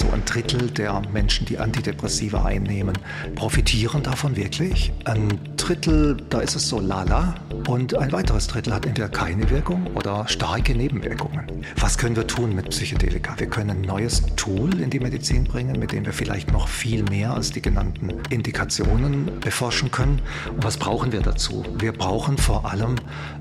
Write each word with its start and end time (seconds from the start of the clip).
so 0.00 0.10
ein 0.10 0.24
Drittel 0.24 0.70
der 0.70 1.02
Menschen, 1.12 1.46
die 1.46 1.58
Antidepressiva 1.58 2.44
einnehmen, 2.44 2.98
profitieren 3.34 4.02
davon 4.02 4.34
wirklich. 4.34 4.92
Ein 5.04 5.38
Drittel, 5.64 6.18
da 6.28 6.40
ist 6.40 6.56
es 6.56 6.68
so 6.68 6.78
lala. 6.78 7.34
Und 7.68 7.96
ein 7.96 8.12
weiteres 8.12 8.48
Drittel 8.48 8.74
hat 8.74 8.84
entweder 8.84 9.08
keine 9.08 9.48
Wirkung 9.48 9.86
oder 9.94 10.28
starke 10.28 10.74
Nebenwirkungen. 10.74 11.40
Was 11.80 11.96
können 11.96 12.14
wir 12.16 12.26
tun 12.26 12.54
mit 12.54 12.68
Psychedelika? 12.68 13.34
Wir 13.38 13.46
können 13.46 13.70
ein 13.70 13.80
neues 13.80 14.20
Tool 14.36 14.78
in 14.78 14.90
die 14.90 15.00
Medizin 15.00 15.44
bringen, 15.44 15.78
mit 15.78 15.92
dem 15.92 16.04
wir 16.04 16.12
vielleicht 16.12 16.52
noch 16.52 16.68
viel 16.68 17.02
mehr 17.04 17.32
als 17.32 17.50
die 17.50 17.62
genannten 17.62 18.12
Indikationen 18.28 19.40
beforschen 19.40 19.90
können. 19.90 20.20
Und 20.50 20.64
was 20.64 20.76
brauchen 20.76 21.12
wir 21.12 21.22
dazu? 21.22 21.64
Wir 21.78 21.92
brauchen 21.92 22.36
vor 22.36 22.70
allem 22.70 22.96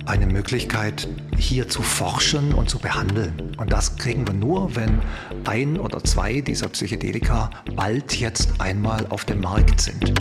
eine 0.06 0.26
Möglichkeit, 0.26 1.10
hier 1.36 1.68
zu 1.68 1.82
forschen 1.82 2.54
und 2.54 2.70
zu 2.70 2.80
behandeln. 2.80 3.34
Und 3.58 3.74
das 3.74 3.98
kriegen 3.98 4.26
wir 4.26 4.34
nur, 4.34 4.74
wenn 4.78 5.00
ein 5.44 5.78
oder 5.78 6.02
zwei 6.06 6.40
dieser 6.40 6.70
Psychedelika 6.70 7.50
bald 7.76 8.16
jetzt 8.16 8.62
einmal 8.62 9.06
auf 9.10 9.26
dem 9.26 9.42
Markt 9.42 9.82
sind. 9.82 10.14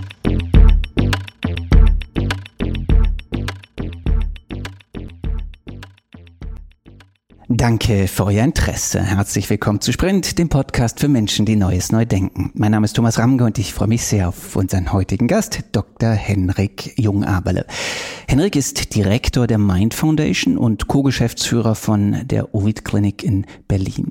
Danke 7.63 8.09
für 8.09 8.25
euer 8.25 8.43
Interesse. 8.43 9.01
Herzlich 9.01 9.49
willkommen 9.49 9.81
zu 9.81 9.93
Sprint, 9.93 10.37
dem 10.37 10.49
Podcast 10.49 10.99
für 10.99 11.07
Menschen, 11.07 11.47
die 11.47 11.55
Neues 11.55 11.93
neu 11.93 12.05
denken. 12.05 12.51
Mein 12.55 12.73
Name 12.73 12.87
ist 12.87 12.95
Thomas 12.95 13.21
Ramge 13.21 13.45
und 13.45 13.57
ich 13.57 13.73
freue 13.73 13.87
mich 13.87 14.05
sehr 14.05 14.31
auf 14.31 14.57
unseren 14.57 14.93
heutigen 14.93 15.29
Gast, 15.29 15.63
Dr. 15.71 16.11
Henrik 16.11 16.99
Jungaberle. 16.99 17.65
Henrik 18.27 18.57
ist 18.57 18.97
Direktor 18.97 19.47
der 19.47 19.59
Mind 19.59 19.95
Foundation 19.95 20.59
und 20.59 20.89
Co-Geschäftsführer 20.89 21.77
von 21.77 22.27
der 22.27 22.53
Ovid 22.53 22.85
Klinik 22.85 23.23
in 23.23 23.47
Berlin. 23.69 24.11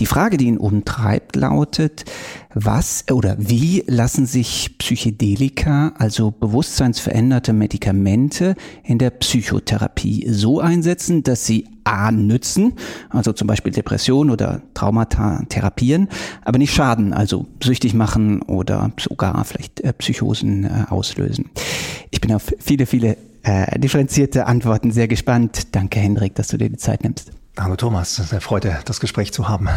Die 0.00 0.06
Frage, 0.06 0.36
die 0.36 0.46
ihn 0.46 0.58
umtreibt, 0.58 1.36
lautet, 1.36 2.06
was 2.54 3.04
oder 3.10 3.36
wie 3.38 3.84
lassen 3.86 4.26
sich 4.26 4.76
Psychedelika, 4.78 5.92
also 5.96 6.30
bewusstseinsveränderte 6.30 7.52
Medikamente 7.52 8.54
in 8.82 8.98
der 8.98 9.10
Psychotherapie 9.10 10.26
so 10.28 10.60
einsetzen, 10.60 11.22
dass 11.22 11.46
sie 11.46 11.66
A 11.84 12.12
nützen, 12.12 12.74
also 13.08 13.32
zum 13.32 13.46
Beispiel 13.46 13.72
Depression 13.72 14.30
oder 14.30 14.62
Traumata 14.74 15.42
therapieren, 15.48 16.08
aber 16.44 16.58
nicht 16.58 16.74
schaden, 16.74 17.12
also 17.12 17.46
süchtig 17.62 17.94
machen 17.94 18.42
oder 18.42 18.92
sogar 18.98 19.44
vielleicht 19.44 19.80
äh, 19.80 19.92
Psychosen 19.92 20.64
äh, 20.64 20.84
auslösen. 20.88 21.50
Ich 22.10 22.20
bin 22.20 22.32
auf 22.32 22.52
viele, 22.58 22.86
viele 22.86 23.16
äh, 23.42 23.78
differenzierte 23.78 24.46
Antworten 24.46 24.92
sehr 24.92 25.08
gespannt. 25.08 25.74
Danke, 25.74 26.00
Hendrik, 26.00 26.34
dass 26.34 26.48
du 26.48 26.58
dir 26.58 26.68
die 26.68 26.76
Zeit 26.76 27.02
nimmst. 27.02 27.32
Hallo 27.58 27.76
Thomas, 27.76 28.12
es 28.12 28.26
ist 28.26 28.32
eine 28.32 28.40
Freude, 28.40 28.78
das 28.84 29.00
Gespräch 29.00 29.32
zu 29.32 29.48
haben. 29.48 29.68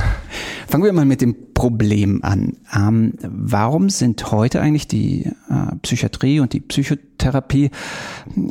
Fangen 0.68 0.84
wir 0.84 0.94
mal 0.94 1.06
mit 1.06 1.22
dem 1.22 1.54
Problem 1.54 2.24
an. 2.24 2.58
Ähm, 2.74 3.14
warum 3.22 3.90
sind 3.90 4.32
heute 4.32 4.62
eigentlich 4.62 4.88
die 4.88 5.26
äh, 5.50 5.76
Psychiatrie 5.82 6.40
und 6.40 6.54
die 6.54 6.60
Psychotherapie 6.60 7.72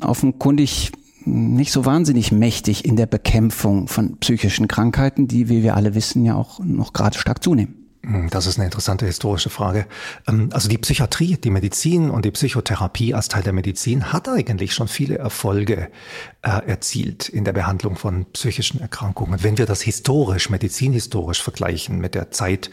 offenkundig 0.02 0.92
nicht 1.24 1.70
so 1.70 1.84
wahnsinnig 1.84 2.32
mächtig 2.32 2.84
in 2.84 2.96
der 2.96 3.06
Bekämpfung 3.06 3.86
von 3.86 4.18
psychischen 4.18 4.66
Krankheiten, 4.66 5.28
die, 5.28 5.48
wie 5.48 5.62
wir 5.62 5.76
alle 5.76 5.94
wissen, 5.94 6.24
ja 6.24 6.34
auch 6.34 6.58
noch 6.58 6.92
gerade 6.92 7.16
stark 7.16 7.44
zunehmen. 7.44 7.81
Hm, 8.04 8.30
das 8.30 8.46
ist 8.46 8.58
eine 8.58 8.64
interessante 8.64 9.06
historische 9.06 9.48
Frage. 9.48 9.86
Ähm, 10.26 10.50
also 10.52 10.68
die 10.68 10.78
Psychiatrie, 10.78 11.36
die 11.36 11.50
Medizin 11.50 12.10
und 12.10 12.24
die 12.24 12.32
Psychotherapie 12.32 13.14
als 13.14 13.28
Teil 13.28 13.44
der 13.44 13.52
Medizin 13.52 14.12
hat 14.12 14.28
eigentlich 14.28 14.74
schon 14.74 14.88
viele 14.88 15.18
Erfolge 15.18 15.88
äh, 16.42 16.48
erzielt 16.66 17.28
in 17.28 17.44
der 17.44 17.52
Behandlung 17.52 17.96
von 17.96 18.26
psychischen 18.32 18.80
Erkrankungen. 18.80 19.44
Wenn 19.44 19.56
wir 19.56 19.66
das 19.66 19.82
historisch, 19.82 20.50
medizinhistorisch 20.50 21.42
vergleichen 21.42 21.98
mit 21.98 22.16
der 22.16 22.32
Zeit, 22.32 22.70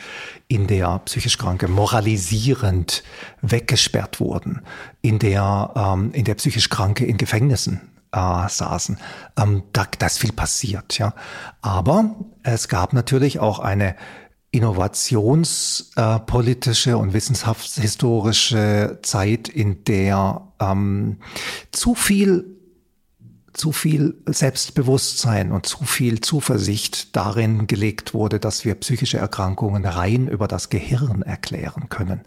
in 0.48 0.66
der 0.66 1.00
psychisch 1.06 1.38
Kranke 1.38 1.68
moralisierend 1.68 3.04
weggesperrt 3.42 4.20
wurden, 4.20 4.62
in 5.02 5.20
der, 5.20 5.72
ähm, 5.76 6.12
in 6.14 6.26
der 6.26 6.36
psychisch 6.36 6.70
Kranke 6.70 7.06
in 7.06 7.18
Gefängnissen 7.18 7.82
äh, 8.12 8.50
saßen. 8.50 8.98
Ähm, 9.38 9.62
da, 9.74 9.86
da 10.00 10.08
ist 10.08 10.18
viel 10.18 10.34
passiert, 10.34 10.98
ja. 10.98 11.14
Aber 11.62 12.16
es 12.42 12.68
gab 12.68 12.94
natürlich 12.94 13.38
auch 13.40 13.60
eine 13.60 13.96
innovationspolitische 14.52 16.98
und 16.98 17.14
wissenschaftshistorische 17.14 19.00
Zeit, 19.04 19.48
in 19.48 19.84
der 19.84 20.42
ähm, 20.60 21.20
zu 21.72 21.94
viel 21.96 22.56
zu 23.54 23.72
viel 23.74 24.16
Selbstbewusstsein 24.26 25.52
und 25.52 25.66
zu 25.66 25.84
viel 25.84 26.22
Zuversicht 26.22 27.16
darin 27.16 27.68
gelegt 27.68 28.14
wurde, 28.14 28.40
dass 28.40 28.64
wir 28.64 28.76
psychische 28.76 29.18
Erkrankungen 29.18 29.86
rein 29.86 30.28
über 30.28 30.48
das 30.48 30.70
Gehirn 30.70 31.24
erklären 31.24 31.90
können. 31.90 32.22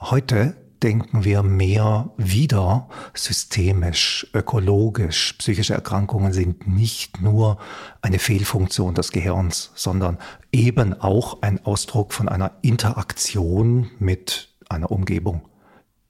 Heute 0.00 0.56
denken 0.82 1.24
wir 1.24 1.42
mehr 1.42 2.10
wieder 2.16 2.88
systemisch, 3.14 4.26
ökologisch. 4.34 5.34
Psychische 5.38 5.74
Erkrankungen 5.74 6.32
sind 6.32 6.66
nicht 6.66 7.20
nur 7.20 7.58
eine 8.02 8.18
Fehlfunktion 8.18 8.94
des 8.94 9.12
Gehirns, 9.12 9.72
sondern 9.74 10.18
eben 10.52 11.00
auch 11.00 11.42
ein 11.42 11.64
Ausdruck 11.64 12.12
von 12.12 12.28
einer 12.28 12.52
Interaktion 12.62 13.90
mit 13.98 14.54
einer 14.68 14.90
Umgebung. 14.90 15.42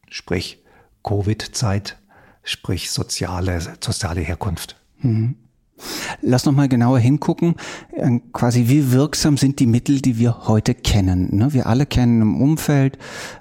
Sprich 0.09 0.63
Covid-Zeit, 1.03 1.99
sprich 2.43 2.91
soziale, 2.91 3.61
soziale 3.61 4.21
Herkunft. 4.21 4.77
Mhm. 4.99 5.37
Lass 6.23 6.47
noch 6.47 6.53
mal 6.53 6.69
genauer 6.69 6.99
hingucken, 6.99 7.55
äh, 7.93 8.21
quasi 8.33 8.69
wie 8.69 8.93
wirksam 8.93 9.37
sind 9.37 9.61
die 9.61 9.67
Mittel, 9.67 10.01
die 10.01 10.19
wir 10.19 10.49
heute 10.49 10.75
kennen. 10.75 11.37
Ne? 11.37 11.53
Wir 11.53 11.67
alle 11.67 11.87
kennen 11.87 12.23
im 12.23 12.41
Umfeld 12.41 12.99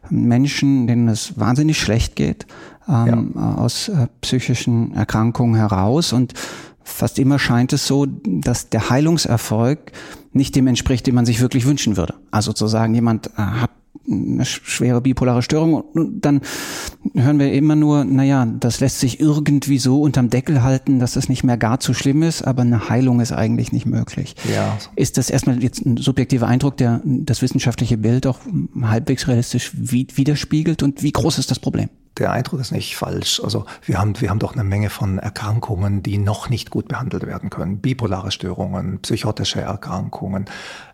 Menschen, 0.09 0.87
denen 0.87 1.07
es 1.07 1.39
wahnsinnig 1.39 1.79
schlecht 1.79 2.15
geht, 2.15 2.45
ähm, 2.87 3.31
ja. 3.35 3.55
aus 3.55 3.89
äh, 3.89 4.07
psychischen 4.21 4.93
Erkrankungen 4.93 5.55
heraus 5.55 6.13
und 6.13 6.33
fast 6.83 7.17
immer 7.19 7.39
scheint 7.39 7.73
es 7.73 7.87
so, 7.87 8.05
dass 8.05 8.69
der 8.69 8.89
Heilungserfolg 8.89 9.91
nicht 10.33 10.55
dem 10.55 10.67
entspricht, 10.67 11.07
den 11.07 11.15
man 11.15 11.25
sich 11.25 11.41
wirklich 11.41 11.65
wünschen 11.65 11.97
würde. 11.97 12.15
Also 12.31 12.53
zu 12.53 12.67
sagen, 12.67 12.93
jemand 12.93 13.27
äh, 13.37 13.41
hat 13.41 13.71
eine 14.07 14.45
schwere 14.45 15.01
bipolare 15.01 15.41
Störung 15.41 15.73
und 15.73 16.21
dann 16.21 16.41
hören 17.13 17.39
wir 17.39 17.51
immer 17.51 17.75
nur, 17.75 18.05
naja, 18.05 18.45
das 18.45 18.79
lässt 18.79 18.99
sich 18.99 19.19
irgendwie 19.19 19.77
so 19.77 20.01
unterm 20.01 20.29
Deckel 20.29 20.63
halten, 20.63 20.99
dass 20.99 21.15
es 21.15 21.29
nicht 21.29 21.43
mehr 21.43 21.57
gar 21.57 21.79
zu 21.79 21.93
schlimm 21.93 22.23
ist, 22.23 22.43
aber 22.43 22.61
eine 22.61 22.89
Heilung 22.89 23.19
ist 23.19 23.31
eigentlich 23.31 23.71
nicht 23.71 23.85
möglich. 23.85 24.35
Ja. 24.53 24.77
Ist 24.95 25.17
das 25.17 25.29
erstmal 25.29 25.61
jetzt 25.63 25.85
ein 25.85 25.97
subjektiver 25.97 26.47
Eindruck, 26.47 26.77
der 26.77 27.01
das 27.03 27.41
wissenschaftliche 27.41 27.97
Bild 27.97 28.27
auch 28.27 28.39
halbwegs 28.81 29.27
realistisch 29.27 29.71
widerspiegelt 29.75 30.83
und 30.83 31.03
wie 31.03 31.11
groß 31.11 31.39
ist 31.39 31.51
das 31.51 31.59
Problem? 31.59 31.89
der 32.17 32.31
Eindruck 32.31 32.59
ist 32.59 32.71
nicht 32.71 32.95
falsch. 32.95 33.41
Also 33.43 33.65
wir 33.83 33.99
haben, 33.99 34.19
wir 34.21 34.29
haben 34.29 34.39
doch 34.39 34.53
eine 34.53 34.63
Menge 34.63 34.89
von 34.89 35.19
Erkrankungen, 35.19 36.01
die 36.01 36.17
noch 36.17 36.49
nicht 36.49 36.69
gut 36.69 36.87
behandelt 36.87 37.25
werden 37.25 37.49
können. 37.49 37.79
Bipolare 37.79 38.31
Störungen, 38.31 38.99
psychotische 39.01 39.61
Erkrankungen, 39.61 40.45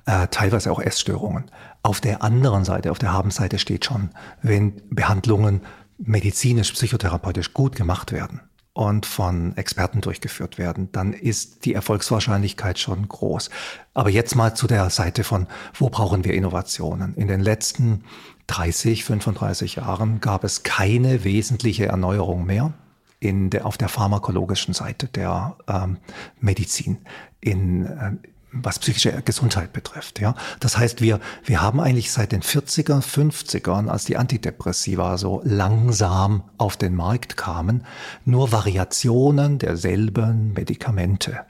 äh, 0.05 0.27
teilweise 0.29 0.71
auch 0.71 0.79
Essstörungen. 0.79 1.45
Auf 1.83 1.99
der 1.99 2.21
anderen 2.23 2.63
Seite, 2.63 2.91
auf 2.91 2.99
der 2.99 3.13
Habenseite 3.13 3.57
steht 3.57 3.85
schon, 3.85 4.09
wenn 4.41 4.81
Behandlungen 4.89 5.61
medizinisch, 5.97 6.71
psychotherapeutisch 6.71 7.53
gut 7.53 7.75
gemacht 7.75 8.11
werden 8.11 8.41
und 8.73 9.05
von 9.05 9.55
Experten 9.57 10.01
durchgeführt 10.01 10.57
werden, 10.57 10.89
dann 10.91 11.13
ist 11.13 11.65
die 11.65 11.73
Erfolgswahrscheinlichkeit 11.73 12.79
schon 12.79 13.07
groß. 13.07 13.49
Aber 13.93 14.09
jetzt 14.09 14.35
mal 14.35 14.55
zu 14.55 14.67
der 14.67 14.89
Seite 14.89 15.23
von, 15.23 15.47
wo 15.73 15.89
brauchen 15.89 16.23
wir 16.23 16.33
Innovationen? 16.33 17.15
In 17.15 17.27
den 17.27 17.41
letzten 17.41 18.03
30, 18.47 19.03
35 19.03 19.75
Jahren 19.75 20.21
gab 20.21 20.43
es 20.43 20.63
keine 20.63 21.23
wesentliche 21.23 21.87
Erneuerung 21.87 22.45
mehr 22.45 22.73
in 23.19 23.49
der, 23.49 23.65
auf 23.65 23.77
der 23.77 23.89
pharmakologischen 23.89 24.73
Seite 24.73 25.07
der 25.07 25.55
ähm, 25.67 25.97
Medizin, 26.39 26.97
in, 27.39 27.85
äh, 27.85 28.13
was 28.51 28.79
psychische 28.79 29.21
Gesundheit 29.23 29.73
betrifft. 29.73 30.19
Ja, 30.19 30.35
das 30.59 30.77
heißt, 30.77 31.01
wir 31.01 31.19
wir 31.43 31.61
haben 31.61 31.79
eigentlich 31.79 32.11
seit 32.11 32.31
den 32.31 32.41
40er, 32.41 33.01
50ern, 33.01 33.87
als 33.87 34.05
die 34.05 34.17
Antidepressiva 34.17 35.17
so 35.17 35.41
langsam 35.43 36.43
auf 36.57 36.77
den 36.77 36.95
Markt 36.95 37.37
kamen, 37.37 37.85
nur 38.25 38.51
Variationen 38.51 39.57
derselben 39.57 40.53
Medikamente, 40.53 41.45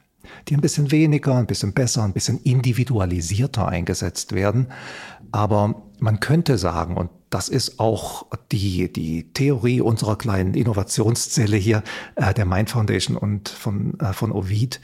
die 0.48 0.56
ein 0.56 0.62
bisschen 0.62 0.92
weniger, 0.92 1.36
ein 1.36 1.48
bisschen 1.48 1.74
besser, 1.74 2.04
ein 2.04 2.14
bisschen 2.14 2.40
individualisierter 2.42 3.68
eingesetzt 3.68 4.34
werden, 4.34 4.68
aber 5.32 5.84
man 6.00 6.20
könnte 6.20 6.58
sagen, 6.58 6.98
und 6.98 7.10
das 7.32 7.48
ist 7.48 7.80
auch 7.80 8.28
die, 8.52 8.92
die 8.92 9.32
Theorie 9.34 9.80
unserer 9.80 10.18
kleinen 10.18 10.54
Innovationszelle 10.54 11.56
hier, 11.56 11.82
äh, 12.16 12.34
der 12.34 12.46
Mind 12.46 12.70
Foundation 12.70 13.16
und 13.16 13.48
von, 13.50 13.98
äh, 14.00 14.12
von 14.14 14.34
Ovid, 14.34 14.82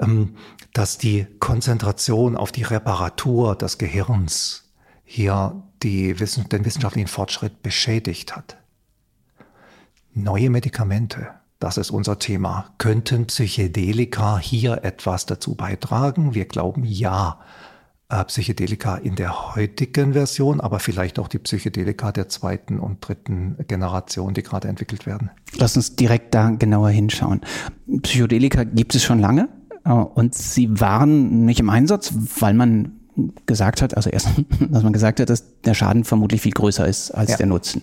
ähm, 0.00 0.36
dass 0.72 0.98
die 0.98 1.26
Konzentration 1.38 2.36
auf 2.36 2.50
die 2.50 2.64
Reparatur 2.64 3.54
des 3.54 3.78
Gehirns 3.78 4.72
hier 5.04 5.62
die 5.84 6.18
Wissen, 6.18 6.48
den 6.48 6.64
wissenschaftlichen 6.64 7.08
Fortschritt 7.08 7.62
beschädigt 7.62 8.34
hat. 8.34 8.56
Neue 10.12 10.50
Medikamente, 10.50 11.28
das 11.60 11.76
ist 11.76 11.90
unser 11.92 12.18
Thema. 12.18 12.74
Könnten 12.78 13.26
Psychedelika 13.26 14.38
hier 14.38 14.82
etwas 14.82 15.26
dazu 15.26 15.54
beitragen? 15.54 16.34
Wir 16.34 16.46
glauben 16.46 16.84
ja. 16.84 17.40
Äh, 18.08 18.24
Psychedelika 18.24 18.96
in 18.96 19.14
der 19.16 19.54
heutigen 19.54 20.12
Version, 20.12 20.60
aber 20.60 20.78
vielleicht 20.78 21.18
auch 21.18 21.28
die 21.28 21.38
Psychedelika 21.38 22.12
der 22.12 22.28
zweiten 22.28 22.78
und 22.78 23.06
dritten 23.06 23.56
Generation, 23.66 24.34
die 24.34 24.42
gerade 24.42 24.68
entwickelt 24.68 25.06
werden. 25.06 25.30
Lass 25.56 25.76
uns 25.76 25.96
direkt 25.96 26.34
da 26.34 26.50
genauer 26.50 26.90
hinschauen. 26.90 27.40
Psychedelika 28.02 28.64
gibt 28.64 28.94
es 28.94 29.02
schon 29.02 29.20
lange 29.20 29.48
äh, 29.84 29.90
und 29.90 30.34
sie 30.34 30.80
waren 30.80 31.44
nicht 31.44 31.60
im 31.60 31.70
Einsatz, 31.70 32.12
weil 32.40 32.54
man 32.54 33.00
gesagt 33.46 33.80
hat, 33.80 33.96
also 33.96 34.10
erst, 34.10 34.28
dass 34.70 34.82
man 34.82 34.92
gesagt 34.92 35.20
hat, 35.20 35.30
dass 35.30 35.60
der 35.62 35.74
Schaden 35.74 36.04
vermutlich 36.04 36.40
viel 36.42 36.52
größer 36.52 36.86
ist 36.86 37.10
als 37.10 37.30
ja. 37.30 37.36
der 37.36 37.46
Nutzen. 37.46 37.82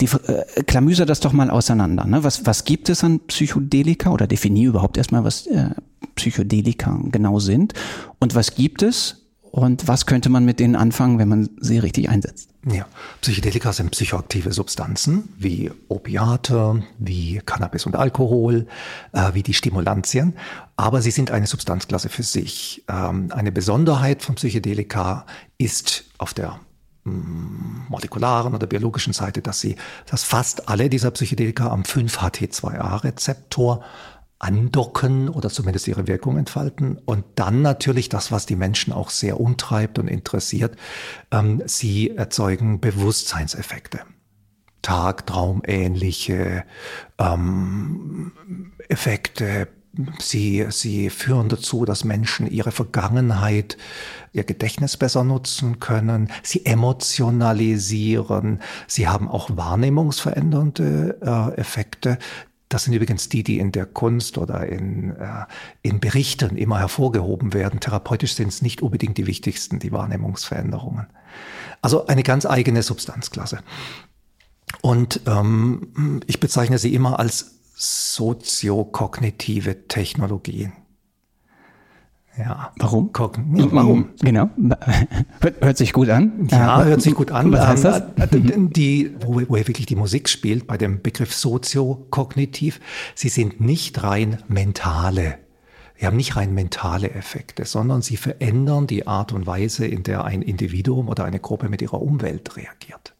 Die, 0.00 0.06
äh, 0.06 0.62
klamüser 0.64 1.06
das 1.06 1.20
doch 1.20 1.32
mal 1.32 1.48
auseinander. 1.50 2.04
Ne? 2.04 2.24
Was, 2.24 2.44
was 2.44 2.64
gibt 2.64 2.88
es 2.88 3.04
an 3.04 3.20
Psychedelika 3.20 4.10
oder 4.10 4.26
definiere 4.26 4.70
überhaupt 4.70 4.98
erstmal, 4.98 5.24
was 5.24 5.46
äh, 5.46 5.70
Psychedelika 6.16 6.98
genau 7.04 7.38
sind 7.38 7.74
und 8.18 8.34
was 8.34 8.54
gibt 8.54 8.82
es 8.82 9.27
und 9.58 9.88
was 9.88 10.06
könnte 10.06 10.28
man 10.28 10.44
mit 10.44 10.60
denen 10.60 10.76
anfangen, 10.76 11.18
wenn 11.18 11.26
man 11.28 11.50
sie 11.60 11.78
richtig 11.78 12.08
einsetzt? 12.08 12.50
Ja, 12.70 12.86
Psychedelika 13.20 13.72
sind 13.72 13.90
psychoaktive 13.90 14.52
Substanzen 14.52 15.30
wie 15.36 15.72
Opiate, 15.88 16.84
wie 16.98 17.42
Cannabis 17.44 17.84
und 17.86 17.96
Alkohol, 17.96 18.68
äh, 19.12 19.34
wie 19.34 19.42
die 19.42 19.54
Stimulantien, 19.54 20.36
aber 20.76 21.02
sie 21.02 21.10
sind 21.10 21.32
eine 21.32 21.46
Substanzklasse 21.46 22.08
für 22.08 22.22
sich. 22.22 22.84
Ähm, 22.88 23.30
eine 23.32 23.52
Besonderheit 23.52 24.22
von 24.22 24.36
Psychedelika 24.36 25.26
ist 25.56 26.04
auf 26.18 26.34
der 26.34 26.60
mm, 27.04 27.86
molekularen 27.88 28.54
oder 28.54 28.66
biologischen 28.66 29.12
Seite, 29.12 29.40
dass 29.42 29.60
sie, 29.60 29.76
dass 30.06 30.24
fast 30.24 30.68
alle 30.68 30.88
dieser 30.88 31.10
Psychedelika 31.10 31.70
am 31.70 31.82
5-HT2A-Rezeptor 31.82 33.82
andocken 34.38 35.28
oder 35.28 35.50
zumindest 35.50 35.88
ihre 35.88 36.06
Wirkung 36.06 36.38
entfalten. 36.38 36.98
Und 37.04 37.24
dann 37.34 37.62
natürlich 37.62 38.08
das, 38.08 38.30
was 38.30 38.46
die 38.46 38.56
Menschen 38.56 38.92
auch 38.92 39.10
sehr 39.10 39.40
umtreibt 39.40 39.98
und 39.98 40.08
interessiert, 40.08 40.76
ähm, 41.30 41.62
sie 41.66 42.10
erzeugen 42.16 42.80
Bewusstseinseffekte. 42.80 44.00
Tagtraumähnliche 44.82 46.64
ähm, 47.18 48.32
Effekte. 48.88 49.68
Sie, 50.20 50.64
sie 50.68 51.10
führen 51.10 51.48
dazu, 51.48 51.84
dass 51.84 52.04
Menschen 52.04 52.48
ihre 52.48 52.70
Vergangenheit, 52.70 53.76
ihr 54.32 54.44
Gedächtnis 54.44 54.96
besser 54.96 55.24
nutzen 55.24 55.80
können. 55.80 56.30
Sie 56.44 56.64
emotionalisieren. 56.64 58.60
Sie 58.86 59.08
haben 59.08 59.28
auch 59.28 59.50
wahrnehmungsverändernde 59.56 61.18
äh, 61.20 61.60
Effekte. 61.60 62.18
Das 62.68 62.84
sind 62.84 62.92
übrigens 62.92 63.28
die, 63.28 63.42
die 63.42 63.58
in 63.58 63.72
der 63.72 63.86
Kunst 63.86 64.36
oder 64.36 64.66
in, 64.66 65.16
äh, 65.16 65.46
in 65.82 66.00
Berichten 66.00 66.56
immer 66.56 66.78
hervorgehoben 66.78 67.54
werden. 67.54 67.80
Therapeutisch 67.80 68.34
sind 68.34 68.48
es 68.48 68.62
nicht 68.62 68.82
unbedingt 68.82 69.16
die 69.16 69.26
wichtigsten, 69.26 69.78
die 69.78 69.92
Wahrnehmungsveränderungen. 69.92 71.06
Also 71.80 72.06
eine 72.06 72.22
ganz 72.22 72.44
eigene 72.44 72.82
Substanzklasse. 72.82 73.60
Und 74.82 75.22
ähm, 75.26 76.20
ich 76.26 76.40
bezeichne 76.40 76.78
sie 76.78 76.94
immer 76.94 77.18
als 77.18 77.54
soziokognitive 77.74 79.88
Technologien. 79.88 80.72
Ja. 82.38 82.72
Warum? 82.78 83.10
Ja, 83.54 83.66
warum? 83.72 84.10
Genau. 84.20 84.48
Hört 85.60 85.76
sich 85.76 85.92
gut 85.92 86.08
an. 86.08 86.48
Ja, 86.50 86.84
hört 86.84 87.02
sich 87.02 87.14
gut 87.14 87.32
an. 87.32 87.50
Was 87.52 87.66
heißt 87.66 87.84
das? 87.84 88.02
Ähm, 88.32 88.72
die, 88.72 89.10
wo, 89.20 89.40
wo 89.48 89.56
wirklich 89.56 89.86
die 89.86 89.96
Musik 89.96 90.28
spielt, 90.28 90.66
bei 90.66 90.78
dem 90.78 91.02
Begriff 91.02 91.34
soziokognitiv, 91.34 92.80
sie 93.16 93.28
sind 93.28 93.60
nicht 93.60 94.02
rein 94.04 94.38
mentale. 94.46 95.38
Sie 95.98 96.06
haben 96.06 96.16
nicht 96.16 96.36
rein 96.36 96.54
mentale 96.54 97.10
Effekte, 97.10 97.64
sondern 97.64 98.02
sie 98.02 98.16
verändern 98.16 98.86
die 98.86 99.08
Art 99.08 99.32
und 99.32 99.48
Weise, 99.48 99.84
in 99.86 100.04
der 100.04 100.24
ein 100.24 100.42
Individuum 100.42 101.08
oder 101.08 101.24
eine 101.24 101.40
Gruppe 101.40 101.68
mit 101.68 101.82
ihrer 101.82 102.00
Umwelt 102.00 102.56
reagiert. 102.56 103.14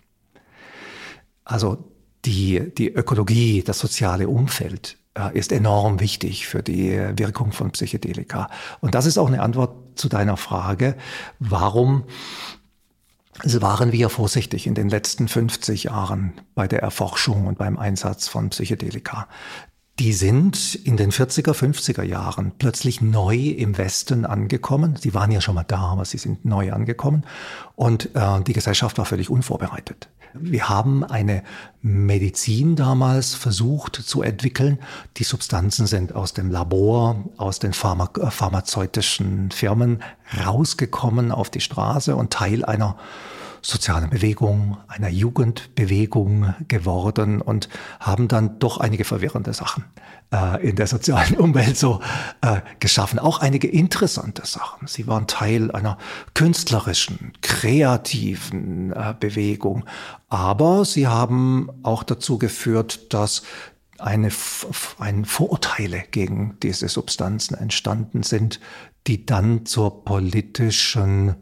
Also 1.45 1.91
die, 2.25 2.73
die 2.77 2.93
Ökologie, 2.93 3.63
das 3.65 3.81
soziale 3.81 4.29
Umfeld 4.29 4.98
ist 5.33 5.53
enorm 5.53 6.01
wichtig 6.01 6.47
für 6.47 6.63
die 6.63 6.99
Wirkung 7.17 7.53
von 7.53 7.73
Psychedelika. 7.73 8.49
Und 8.81 8.95
das 8.95 9.07
ist 9.07 9.19
auch 9.19 9.27
eine 9.27 9.43
Antwort 9.43 9.99
zu 9.99 10.09
deiner 10.09 10.37
Frage, 10.37 10.97
warum 11.39 12.05
waren 13.45 13.93
wir 13.93 14.09
vorsichtig 14.09 14.67
in 14.67 14.75
den 14.75 14.89
letzten 14.89 15.29
50 15.29 15.85
Jahren 15.85 16.33
bei 16.55 16.67
der 16.67 16.83
Erforschung 16.83 17.47
und 17.47 17.59
beim 17.59 17.79
Einsatz 17.79 18.27
von 18.29 18.51
Psychedelika. 18.51 19.29
Die 19.99 20.13
sind 20.13 20.77
in 20.77 20.97
den 20.97 21.11
40er, 21.11 21.53
50er 21.53 22.05
Jahren 22.05 22.53
plötzlich 22.57 23.01
neu 23.01 23.37
im 23.37 23.77
Westen 23.79 24.25
angekommen. 24.25 24.95
Sie 24.95 25.13
waren 25.13 25.33
ja 25.33 25.41
schon 25.41 25.57
mal 25.57 25.65
da, 25.65 25.81
aber 25.81 26.05
sie 26.05 26.19
sind 26.19 26.45
neu 26.45 26.73
angekommen. 26.73 27.25
Und 27.75 28.15
äh, 28.15 28.41
die 28.47 28.53
Gesellschaft 28.53 28.97
war 28.99 29.07
völlig 29.07 29.29
unvorbereitet. 29.29 30.09
Wir 30.35 30.69
haben 30.69 31.03
eine 31.03 31.43
Medizin 31.83 32.77
damals 32.77 33.35
versucht 33.35 33.97
zu 33.97 34.23
entwickeln. 34.23 34.79
Die 35.17 35.25
Substanzen 35.25 35.89
sind 35.89 36.15
aus 36.15 36.33
dem 36.33 36.51
Labor, 36.51 37.25
aus 37.37 37.59
den 37.59 37.73
Pharma 37.73 38.09
pharmazeutischen 38.31 39.51
Firmen 39.51 40.03
rausgekommen 40.47 41.33
auf 41.33 41.51
die 41.51 41.61
Straße 41.61 42.15
und 42.15 42.33
Teil 42.33 42.65
einer 42.65 42.97
sozialen 43.63 44.11
Bewegung, 44.11 44.79
einer 44.89 45.09
Jugendbewegung 45.09 46.55
geworden 46.69 47.41
und 47.41 47.69
haben 48.01 48.29
dann 48.29 48.59
doch 48.59 48.79
einige 48.79 49.05
verwirrende 49.05 49.53
Sachen 49.53 49.85
äh, 50.33 50.67
in 50.69 50.77
der 50.77 50.87
sozialen 50.87 51.37
Umwelt 51.39 51.77
so 51.77 52.01
äh, 52.41 52.61
geschaffen. 52.81 53.19
Auch 53.19 53.41
einige 53.41 53.69
interessante 53.69 54.47
Sachen. 54.47 54.87
Sie 54.87 55.07
waren 55.07 55.27
Teil 55.27 55.71
einer 55.71 55.99
künstlerischen, 56.35 57.33
kreativen 57.43 58.93
äh, 58.93 59.15
Bewegung. 59.19 59.85
Aber 60.29 60.85
sie 60.85 61.07
haben 61.07 61.71
auch 61.83 62.03
dazu 62.03 62.39
geführt, 62.39 63.13
dass 63.13 63.43
eine, 63.99 64.31
ein 64.99 65.25
Vorurteile 65.25 66.05
gegen 66.11 66.57
diese 66.63 66.89
Substanzen 66.89 67.55
entstanden 67.55 68.23
sind, 68.23 68.61
die 69.07 69.27
dann 69.27 69.67
zur 69.67 70.05
politischen 70.05 71.37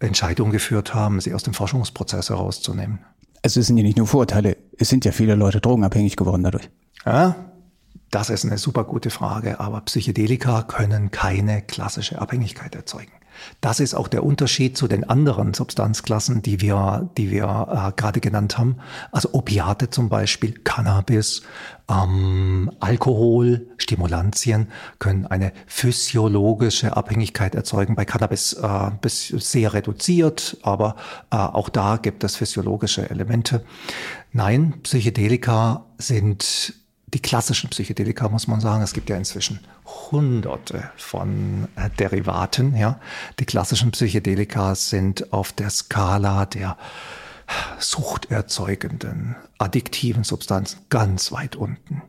Entscheidung 0.00 0.50
geführt 0.50 0.94
haben, 0.94 1.20
sie 1.20 1.34
aus 1.34 1.42
dem 1.42 1.54
Forschungsprozess 1.54 2.30
herauszunehmen. 2.30 3.00
Also 3.42 3.60
es 3.60 3.66
sind 3.66 3.76
ja 3.76 3.82
nicht 3.84 3.98
nur 3.98 4.06
Vorurteile, 4.06 4.56
es 4.78 4.88
sind 4.88 5.04
ja 5.04 5.12
viele 5.12 5.34
Leute 5.34 5.60
drogenabhängig 5.60 6.16
geworden 6.16 6.42
dadurch. 6.42 6.68
Ja, 7.04 7.36
das 8.10 8.30
ist 8.30 8.44
eine 8.44 8.58
super 8.58 8.84
gute 8.84 9.10
Frage, 9.10 9.60
aber 9.60 9.80
Psychedelika 9.82 10.62
können 10.62 11.10
keine 11.10 11.62
klassische 11.62 12.20
Abhängigkeit 12.20 12.74
erzeugen. 12.74 13.12
Das 13.60 13.80
ist 13.80 13.94
auch 13.94 14.08
der 14.08 14.24
Unterschied 14.24 14.76
zu 14.76 14.88
den 14.88 15.08
anderen 15.08 15.54
Substanzklassen, 15.54 16.42
die 16.42 16.60
wir, 16.60 17.10
die 17.16 17.30
wir 17.30 17.44
äh, 17.44 18.00
gerade 18.00 18.20
genannt 18.20 18.58
haben. 18.58 18.76
Also 19.12 19.30
Opiate 19.32 19.90
zum 19.90 20.08
Beispiel, 20.08 20.52
Cannabis, 20.64 21.42
ähm, 21.90 22.70
Alkohol, 22.80 23.66
Stimulantien 23.78 24.68
können 24.98 25.26
eine 25.26 25.52
physiologische 25.66 26.96
Abhängigkeit 26.96 27.54
erzeugen. 27.54 27.96
Bei 27.96 28.04
Cannabis 28.04 28.52
äh, 28.54 28.90
bis 29.00 29.28
sehr 29.28 29.72
reduziert, 29.72 30.58
aber 30.62 30.96
äh, 31.30 31.36
auch 31.36 31.68
da 31.68 31.96
gibt 31.96 32.24
es 32.24 32.36
physiologische 32.36 33.08
Elemente. 33.10 33.64
Nein, 34.32 34.74
Psychedelika 34.82 35.86
sind 35.96 36.74
die 37.14 37.20
klassischen 37.20 37.70
Psychedelika, 37.70 38.28
muss 38.28 38.48
man 38.48 38.60
sagen. 38.60 38.82
Es 38.82 38.92
gibt 38.92 39.08
ja 39.08 39.16
inzwischen 39.16 39.60
hunderte 40.10 40.90
von 40.96 41.68
äh, 41.76 41.88
Derivaten. 41.98 42.76
Ja. 42.76 43.00
Die 43.38 43.46
klassischen 43.46 43.90
Psychedelika 43.92 44.74
sind 44.74 45.32
auf 45.32 45.52
der 45.52 45.70
Skala 45.70 46.46
der 46.46 46.76
suchterzeugenden, 47.78 49.36
addiktiven 49.58 50.24
Substanzen 50.24 50.80
ganz 50.90 51.32
weit 51.32 51.56
unten. 51.56 52.02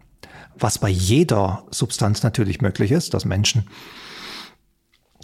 Was 0.58 0.80
bei 0.80 0.90
jeder 0.90 1.64
Substanz 1.72 2.24
natürlich 2.24 2.62
möglich 2.62 2.92
ist, 2.92 3.14
dass 3.14 3.24
Menschen 3.24 3.68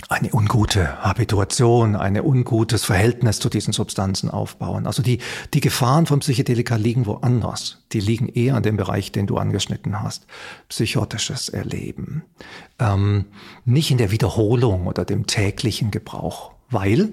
eine 0.07 0.33
ungute 0.33 1.03
Habituation, 1.03 1.95
ein 1.95 2.19
ungutes 2.19 2.85
Verhältnis 2.85 3.39
zu 3.39 3.49
diesen 3.49 3.73
Substanzen 3.73 4.29
aufbauen. 4.29 4.85
Also 4.85 5.01
die, 5.01 5.19
die 5.53 5.61
Gefahren 5.61 6.05
von 6.05 6.19
Psychedelika 6.19 6.75
liegen 6.75 7.05
woanders. 7.05 7.83
Die 7.91 7.99
liegen 7.99 8.27
eher 8.27 8.55
an 8.55 8.63
dem 8.63 8.77
Bereich, 8.77 9.11
den 9.11 9.25
du 9.25 9.37
angeschnitten 9.37 10.01
hast. 10.01 10.27
Psychotisches 10.69 11.49
Erleben. 11.49 12.23
Ähm, 12.77 13.25
nicht 13.65 13.89
in 13.89 13.97
der 13.97 14.11
Wiederholung 14.11 14.85
oder 14.85 15.05
dem 15.05 15.25
täglichen 15.25 15.89
Gebrauch. 15.89 16.51
Weil, 16.69 17.09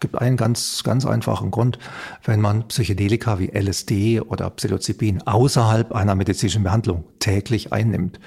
gibt 0.00 0.18
einen 0.18 0.36
ganz, 0.36 0.82
ganz 0.84 1.06
einfachen 1.06 1.50
Grund, 1.50 1.78
wenn 2.22 2.40
man 2.40 2.68
Psychedelika 2.68 3.38
wie 3.38 3.50
LSD 3.56 4.20
oder 4.20 4.50
Psilocybin 4.50 5.26
außerhalb 5.26 5.92
einer 5.92 6.14
medizinischen 6.14 6.64
Behandlung 6.64 7.04
täglich 7.18 7.72
einnimmt, 7.72 8.20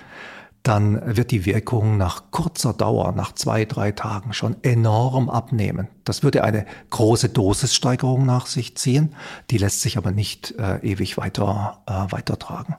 dann 0.63 1.15
wird 1.15 1.31
die 1.31 1.45
Wirkung 1.45 1.97
nach 1.97 2.31
kurzer 2.31 2.73
Dauer, 2.73 3.13
nach 3.13 3.33
zwei, 3.33 3.65
drei 3.65 3.91
Tagen 3.91 4.33
schon 4.33 4.57
enorm 4.61 5.29
abnehmen. 5.29 5.87
Das 6.03 6.21
würde 6.21 6.43
eine 6.43 6.65
große 6.89 7.29
Dosissteigerung 7.29 8.25
nach 8.25 8.45
sich 8.45 8.75
ziehen, 8.75 9.15
die 9.51 9.57
lässt 9.57 9.81
sich 9.81 9.97
aber 9.97 10.11
nicht 10.11 10.53
äh, 10.59 10.79
ewig 10.79 11.17
weiter 11.17 11.81
äh, 11.87 12.11
weitertragen. 12.11 12.75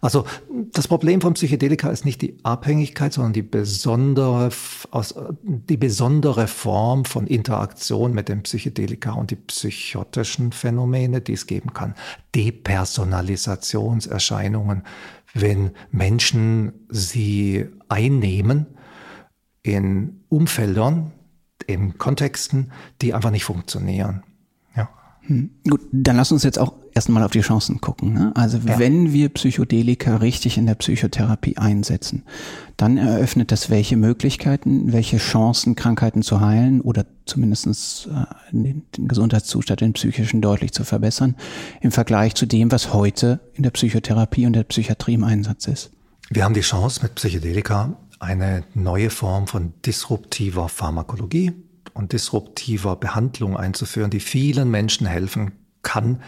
Also 0.00 0.24
das 0.72 0.88
Problem 0.88 1.20
von 1.20 1.34
Psychedelika 1.34 1.90
ist 1.90 2.04
nicht 2.04 2.22
die 2.22 2.38
Abhängigkeit, 2.44 3.12
sondern 3.12 3.32
die 3.32 3.42
besondere, 3.42 4.50
aus, 4.90 5.14
die 5.42 5.76
besondere 5.76 6.46
Form 6.46 7.04
von 7.04 7.26
Interaktion 7.26 8.12
mit 8.12 8.28
dem 8.28 8.44
Psychedelika 8.44 9.10
und 9.12 9.32
die 9.32 9.36
psychotischen 9.36 10.52
Phänomene, 10.52 11.20
die 11.20 11.32
es 11.32 11.46
geben 11.46 11.72
kann. 11.72 11.94
Depersonalisationserscheinungen, 12.34 14.82
wenn 15.34 15.72
Menschen 15.90 16.86
sie 16.88 17.66
einnehmen 17.88 18.66
in 19.62 20.24
Umfeldern, 20.28 21.12
in 21.66 21.98
Kontexten, 21.98 22.72
die 23.02 23.14
einfach 23.14 23.30
nicht 23.30 23.44
funktionieren. 23.44 24.22
Hm. 25.26 25.50
Gut, 25.68 25.80
dann 25.92 26.16
lass 26.16 26.32
uns 26.32 26.42
jetzt 26.42 26.58
auch 26.58 26.74
erstmal 26.92 27.22
auf 27.22 27.30
die 27.30 27.40
Chancen 27.40 27.80
gucken. 27.80 28.12
Ne? 28.12 28.32
Also 28.34 28.58
ja. 28.58 28.78
wenn 28.78 29.12
wir 29.12 29.30
Psychedelika 29.30 30.16
richtig 30.16 30.58
in 30.58 30.66
der 30.66 30.74
Psychotherapie 30.74 31.56
einsetzen, 31.56 32.24
dann 32.76 32.98
eröffnet 32.98 33.50
das 33.50 33.70
welche 33.70 33.96
Möglichkeiten, 33.96 34.92
welche 34.92 35.16
Chancen, 35.16 35.76
Krankheiten 35.76 36.22
zu 36.22 36.40
heilen 36.40 36.80
oder 36.82 37.06
zumindest 37.24 38.08
äh, 38.08 38.26
den, 38.52 38.82
den 38.96 39.08
Gesundheitszustand, 39.08 39.80
den 39.80 39.92
psychischen 39.94 40.42
deutlich 40.42 40.72
zu 40.72 40.84
verbessern, 40.84 41.36
im 41.80 41.90
Vergleich 41.90 42.34
zu 42.34 42.44
dem, 42.44 42.70
was 42.70 42.92
heute 42.92 43.40
in 43.54 43.62
der 43.62 43.70
Psychotherapie 43.70 44.46
und 44.46 44.52
der 44.52 44.64
Psychiatrie 44.64 45.14
im 45.14 45.24
Einsatz 45.24 45.66
ist. 45.66 45.90
Wir 46.30 46.44
haben 46.44 46.54
die 46.54 46.60
Chance 46.60 47.00
mit 47.02 47.14
Psychedelika 47.14 47.96
eine 48.18 48.64
neue 48.74 49.10
Form 49.10 49.46
von 49.46 49.72
disruptiver 49.84 50.68
Pharmakologie 50.68 51.52
und 51.94 52.12
disruptiver 52.12 52.96
Behandlung 52.96 53.56
einzuführen, 53.56 54.10
die 54.10 54.20
vielen 54.20 54.70
Menschen 54.70 55.06
helfen 55.06 55.52
kann, 55.82 56.22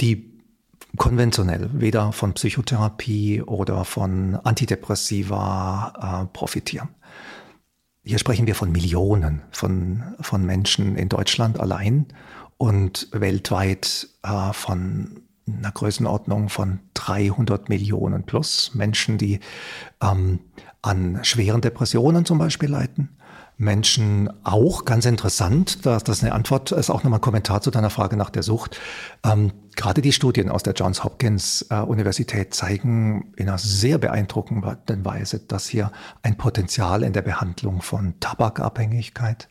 die 0.00 0.38
konventionell 0.96 1.70
weder 1.72 2.12
von 2.12 2.34
Psychotherapie 2.34 3.42
oder 3.42 3.84
von 3.84 4.36
Antidepressiva 4.36 6.22
äh, 6.24 6.26
profitieren. 6.32 6.90
Hier 8.04 8.18
sprechen 8.18 8.46
wir 8.46 8.54
von 8.54 8.72
Millionen 8.72 9.42
von, 9.50 10.02
von 10.20 10.44
Menschen 10.44 10.96
in 10.96 11.08
Deutschland 11.08 11.60
allein 11.60 12.06
und 12.56 13.08
weltweit 13.12 14.08
äh, 14.22 14.52
von 14.52 15.22
einer 15.46 15.72
Größenordnung 15.72 16.48
von 16.48 16.80
300 16.94 17.68
Millionen 17.68 18.24
plus 18.24 18.74
Menschen, 18.74 19.18
die 19.18 19.40
ähm, 20.02 20.40
an 20.82 21.20
schweren 21.22 21.60
Depressionen 21.60 22.24
zum 22.24 22.38
Beispiel 22.38 22.70
leiden, 22.70 23.17
Menschen 23.58 24.30
auch, 24.44 24.84
ganz 24.84 25.04
interessant, 25.04 25.84
dass 25.84 26.04
das 26.04 26.22
eine 26.22 26.32
Antwort 26.32 26.70
ist, 26.70 26.90
auch 26.90 27.02
nochmal 27.02 27.18
ein 27.18 27.22
Kommentar 27.22 27.60
zu 27.60 27.72
deiner 27.72 27.90
Frage 27.90 28.16
nach 28.16 28.30
der 28.30 28.44
Sucht. 28.44 28.80
Ähm, 29.24 29.52
gerade 29.74 30.00
die 30.00 30.12
Studien 30.12 30.48
aus 30.48 30.62
der 30.62 30.74
Johns 30.74 31.02
Hopkins 31.02 31.66
äh, 31.68 31.80
Universität 31.80 32.54
zeigen 32.54 33.32
in 33.36 33.48
einer 33.48 33.58
sehr 33.58 33.98
beeindruckenden 33.98 35.04
Weise, 35.04 35.40
dass 35.40 35.66
hier 35.68 35.90
ein 36.22 36.36
Potenzial 36.36 37.02
in 37.02 37.12
der 37.12 37.22
Behandlung 37.22 37.82
von 37.82 38.14
Tabakabhängigkeit, 38.20 39.48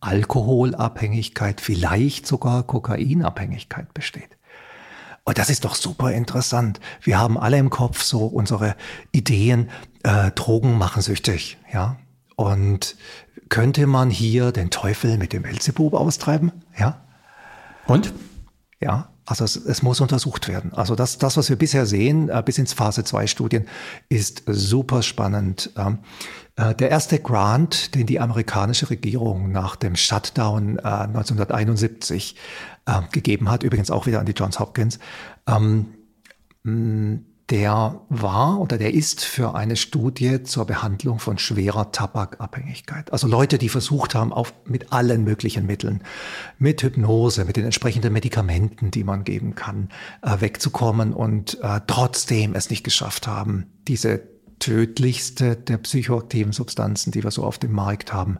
Alkoholabhängigkeit, 0.00 1.60
vielleicht 1.60 2.26
sogar 2.26 2.62
Kokainabhängigkeit 2.62 3.92
besteht. 3.92 4.38
Und 5.24 5.36
das 5.36 5.50
ist 5.50 5.66
doch 5.66 5.74
super 5.74 6.10
interessant. 6.12 6.80
Wir 7.02 7.18
haben 7.18 7.38
alle 7.38 7.58
im 7.58 7.68
Kopf 7.68 8.02
so 8.02 8.24
unsere 8.24 8.76
Ideen, 9.12 9.68
äh, 10.04 10.30
Drogen 10.30 10.78
machen 10.78 11.02
süchtig, 11.02 11.58
ja. 11.72 11.98
Und 12.36 12.96
könnte 13.48 13.86
man 13.86 14.10
hier 14.10 14.52
den 14.52 14.70
Teufel 14.70 15.18
mit 15.18 15.32
dem 15.32 15.42
Belzebub 15.42 15.94
austreiben? 15.94 16.52
Ja. 16.78 17.02
Und? 17.86 18.12
Ja, 18.80 19.10
also 19.24 19.44
es, 19.44 19.56
es, 19.56 19.82
muss 19.82 20.00
untersucht 20.00 20.48
werden. 20.48 20.72
Also 20.72 20.96
das, 20.96 21.18
das, 21.18 21.36
was 21.36 21.48
wir 21.48 21.56
bisher 21.56 21.86
sehen, 21.86 22.28
äh, 22.28 22.42
bis 22.44 22.58
ins 22.58 22.72
Phase 22.72 23.04
2 23.04 23.26
Studien, 23.28 23.66
ist 24.08 24.42
super 24.46 25.02
spannend. 25.02 25.70
Ähm, 25.76 25.98
äh, 26.56 26.74
der 26.74 26.90
erste 26.90 27.20
Grant, 27.20 27.94
den 27.94 28.06
die 28.06 28.18
amerikanische 28.18 28.90
Regierung 28.90 29.52
nach 29.52 29.76
dem 29.76 29.94
Shutdown 29.94 30.78
äh, 30.78 30.82
1971 30.82 32.36
äh, 32.86 33.00
gegeben 33.12 33.50
hat, 33.50 33.62
übrigens 33.62 33.90
auch 33.90 34.06
wieder 34.06 34.18
an 34.18 34.26
die 34.26 34.32
Johns 34.32 34.58
Hopkins, 34.58 34.98
ähm, 35.46 35.94
der 37.52 38.00
war 38.08 38.60
oder 38.60 38.78
der 38.78 38.94
ist 38.94 39.22
für 39.22 39.54
eine 39.54 39.76
Studie 39.76 40.42
zur 40.42 40.64
Behandlung 40.64 41.18
von 41.18 41.36
schwerer 41.36 41.92
Tabakabhängigkeit. 41.92 43.12
Also 43.12 43.26
Leute, 43.26 43.58
die 43.58 43.68
versucht 43.68 44.14
haben, 44.14 44.32
auf, 44.32 44.54
mit 44.64 44.90
allen 44.90 45.22
möglichen 45.22 45.66
Mitteln, 45.66 46.02
mit 46.58 46.82
Hypnose, 46.82 47.44
mit 47.44 47.58
den 47.58 47.66
entsprechenden 47.66 48.14
Medikamenten, 48.14 48.90
die 48.90 49.04
man 49.04 49.24
geben 49.24 49.54
kann, 49.54 49.90
äh, 50.22 50.40
wegzukommen 50.40 51.12
und 51.12 51.58
äh, 51.62 51.82
trotzdem 51.86 52.54
es 52.54 52.70
nicht 52.70 52.84
geschafft 52.84 53.26
haben, 53.26 53.66
diese 53.86 54.22
tödlichste 54.58 55.54
der 55.54 55.76
psychoaktiven 55.76 56.54
Substanzen, 56.54 57.10
die 57.10 57.22
wir 57.22 57.32
so 57.32 57.44
auf 57.44 57.58
dem 57.58 57.72
Markt 57.72 58.14
haben, 58.14 58.38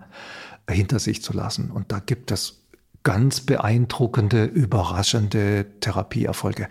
hinter 0.70 0.98
sich 0.98 1.22
zu 1.22 1.34
lassen. 1.34 1.70
Und 1.70 1.92
da 1.92 1.98
gibt 1.98 2.30
es 2.30 2.62
ganz 3.02 3.40
beeindruckende, 3.40 4.44
überraschende 4.44 5.66
Therapieerfolge. 5.80 6.68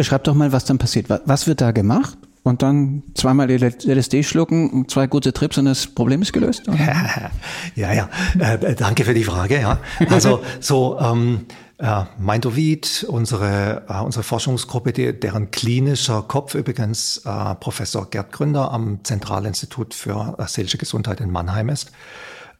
Beschreib 0.00 0.24
doch 0.24 0.32
mal, 0.32 0.50
was 0.50 0.64
dann 0.64 0.78
passiert. 0.78 1.08
Was 1.26 1.46
wird 1.46 1.60
da 1.60 1.72
gemacht? 1.72 2.16
Und 2.42 2.62
dann 2.62 3.02
zweimal 3.14 3.50
LSD 3.50 4.22
schlucken, 4.22 4.88
zwei 4.88 5.06
gute 5.06 5.34
Trips 5.34 5.58
und 5.58 5.66
das 5.66 5.88
Problem 5.88 6.22
ist 6.22 6.32
gelöst? 6.32 6.66
Oder? 6.68 6.78
ja, 7.74 7.92
ja. 7.92 8.08
Äh, 8.38 8.76
danke 8.76 9.04
für 9.04 9.12
die 9.12 9.24
Frage. 9.24 9.60
Ja. 9.60 9.78
Also 10.08 10.42
so 10.60 10.98
ähm, 10.98 11.44
äh, 11.76 12.04
Mindovid, 12.18 13.04
unsere, 13.10 13.82
äh, 13.90 14.00
unsere 14.00 14.22
Forschungsgruppe, 14.22 14.94
die, 14.94 15.20
deren 15.20 15.50
klinischer 15.50 16.22
Kopf 16.22 16.54
übrigens 16.54 17.18
äh, 17.26 17.54
Professor 17.56 18.08
Gerd 18.08 18.32
Gründer 18.32 18.72
am 18.72 19.00
Zentralinstitut 19.04 19.92
für 19.92 20.34
äh, 20.38 20.46
seelische 20.46 20.78
Gesundheit 20.78 21.20
in 21.20 21.30
Mannheim 21.30 21.68
ist, 21.68 21.92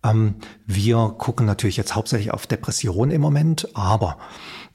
ähm, 0.04 0.34
wir 0.66 1.14
gucken 1.16 1.46
natürlich 1.46 1.78
jetzt 1.78 1.94
hauptsächlich 1.94 2.32
auf 2.32 2.46
Depression 2.46 3.10
im 3.10 3.22
Moment, 3.22 3.68
aber 3.72 4.18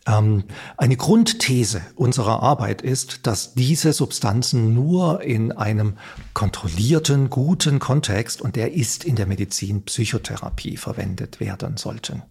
eine 0.07 0.97
Grundthese 0.97 1.81
unserer 1.95 2.43
Arbeit 2.43 2.83
ist, 2.83 3.25
dass 3.25 3.55
diese 3.55 3.91
Substanzen 3.91 4.75
nur 4.75 5.23
in 5.23 5.51
einem 5.51 5.97
kontrollierten, 6.35 7.31
guten 7.31 7.79
Kontext, 7.79 8.39
und 8.39 8.55
der 8.55 8.73
ist 8.73 9.03
in 9.03 9.15
der 9.15 9.25
Medizin 9.25 9.83
Psychotherapie, 9.83 10.77
verwendet 10.77 11.39
werden 11.39 11.77
sollten. 11.77 12.21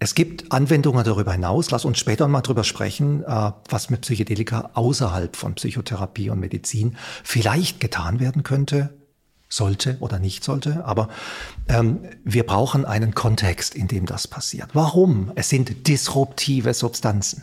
Es 0.00 0.14
gibt 0.14 0.52
Anwendungen 0.52 1.04
darüber 1.04 1.32
hinaus. 1.32 1.70
Lass 1.70 1.84
uns 1.84 1.98
später 1.98 2.28
mal 2.28 2.40
drüber 2.40 2.64
sprechen, 2.64 3.22
äh, 3.22 3.52
was 3.68 3.88
mit 3.88 4.00
Psychedelika 4.02 4.72
außerhalb 4.74 5.36
von 5.36 5.54
Psychotherapie 5.54 6.28
und 6.28 6.40
Medizin 6.40 6.96
vielleicht 7.22 7.80
getan 7.80 8.18
werden 8.20 8.42
könnte, 8.42 9.01
sollte 9.52 9.96
oder 10.00 10.18
nicht 10.18 10.44
sollte, 10.44 10.84
aber 10.84 11.08
ähm, 11.68 12.00
wir 12.24 12.44
brauchen 12.44 12.84
einen 12.84 13.14
Kontext, 13.14 13.74
in 13.74 13.88
dem 13.88 14.06
das 14.06 14.26
passiert. 14.26 14.70
Warum? 14.72 15.32
Es 15.34 15.48
sind 15.48 15.86
disruptive 15.88 16.74
Substanzen. 16.74 17.42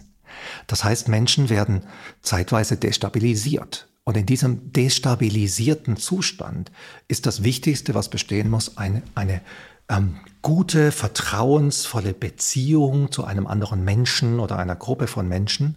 Das 0.67 0.83
heißt, 0.83 1.07
Menschen 1.07 1.49
werden 1.49 1.83
zeitweise 2.21 2.77
destabilisiert. 2.77 3.87
Und 4.03 4.17
in 4.17 4.25
diesem 4.25 4.73
destabilisierten 4.73 5.97
Zustand 5.97 6.71
ist 7.07 7.27
das 7.27 7.43
Wichtigste, 7.43 7.93
was 7.93 8.09
bestehen 8.09 8.49
muss, 8.49 8.77
eine, 8.77 9.03
eine 9.13 9.41
ähm, 9.87 10.17
gute, 10.41 10.91
vertrauensvolle 10.91 12.13
Beziehung 12.13 13.11
zu 13.11 13.23
einem 13.23 13.45
anderen 13.45 13.83
Menschen 13.83 14.39
oder 14.39 14.57
einer 14.57 14.75
Gruppe 14.75 15.05
von 15.05 15.27
Menschen, 15.27 15.75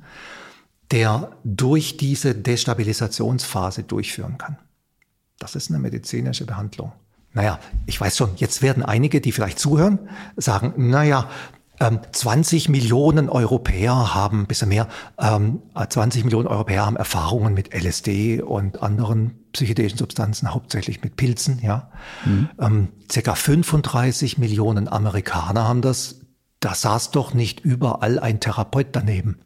der 0.92 1.32
durch 1.44 1.96
diese 1.98 2.34
Destabilisationsphase 2.34 3.82
durchführen 3.82 4.38
kann. 4.38 4.58
Das 5.42 5.56
ist 5.56 5.70
eine 5.70 5.80
medizinische 5.80 6.46
Behandlung. 6.46 6.92
Naja, 7.32 7.58
ich 7.87 8.00
weiß 8.00 8.16
schon, 8.16 8.30
jetzt 8.37 8.62
werden 8.62 8.84
einige, 8.84 9.20
die 9.20 9.32
vielleicht 9.32 9.58
zuhören, 9.58 9.99
sagen, 10.37 10.75
naja, 10.76 11.28
20 12.12 12.66
ähm, 12.66 12.72
Millionen 12.72 13.28
Europäer 13.28 14.14
haben, 14.14 14.46
bisschen 14.46 14.68
mehr, 14.68 14.87
20 15.16 16.20
ähm, 16.20 16.25
Millionen 16.26 16.46
Europäer 16.46 16.87
haben 16.87 16.94
Erfahrungen 16.94 17.54
mit 17.54 17.75
LSD 17.75 18.40
und 18.40 18.84
anderen 18.84 19.32
psychedelischen 19.52 19.99
Substanzen, 19.99 20.54
hauptsächlich 20.54 21.02
mit 21.02 21.16
Pilzen, 21.16 21.58
ja. 21.61 21.90
Mhm. 22.25 22.49
Ähm, 22.61 22.88
circa 23.11 23.34
35 23.34 24.38
Millionen 24.38 24.87
Amerikaner 24.87 25.66
haben 25.66 25.82
das. 25.82 26.20
Da 26.61 26.76
saß 26.76 27.11
doch 27.11 27.34
nicht 27.34 27.61
überall 27.61 28.20
ein 28.20 28.38
Therapeut 28.38 28.88
daneben. 28.92 29.40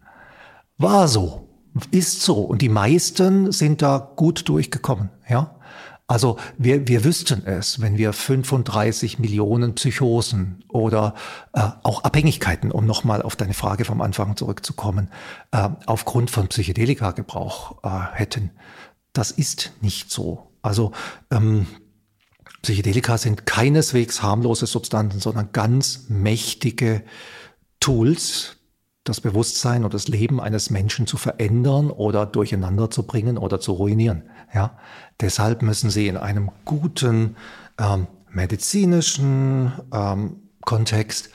War 0.77 1.09
so, 1.09 1.49
ist 1.91 2.21
so. 2.21 2.41
Und 2.43 2.61
die 2.61 2.69
meisten 2.69 3.51
sind 3.53 3.81
da 3.81 4.13
gut 4.17 4.47
durchgekommen, 4.51 5.09
ja. 5.27 5.56
Also 6.09 6.39
wir, 6.57 6.87
wir 6.87 7.03
wüssten 7.03 7.45
es, 7.47 7.81
wenn 7.81 7.99
wir 7.99 8.13
35 8.13 9.19
Millionen 9.19 9.75
Psychosen 9.75 10.65
oder 10.69 11.15
äh, 11.53 11.63
auch 11.83 12.05
Abhängigkeiten, 12.05 12.71
um 12.71 12.87
nochmal 12.87 13.23
auf 13.23 13.35
deine 13.35 13.55
Frage 13.55 13.85
vom 13.85 14.01
Anfang 14.01 14.37
zurückzukommen, 14.37 15.11
äh, 15.51 15.69
aufgrund 15.87 16.31
von 16.31 16.47
Psychedelika-Gebrauch 16.47 17.83
äh, 17.83 17.89
hätten. 18.13 18.53
Das 19.13 19.33
ist 19.33 19.73
nicht 19.81 20.13
so. 20.13 20.53
Also 20.63 20.93
ähm, 21.33 21.67
Psychedelika 22.63 23.19
sind 23.19 23.45
keineswegs 23.45 24.23
harmlose 24.23 24.67
Substanzen, 24.67 25.19
sondern 25.19 25.51
ganz 25.53 26.07
mächtige 26.09 27.03
Tools, 27.81 28.57
das 29.03 29.21
Bewusstsein 29.21 29.85
oder 29.85 29.93
das 29.93 30.09
Leben 30.09 30.41
eines 30.41 30.71
Menschen 30.71 31.07
zu 31.07 31.17
verändern 31.17 31.91
oder 31.91 32.27
durcheinander 32.27 32.91
zu 32.91 33.05
bringen 33.05 33.39
oder 33.39 33.61
zu 33.61 33.73
ruinieren. 33.73 34.25
Ja, 34.55 34.79
deshalb 35.21 35.63
müssen 35.63 35.91
sie 35.91 36.09
in 36.09 36.17
einem 36.17 36.51
guten 36.65 37.37
ähm, 37.79 38.07
medizinischen 38.31 39.73
ähm, 39.93 40.37
Kontext 40.65 41.31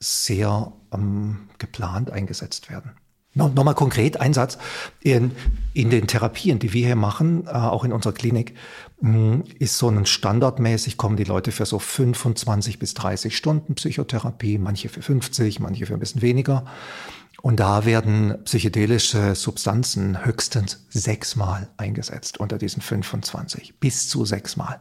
sehr 0.00 0.72
ähm, 0.92 1.48
geplant 1.58 2.10
eingesetzt 2.10 2.70
werden. 2.70 2.92
No, 3.34 3.48
Nochmal 3.48 3.74
konkret 3.74 4.20
ein 4.20 4.34
Satz. 4.34 4.58
In, 5.00 5.32
in 5.72 5.88
den 5.88 6.06
Therapien, 6.06 6.58
die 6.58 6.74
wir 6.74 6.86
hier 6.86 6.96
machen, 6.96 7.46
äh, 7.46 7.50
auch 7.50 7.84
in 7.84 7.92
unserer 7.92 8.12
Klinik, 8.12 8.54
mh, 9.00 9.12
hm, 9.12 9.44
ist 9.58 9.78
so 9.78 9.88
ein 9.88 10.04
standardmäßig 10.04 10.98
kommen 10.98 11.16
die 11.16 11.24
Leute 11.24 11.50
für 11.50 11.64
so 11.64 11.78
25 11.78 12.78
bis 12.78 12.92
30 12.94 13.34
Stunden 13.34 13.74
Psychotherapie, 13.74 14.58
manche 14.58 14.90
für 14.90 15.00
50, 15.00 15.60
manche 15.60 15.86
für 15.86 15.94
ein 15.94 16.00
bisschen 16.00 16.20
weniger. 16.20 16.66
Und 17.42 17.58
da 17.58 17.84
werden 17.84 18.38
psychedelische 18.44 19.34
Substanzen 19.34 20.24
höchstens 20.24 20.86
sechsmal 20.90 21.68
eingesetzt 21.76 22.38
unter 22.38 22.56
diesen 22.56 22.80
25, 22.80 23.80
bis 23.80 24.08
zu 24.08 24.24
sechsmal. 24.24 24.80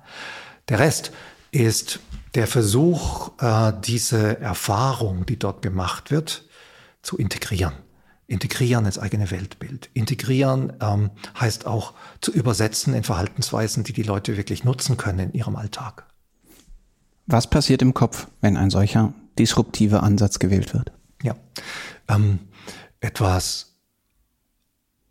Der 0.69 0.77
Rest 0.77 1.11
ist 1.49 1.99
der 2.35 2.45
Versuch, 2.45 3.31
äh, 3.41 3.73
diese 3.83 4.39
Erfahrung, 4.39 5.25
die 5.25 5.39
dort 5.39 5.63
gemacht 5.63 6.11
wird, 6.11 6.45
zu 7.01 7.17
integrieren. 7.17 7.73
Integrieren 8.27 8.85
ins 8.85 8.99
eigene 8.99 9.31
Weltbild. 9.31 9.89
Integrieren 9.93 10.73
ähm, 10.81 11.09
heißt 11.39 11.65
auch 11.65 11.95
zu 12.21 12.31
übersetzen 12.31 12.93
in 12.93 13.03
Verhaltensweisen, 13.03 13.83
die 13.83 13.91
die 13.91 14.03
Leute 14.03 14.37
wirklich 14.37 14.63
nutzen 14.63 14.97
können 14.97 15.19
in 15.19 15.33
ihrem 15.33 15.55
Alltag. 15.55 16.05
Was 17.25 17.49
passiert 17.49 17.81
im 17.81 17.95
Kopf, 17.95 18.27
wenn 18.39 18.55
ein 18.55 18.69
solcher 18.69 19.13
disruptiver 19.37 20.03
Ansatz 20.03 20.37
gewählt 20.37 20.73
wird? 20.73 20.91
Ja, 21.23 21.35
ähm, 22.07 22.39
etwas 23.01 23.75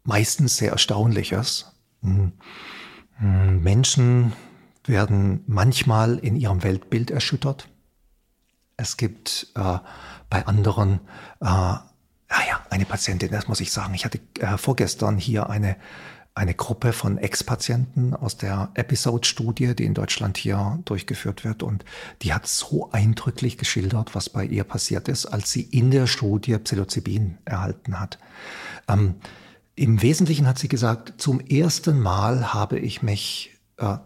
meistens 0.03 0.57
sehr 0.57 0.73
Erstaunliches. 0.73 1.73
Hm. 2.03 2.33
Hm, 3.19 3.63
Menschen 3.63 4.33
werden 4.85 5.45
manchmal 5.47 6.19
in 6.19 6.37
ihrem 6.37 6.63
Weltbild 6.63 7.11
erschüttert. 7.11 7.69
Es 8.79 8.97
gibt 8.97 9.49
äh, 9.55 9.79
bei 10.31 10.47
anderen 10.47 11.01
äh, 11.41 11.75
Ah 12.33 12.47
ja, 12.47 12.61
eine 12.71 12.85
Patientin, 12.85 13.33
das 13.33 13.49
muss 13.49 13.61
ich 13.61 13.73
sagen. 13.73 13.93
Ich 13.93 14.05
hatte 14.05 14.21
äh, 14.39 14.57
vorgestern 14.57 15.19
hier 15.19 15.51
eine, 15.51 15.77
eine 16.35 16.55
Gruppe 16.55 16.93
von 16.93 17.19
Ex-Patienten 17.19 18.15
aus 18.15 18.37
der 18.37 18.71
Episode-Studie, 18.75 19.75
die 19.75 19.85
in 19.85 19.95
Deutschland 19.95 20.37
hier 20.37 20.79
durchgeführt 20.85 21.45
wird. 21.45 21.63
Und 21.63 21.85
die 22.23 22.33
hat 22.33 22.47
so 22.47 22.91
eindrücklich 22.93 23.59
geschildert, 23.59 24.15
was 24.15 24.31
bei 24.31 24.45
ihr 24.45 24.65
passiert 24.65 25.09
ist, 25.09 25.27
als 25.27 25.51
sie 25.51 25.63
in 25.63 25.91
der 25.91 26.07
Studie 26.07 26.57
Psilocybin 26.57 27.39
erhalten 27.45 27.99
hat. 27.99 28.19
Ähm, 28.89 29.17
Im 29.75 30.03
Wesentlichen 30.03 30.47
hat 30.47 30.59
sie 30.59 30.69
gesagt, 30.69 31.21
zum 31.21 31.41
ersten 31.41 31.99
Mal 32.01 32.55
habe 32.55 32.79
ich 32.79 33.03
mich, 33.03 33.59
äh, 33.79 33.97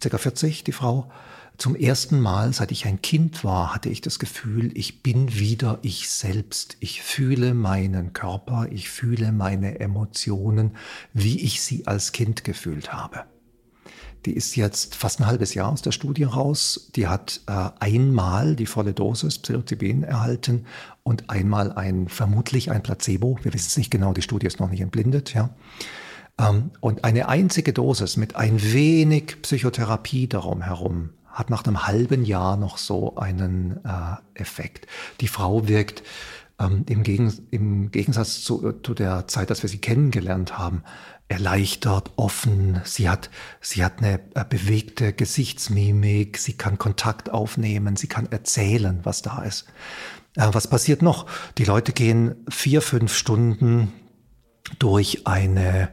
circa 0.00 0.18
40, 0.18 0.64
die 0.64 0.72
Frau, 0.72 1.10
zum 1.58 1.74
ersten 1.74 2.20
Mal, 2.20 2.52
seit 2.52 2.70
ich 2.70 2.86
ein 2.86 3.00
Kind 3.00 3.42
war, 3.42 3.74
hatte 3.74 3.88
ich 3.88 4.02
das 4.02 4.18
Gefühl, 4.18 4.76
ich 4.76 5.02
bin 5.02 5.38
wieder 5.38 5.78
ich 5.82 6.10
selbst. 6.10 6.76
Ich 6.80 7.02
fühle 7.02 7.54
meinen 7.54 8.12
Körper, 8.12 8.68
ich 8.70 8.90
fühle 8.90 9.32
meine 9.32 9.80
Emotionen, 9.80 10.76
wie 11.14 11.40
ich 11.40 11.62
sie 11.62 11.86
als 11.86 12.12
Kind 12.12 12.44
gefühlt 12.44 12.92
habe. 12.92 13.24
Die 14.26 14.32
ist 14.32 14.56
jetzt 14.56 14.96
fast 14.96 15.20
ein 15.20 15.26
halbes 15.26 15.54
Jahr 15.54 15.70
aus 15.70 15.82
der 15.82 15.92
Studie 15.92 16.24
raus. 16.24 16.90
Die 16.96 17.06
hat 17.06 17.40
äh, 17.46 17.70
einmal 17.78 18.56
die 18.56 18.66
volle 18.66 18.92
Dosis 18.92 19.38
Psilocybin 19.38 20.02
erhalten 20.02 20.66
und 21.04 21.30
einmal 21.30 21.72
ein, 21.72 22.08
vermutlich 22.08 22.70
ein 22.70 22.82
Placebo. 22.82 23.38
Wir 23.42 23.54
wissen 23.54 23.68
es 23.68 23.76
nicht 23.76 23.90
genau, 23.90 24.12
die 24.12 24.22
Studie 24.22 24.46
ist 24.46 24.58
noch 24.58 24.68
nicht 24.68 24.80
entblindet, 24.80 25.32
ja. 25.32 25.50
Ähm, 26.38 26.70
und 26.80 27.04
eine 27.04 27.28
einzige 27.28 27.72
Dosis 27.72 28.16
mit 28.16 28.36
ein 28.36 28.60
wenig 28.60 29.40
Psychotherapie 29.42 30.26
darum 30.26 30.60
herum 30.60 31.10
hat 31.36 31.50
nach 31.50 31.64
einem 31.64 31.86
halben 31.86 32.24
Jahr 32.24 32.56
noch 32.56 32.78
so 32.78 33.16
einen 33.16 33.84
äh, 33.84 34.40
Effekt. 34.40 34.86
Die 35.20 35.28
Frau 35.28 35.68
wirkt 35.68 36.02
ähm, 36.58 36.84
im, 36.88 37.02
Gegen, 37.02 37.32
im 37.50 37.90
Gegensatz 37.90 38.42
zu, 38.42 38.72
zu 38.82 38.94
der 38.94 39.28
Zeit, 39.28 39.50
dass 39.50 39.62
wir 39.62 39.68
sie 39.68 39.78
kennengelernt 39.78 40.56
haben, 40.56 40.82
erleichtert, 41.28 42.12
offen. 42.16 42.80
Sie 42.84 43.10
hat, 43.10 43.30
sie 43.60 43.84
hat 43.84 43.98
eine 43.98 44.20
äh, 44.34 44.44
bewegte 44.48 45.12
Gesichtsmimik. 45.12 46.38
Sie 46.38 46.54
kann 46.54 46.78
Kontakt 46.78 47.30
aufnehmen. 47.30 47.96
Sie 47.96 48.06
kann 48.06 48.32
erzählen, 48.32 49.00
was 49.02 49.20
da 49.20 49.42
ist. 49.42 49.66
Äh, 50.36 50.48
was 50.52 50.68
passiert 50.68 51.02
noch? 51.02 51.26
Die 51.58 51.64
Leute 51.64 51.92
gehen 51.92 52.34
vier, 52.48 52.80
fünf 52.80 53.14
Stunden 53.14 53.92
durch 54.78 55.26
eine 55.26 55.90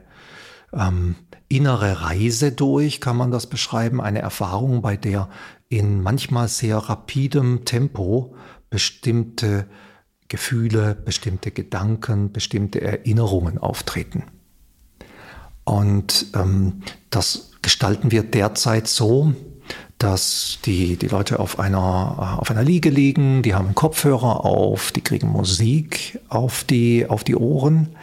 ähm, 0.72 1.15
innere 1.56 2.02
Reise 2.02 2.52
durch, 2.52 3.02
kann 3.02 3.18
man 3.18 3.32
das 3.32 3.48
beschreiben, 3.48 4.02
eine 4.02 4.20
Erfahrung, 4.20 4.82
bei 4.82 4.98
der 4.98 5.30
in 5.70 6.02
manchmal 6.02 6.48
sehr 6.48 6.78
rapidem 6.78 7.66
Tempo 7.66 8.36
bestimmte 8.70 9.68
Gefühle, 10.28 10.96
bestimmte 10.96 11.52
Gedanken, 11.52 12.32
bestimmte 12.32 12.82
Erinnerungen 12.82 13.58
auftreten. 13.58 14.24
Und 15.63 16.28
ähm, 16.36 16.82
das 17.10 17.52
gestalten 17.62 18.12
wir 18.12 18.24
derzeit 18.24 18.88
so, 18.88 19.34
dass 19.98 20.60
die, 20.66 20.98
die 20.98 21.08
Leute 21.08 21.39
auf 21.39 21.60
einer, 21.60 22.38
auf 22.39 22.52
einer 22.52 22.63
Liege 22.63 22.89
liegen, 22.89 23.42
die 23.42 23.54
haben 23.54 23.74
Kopfhörer 23.74 24.44
auf, 24.44 24.92
die 24.92 25.02
kriegen 25.02 25.30
Musik 25.30 26.20
auf 26.28 26.63
die, 26.63 27.08
auf 27.08 27.24
die 27.24 27.36
Ohren. 27.36 27.96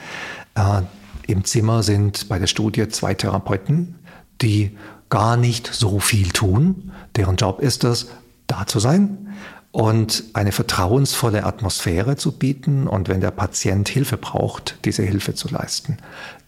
Äh, 0.54 0.82
im 1.30 1.44
Zimmer 1.44 1.82
sind 1.82 2.28
bei 2.28 2.38
der 2.38 2.46
Studie 2.46 2.88
zwei 2.88 3.14
Therapeuten, 3.14 3.96
die 4.42 4.76
gar 5.08 5.36
nicht 5.36 5.68
so 5.72 5.98
viel 6.00 6.30
tun. 6.30 6.92
Deren 7.16 7.36
Job 7.36 7.60
ist 7.60 7.84
es, 7.84 8.08
da 8.46 8.66
zu 8.66 8.80
sein 8.80 9.28
und 9.72 10.24
eine 10.32 10.52
vertrauensvolle 10.52 11.44
Atmosphäre 11.44 12.16
zu 12.16 12.32
bieten 12.32 12.86
und 12.86 13.08
wenn 13.08 13.20
der 13.20 13.30
Patient 13.30 13.88
Hilfe 13.88 14.16
braucht, 14.16 14.78
diese 14.84 15.02
Hilfe 15.02 15.34
zu 15.34 15.48
leisten. 15.48 15.98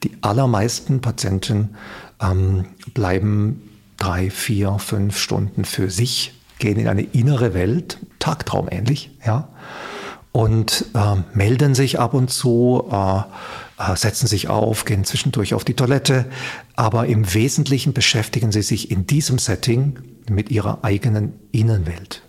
Die 0.03 0.17
allermeisten 0.23 1.01
Patienten 1.01 1.77
ähm, 2.21 2.67
bleiben 2.95 3.71
drei, 3.99 4.31
vier, 4.31 4.79
fünf 4.79 5.19
Stunden 5.19 5.65
für 5.65 5.91
sich, 5.91 6.35
gehen 6.59 6.79
in 6.79 6.89
eine 6.89 7.03
innere 7.03 7.55
Welt, 7.55 7.99
Tagtraum 8.19 8.69
ähnlich, 8.71 9.11
ja, 9.25 9.49
und 10.33 10.87
äh, 10.95 11.17
melden 11.35 11.75
sich 11.75 12.01
ab 12.01 12.15
und 12.15 12.31
zu. 12.31 12.89
Äh, 12.91 13.23
setzen 13.97 14.27
sich 14.27 14.49
auf, 14.49 14.85
gehen 14.85 15.05
zwischendurch 15.05 15.55
auf 15.55 15.65
die 15.65 15.75
Toilette, 15.75 16.27
aber 16.77 17.07
im 17.07 17.35
Wesentlichen 17.35 17.93
beschäftigen 17.93 18.53
sie 18.53 18.63
sich 18.63 18.91
in 18.91 19.07
diesem 19.07 19.39
Setting 19.39 19.99
mit 20.31 20.51
ihrer 20.51 20.85
eigenen 20.85 21.35
Innenwelt. 21.53 22.23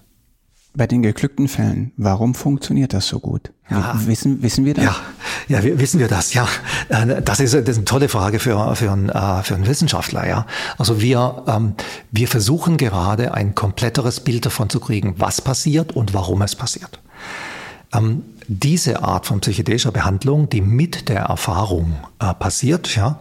Bei 0.75 0.87
den 0.87 1.03
geglückten 1.03 1.47
Fällen, 1.47 1.91
warum 1.97 2.33
funktioniert 2.33 2.93
das 2.93 3.07
so 3.07 3.19
gut? 3.19 3.51
Ja, 3.69 3.93
wissen, 4.07 4.41
wissen 4.41 4.65
wir 4.65 4.73
das? 4.73 4.85
Ja, 4.85 4.95
ja 5.47 5.63
wir, 5.63 5.79
wissen 5.79 5.99
wir 5.99 6.07
das, 6.07 6.33
ja. 6.33 6.47
Äh, 6.89 7.21
das 7.21 7.39
ist, 7.39 7.53
das 7.53 7.61
ist 7.61 7.77
eine 7.77 7.85
tolle 7.85 8.09
Frage 8.09 8.39
für, 8.39 8.75
für, 8.75 8.91
einen, 8.91 9.09
äh, 9.09 9.43
für 9.43 9.53
einen 9.53 9.67
Wissenschaftler, 9.67 10.27
ja. 10.27 10.47
Also 10.79 10.99
wir, 10.99 11.43
ähm, 11.47 11.75
wir 12.11 12.27
versuchen 12.27 12.77
gerade 12.77 13.35
ein 13.35 13.53
kompletteres 13.53 14.21
Bild 14.21 14.47
davon 14.47 14.69
zu 14.71 14.79
kriegen, 14.79 15.13
was 15.17 15.41
passiert 15.41 15.91
und 15.91 16.15
warum 16.15 16.41
es 16.41 16.55
passiert. 16.55 16.99
Ähm, 17.93 18.23
diese 18.47 19.03
Art 19.03 19.25
von 19.25 19.39
psychedelischer 19.39 19.91
Behandlung, 19.91 20.49
die 20.49 20.61
mit 20.61 21.09
der 21.09 21.21
Erfahrung 21.21 21.97
äh, 22.19 22.33
passiert, 22.33 22.95
ja, 22.95 23.19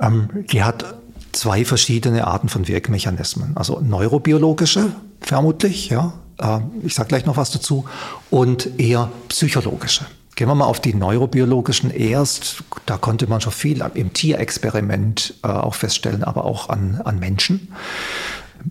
ähm, 0.00 0.28
die 0.50 0.62
hat 0.62 0.94
zwei 1.32 1.64
verschiedene 1.64 2.26
Arten 2.26 2.48
von 2.48 2.68
Wirkmechanismen. 2.68 3.56
Also 3.56 3.80
neurobiologische, 3.80 4.92
vermutlich, 5.20 5.88
ja, 5.88 6.12
äh, 6.38 6.60
ich 6.82 6.94
sage 6.94 7.08
gleich 7.08 7.26
noch 7.26 7.36
was 7.36 7.50
dazu, 7.50 7.84
und 8.30 8.78
eher 8.78 9.10
psychologische. 9.28 10.06
Gehen 10.34 10.48
wir 10.48 10.54
mal 10.54 10.64
auf 10.64 10.80
die 10.80 10.94
neurobiologischen 10.94 11.90
erst. 11.90 12.64
Da 12.86 12.96
konnte 12.96 13.26
man 13.26 13.42
schon 13.42 13.52
viel 13.52 13.84
im 13.94 14.14
Tierexperiment 14.14 15.34
äh, 15.42 15.48
auch 15.48 15.74
feststellen, 15.74 16.24
aber 16.24 16.44
auch 16.46 16.70
an, 16.70 17.02
an 17.04 17.18
Menschen. 17.18 17.68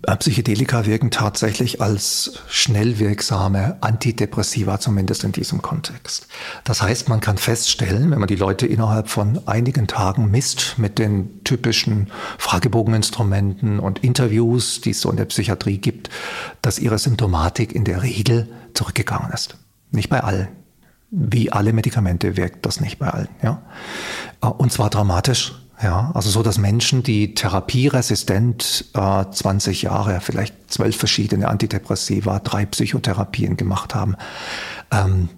Äh, 0.06 0.16
Psychedelika 0.16 0.86
wirken 0.86 1.10
tatsächlich 1.10 1.80
als 1.80 2.40
schnell 2.48 2.98
wirksame 2.98 3.76
Antidepressiva, 3.80 4.80
zumindest 4.80 5.24
in 5.24 5.32
diesem 5.32 5.62
Kontext. 5.62 6.26
Das 6.64 6.82
heißt, 6.82 7.08
man 7.08 7.20
kann 7.20 7.38
feststellen, 7.38 8.10
wenn 8.10 8.18
man 8.18 8.28
die 8.28 8.36
Leute 8.36 8.66
innerhalb 8.66 9.08
von 9.08 9.46
einigen 9.46 9.86
Tagen 9.86 10.30
misst 10.30 10.78
mit 10.78 10.98
den 10.98 11.44
typischen 11.44 12.10
Fragebogeninstrumenten 12.38 13.78
und 13.78 14.02
Interviews, 14.02 14.80
die 14.80 14.90
es 14.90 15.00
so 15.00 15.10
in 15.10 15.16
der 15.16 15.26
Psychiatrie 15.26 15.78
gibt, 15.78 16.10
dass 16.62 16.78
ihre 16.78 16.98
Symptomatik 16.98 17.74
in 17.74 17.84
der 17.84 18.02
Regel 18.02 18.48
zurückgegangen 18.74 19.32
ist. 19.32 19.56
Nicht 19.90 20.08
bei 20.08 20.22
allen. 20.22 20.48
Wie 21.10 21.52
alle 21.52 21.74
Medikamente 21.74 22.38
wirkt 22.38 22.64
das 22.64 22.80
nicht 22.80 22.98
bei 22.98 23.08
allen. 23.08 23.28
Ja? 23.42 23.62
Äh, 24.40 24.46
und 24.46 24.72
zwar 24.72 24.90
dramatisch 24.90 25.54
Ja, 25.82 26.12
also 26.14 26.30
so, 26.30 26.44
dass 26.44 26.58
Menschen, 26.58 27.02
die 27.02 27.34
therapieresistent 27.34 28.84
äh, 28.94 29.24
20 29.28 29.82
Jahre, 29.82 30.20
vielleicht 30.20 30.72
zwölf 30.72 30.96
verschiedene 30.96 31.48
Antidepressiva, 31.48 32.38
drei 32.38 32.66
Psychotherapien 32.66 33.56
gemacht 33.56 33.94
haben, 33.94 34.16
ähm, 34.92 35.28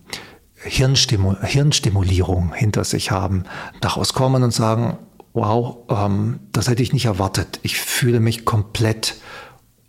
Hirnstimul 0.57 1.39
Hirnstimulierung 1.43 2.53
hinter 2.55 2.85
sich 2.85 3.11
haben, 3.11 3.45
daraus 3.81 4.13
kommen 4.13 4.43
und 4.43 4.51
sagen, 4.51 4.99
wow, 5.33 5.79
ähm, 5.89 6.41
das 6.53 6.69
hätte 6.69 6.83
ich 6.83 6.93
nicht 6.93 7.07
erwartet. 7.07 7.61
Ich 7.63 7.79
fühle 7.79 8.21
mich 8.21 8.45
komplett 8.45 9.17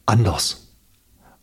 anders. 0.05 0.67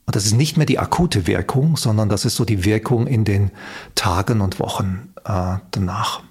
Und 0.06 0.16
das 0.16 0.26
ist 0.26 0.34
nicht 0.34 0.56
mehr 0.56 0.66
die 0.66 0.78
akute 0.78 1.26
Wirkung, 1.26 1.76
sondern 1.76 2.08
das 2.08 2.24
ist 2.24 2.36
so 2.36 2.44
die 2.44 2.64
Wirkung 2.64 3.06
in 3.06 3.24
den 3.24 3.50
Tagen 3.94 4.40
und 4.40 4.58
Wochen 4.58 5.12
äh, 5.24 5.56
danach. 5.70 6.22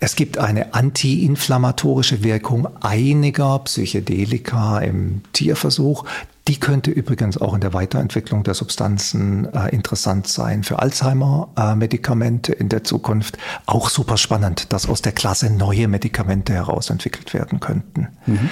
Es 0.00 0.16
gibt 0.16 0.38
eine 0.38 0.74
antiinflammatorische 0.74 2.22
Wirkung 2.22 2.68
einiger 2.80 3.58
Psychedelika 3.60 4.78
im 4.78 5.22
Tierversuch. 5.32 6.04
Die 6.48 6.58
könnte 6.58 6.90
übrigens 6.90 7.36
auch 7.36 7.52
in 7.52 7.60
der 7.60 7.74
Weiterentwicklung 7.74 8.42
der 8.42 8.54
Substanzen 8.54 9.52
äh, 9.52 9.68
interessant 9.68 10.26
sein 10.28 10.64
für 10.64 10.78
Alzheimer-Medikamente 10.78 12.54
äh, 12.54 12.58
in 12.58 12.70
der 12.70 12.84
Zukunft. 12.84 13.36
Auch 13.66 13.90
super 13.90 14.16
spannend, 14.16 14.72
dass 14.72 14.88
aus 14.88 15.02
der 15.02 15.12
Klasse 15.12 15.50
neue 15.50 15.88
Medikamente 15.88 16.54
herausentwickelt 16.54 17.34
werden 17.34 17.60
könnten. 17.60 18.08
Mhm. 18.24 18.48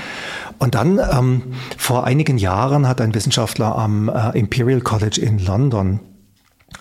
Und 0.58 0.74
dann 0.74 0.98
ähm, 0.98 1.42
vor 1.78 2.04
einigen 2.04 2.36
Jahren 2.36 2.86
hat 2.86 3.00
ein 3.00 3.14
Wissenschaftler 3.14 3.76
am 3.78 4.10
äh, 4.10 4.38
Imperial 4.38 4.82
College 4.82 5.18
in 5.22 5.38
London 5.38 6.00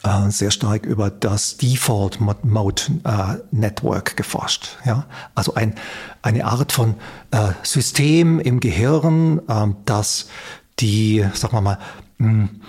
äh, 0.04 0.30
sehr 0.30 0.52
stark 0.52 0.86
über 0.86 1.10
das 1.10 1.58
Default 1.58 2.20
Mode 2.44 2.82
äh, 3.04 3.38
Network 3.52 4.18
geforscht. 4.18 4.78
Ja? 4.86 5.06
Also 5.36 5.56
ein, 5.56 5.76
eine 6.22 6.46
Art 6.46 6.72
von 6.72 6.96
äh, 7.32 7.52
System 7.64 8.40
im 8.40 8.60
Gehirn, 8.60 9.42
äh, 9.48 9.68
das 9.86 10.28
die, 10.80 11.26
sagen 11.34 11.54
wir 11.54 11.62
mal, 11.62 11.80
mh, 12.18 12.28
hm, 12.28 12.62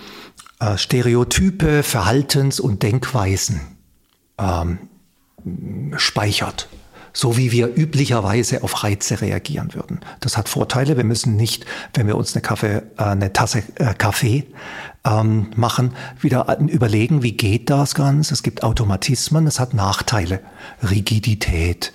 äh, 0.60 0.78
Stereotype, 0.78 1.82
Verhaltens- 1.82 2.60
und 2.60 2.82
Denkweisen 2.82 3.60
ähm, 4.38 4.78
speichert 5.96 6.68
so 7.16 7.38
wie 7.38 7.50
wir 7.50 7.74
üblicherweise 7.74 8.62
auf 8.62 8.84
Reize 8.84 9.22
reagieren 9.22 9.72
würden. 9.72 10.00
Das 10.20 10.36
hat 10.36 10.50
Vorteile. 10.50 10.98
Wir 10.98 11.04
müssen 11.04 11.34
nicht, 11.34 11.64
wenn 11.94 12.06
wir 12.06 12.14
uns 12.14 12.34
eine, 12.34 12.42
Kaffee, 12.42 12.82
äh, 12.98 13.02
eine 13.02 13.32
Tasse 13.32 13.62
äh, 13.76 13.94
Kaffee 13.94 14.44
ähm, 15.02 15.46
machen, 15.56 15.94
wieder 16.20 16.58
überlegen, 16.60 17.22
wie 17.22 17.32
geht 17.32 17.70
das 17.70 17.94
Ganze. 17.94 18.34
Es 18.34 18.42
gibt 18.42 18.62
Automatismen, 18.62 19.46
es 19.46 19.58
hat 19.58 19.72
Nachteile. 19.72 20.40
Rigidität 20.82 21.94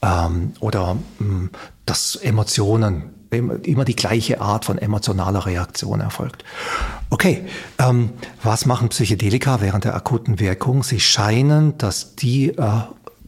ähm, 0.00 0.54
oder 0.60 0.94
mh, 0.94 1.00
hm, 1.18 1.50
dass 1.84 2.16
Emotionen 2.16 3.10
immer 3.30 3.84
die 3.84 3.96
gleiche 3.96 4.40
Art 4.40 4.64
von 4.64 4.78
emotionaler 4.78 5.44
Reaktion 5.44 6.00
erfolgt. 6.00 6.44
Okay, 7.10 7.44
ähm, 7.78 8.12
was 8.42 8.64
machen 8.66 8.88
Psychedelika 8.88 9.60
während 9.60 9.84
der 9.84 9.94
akuten 9.94 10.40
Wirkung? 10.40 10.82
Sie 10.82 11.00
scheinen, 11.00 11.76
dass 11.78 12.14
die 12.14 12.50
äh, 12.50 12.82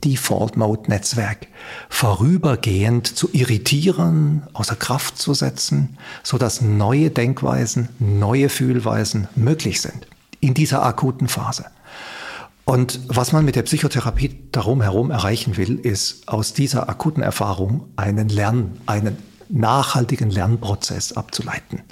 Default 0.05 0.57
Mode 0.57 0.91
Netzwerk 0.91 1.47
vorübergehend 1.89 3.07
zu 3.07 3.29
irritieren, 3.33 4.43
außer 4.53 4.77
Kraft 4.77 5.19
zu 5.19 5.35
setzen, 5.35 5.99
so 6.23 6.39
dass 6.39 6.61
neue 6.61 7.11
Denkweisen, 7.11 7.89
neue 7.99 8.49
Fühlweisen 8.49 9.29
möglich 9.35 9.81
sind 9.81 10.07
in 10.41 10.55
dieser 10.55 10.85
akuten 10.85 11.29
Phase. 11.29 11.67
Und 12.65 13.01
was 13.09 13.33
man 13.33 13.45
mit 13.45 13.57
der 13.57 13.63
Psychotherapie 13.63 14.39
darum 14.53 14.81
herum 14.81 15.11
erreichen 15.11 15.57
will, 15.57 15.79
ist 15.79 16.29
aus 16.29 16.55
dieser 16.55 16.89
akuten 16.89 17.23
Erfahrung 17.23 17.89
einen 17.97 18.29
Lern, 18.29 18.79
einen 18.87 19.19
nachhaltigen 19.49 20.31
Lernprozess 20.31 21.13
abzuleiten. 21.13 21.83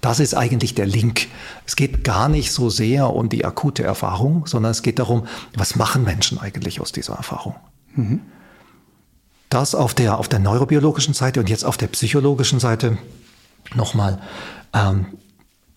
Das 0.00 0.20
ist 0.20 0.34
eigentlich 0.34 0.74
der 0.74 0.86
Link. 0.86 1.26
Es 1.66 1.76
geht 1.76 2.04
gar 2.04 2.28
nicht 2.28 2.52
so 2.52 2.70
sehr 2.70 3.12
um 3.12 3.28
die 3.28 3.44
akute 3.44 3.82
Erfahrung, 3.82 4.46
sondern 4.46 4.70
es 4.70 4.82
geht 4.82 4.98
darum, 4.98 5.26
was 5.54 5.76
machen 5.76 6.04
Menschen 6.04 6.38
eigentlich 6.38 6.80
aus 6.80 6.92
dieser 6.92 7.14
Erfahrung. 7.14 7.56
Mhm. 7.94 8.20
Das 9.48 9.74
auf 9.74 9.94
der, 9.94 10.18
auf 10.18 10.28
der 10.28 10.38
neurobiologischen 10.38 11.14
Seite 11.14 11.40
und 11.40 11.48
jetzt 11.48 11.64
auf 11.64 11.76
der 11.76 11.86
psychologischen 11.88 12.60
Seite 12.60 12.98
nochmal. 13.74 14.20
Ähm, 14.72 15.06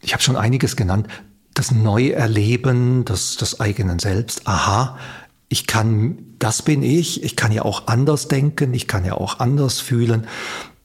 ich 0.02 0.14
habe 0.14 0.22
schon 0.22 0.36
einiges 0.36 0.76
genannt. 0.76 1.08
Das 1.54 1.72
Neuerleben 1.72 3.06
des, 3.06 3.38
des 3.38 3.60
eigenen 3.60 4.00
Selbst. 4.00 4.48
Aha, 4.48 4.98
ich 5.50 5.68
kann, 5.68 6.18
das 6.40 6.62
bin 6.62 6.84
ich. 6.84 7.24
Ich 7.24 7.36
kann 7.36 7.52
ja 7.52 7.64
auch 7.64 7.88
anders 7.88 8.28
denken. 8.28 8.74
Ich 8.74 8.88
kann 8.88 9.06
ja 9.06 9.14
auch 9.14 9.40
anders 9.40 9.80
fühlen. 9.80 10.28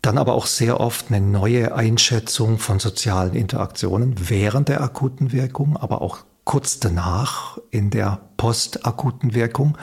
Dann 0.03 0.19
aber 0.19 0.35
auch 0.35 0.47
sehr 0.47 0.81
oft 0.81 1.07
eine 1.11 1.21
neue 1.21 1.75
Einschätzung 1.75 2.59
von 2.59 2.79
sozialen 2.79 3.35
Interaktionen 3.35 4.15
während 4.29 4.69
der 4.69 4.81
akuten 4.81 5.33
Wirkung, 5.33 5.77
aber 5.77 6.01
auch 6.01 6.19
kurz 6.45 6.79
danach 6.79 7.59
in 7.71 7.91
der 7.91 8.21
postakuten 8.37 9.35
Wirkung, 9.35 9.77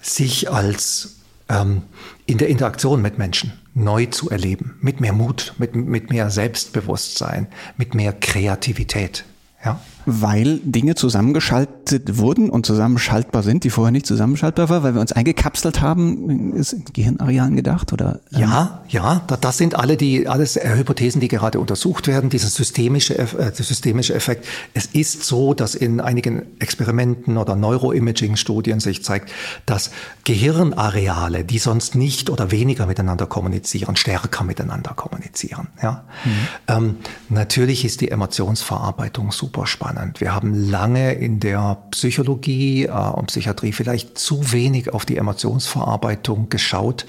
sich 0.00 0.50
als 0.50 1.20
ähm, 1.48 1.82
in 2.26 2.38
der 2.38 2.48
Interaktion 2.48 3.00
mit 3.02 3.18
Menschen 3.18 3.52
neu 3.74 4.06
zu 4.06 4.28
erleben, 4.30 4.76
mit 4.80 5.00
mehr 5.00 5.12
Mut, 5.12 5.54
mit, 5.58 5.76
mit 5.76 6.10
mehr 6.10 6.30
Selbstbewusstsein, 6.30 7.46
mit 7.76 7.94
mehr 7.94 8.12
Kreativität. 8.12 9.24
Ja 9.64 9.80
weil 10.06 10.58
Dinge 10.64 10.94
zusammengeschaltet 10.94 12.18
wurden 12.18 12.50
und 12.50 12.66
zusammenschaltbar 12.66 13.42
sind, 13.42 13.64
die 13.64 13.70
vorher 13.70 13.92
nicht 13.92 14.06
zusammenschaltbar 14.06 14.68
waren, 14.68 14.82
weil 14.82 14.94
wir 14.94 15.00
uns 15.00 15.12
eingekapselt 15.12 15.80
haben, 15.80 16.54
ist 16.54 16.72
in 16.72 16.84
Gehirnarealen 16.92 17.56
gedacht 17.56 17.92
oder? 17.92 18.20
Ähm? 18.32 18.40
Ja, 18.40 18.82
ja, 18.88 19.22
das 19.40 19.58
sind 19.58 19.76
alle 19.76 19.96
die 19.96 20.26
alles 20.26 20.56
Hypothesen, 20.56 21.20
die 21.20 21.28
gerade 21.28 21.60
untersucht 21.60 22.08
werden. 22.08 22.30
Dieser 22.30 22.48
systemische, 22.48 23.18
äh, 23.18 23.52
systemische 23.54 24.14
Effekt. 24.14 24.46
Es 24.74 24.86
ist 24.86 25.24
so, 25.24 25.54
dass 25.54 25.74
in 25.74 26.00
einigen 26.00 26.42
Experimenten 26.58 27.36
oder 27.36 27.54
Neuroimaging-Studien 27.54 28.80
sich 28.80 29.04
zeigt, 29.04 29.30
dass 29.66 29.90
Gehirnareale, 30.24 31.44
die 31.44 31.58
sonst 31.58 31.94
nicht 31.94 32.30
oder 32.30 32.50
weniger 32.50 32.86
miteinander 32.86 33.26
kommunizieren, 33.26 33.96
stärker 33.96 34.44
miteinander 34.44 34.94
kommunizieren. 34.94 35.68
Ja, 35.82 36.04
mhm. 36.24 36.30
ähm, 36.68 36.96
natürlich 37.28 37.84
ist 37.84 38.00
die 38.00 38.10
Emotionsverarbeitung 38.10 39.30
super 39.32 39.66
spannend 39.66 39.91
spannend. 39.92 40.20
Wir 40.20 40.34
haben 40.34 40.70
lange 40.70 41.12
in 41.12 41.40
der 41.40 41.78
Psychologie 41.90 42.84
äh, 42.84 42.90
und 42.90 43.26
Psychiatrie 43.26 43.72
vielleicht 43.72 44.18
zu 44.18 44.52
wenig 44.52 44.92
auf 44.92 45.04
die 45.04 45.16
Emotionsverarbeitung 45.16 46.48
geschaut. 46.48 47.06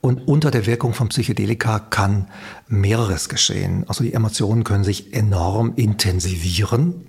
Und 0.00 0.28
unter 0.28 0.50
der 0.50 0.66
Wirkung 0.66 0.92
von 0.92 1.08
Psychedelika 1.08 1.78
kann 1.78 2.28
mehreres 2.68 3.28
geschehen. 3.28 3.84
Also 3.88 4.04
die 4.04 4.12
Emotionen 4.12 4.64
können 4.64 4.84
sich 4.84 5.14
enorm 5.14 5.72
intensivieren, 5.76 7.06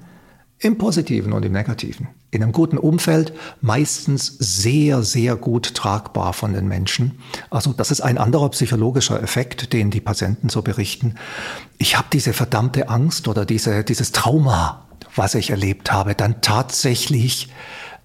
im 0.60 0.78
Positiven 0.78 1.34
und 1.34 1.44
im 1.44 1.52
Negativen. 1.52 2.08
In 2.32 2.42
einem 2.42 2.54
guten 2.54 2.78
Umfeld, 2.78 3.34
meistens 3.62 4.28
sehr, 4.40 5.04
sehr 5.04 5.36
gut 5.36 5.74
tragbar 5.76 6.32
von 6.32 6.54
den 6.54 6.68
Menschen. 6.68 7.20
Also 7.50 7.74
das 7.74 7.92
ist 7.92 8.00
ein 8.00 8.18
anderer 8.18 8.50
psychologischer 8.50 9.22
Effekt, 9.22 9.74
den 9.74 9.92
die 9.92 10.00
Patienten 10.00 10.48
so 10.48 10.62
berichten. 10.62 11.16
Ich 11.78 11.98
habe 11.98 12.08
diese 12.12 12.32
verdammte 12.32 12.88
Angst 12.90 13.28
oder 13.28 13.46
diese, 13.46 13.84
dieses 13.84 14.14
Trauma 14.14 14.86
was 15.16 15.36
ich 15.36 15.50
erlebt 15.50 15.92
habe, 15.92 16.16
dann 16.16 16.42
tatsächlich 16.42 17.50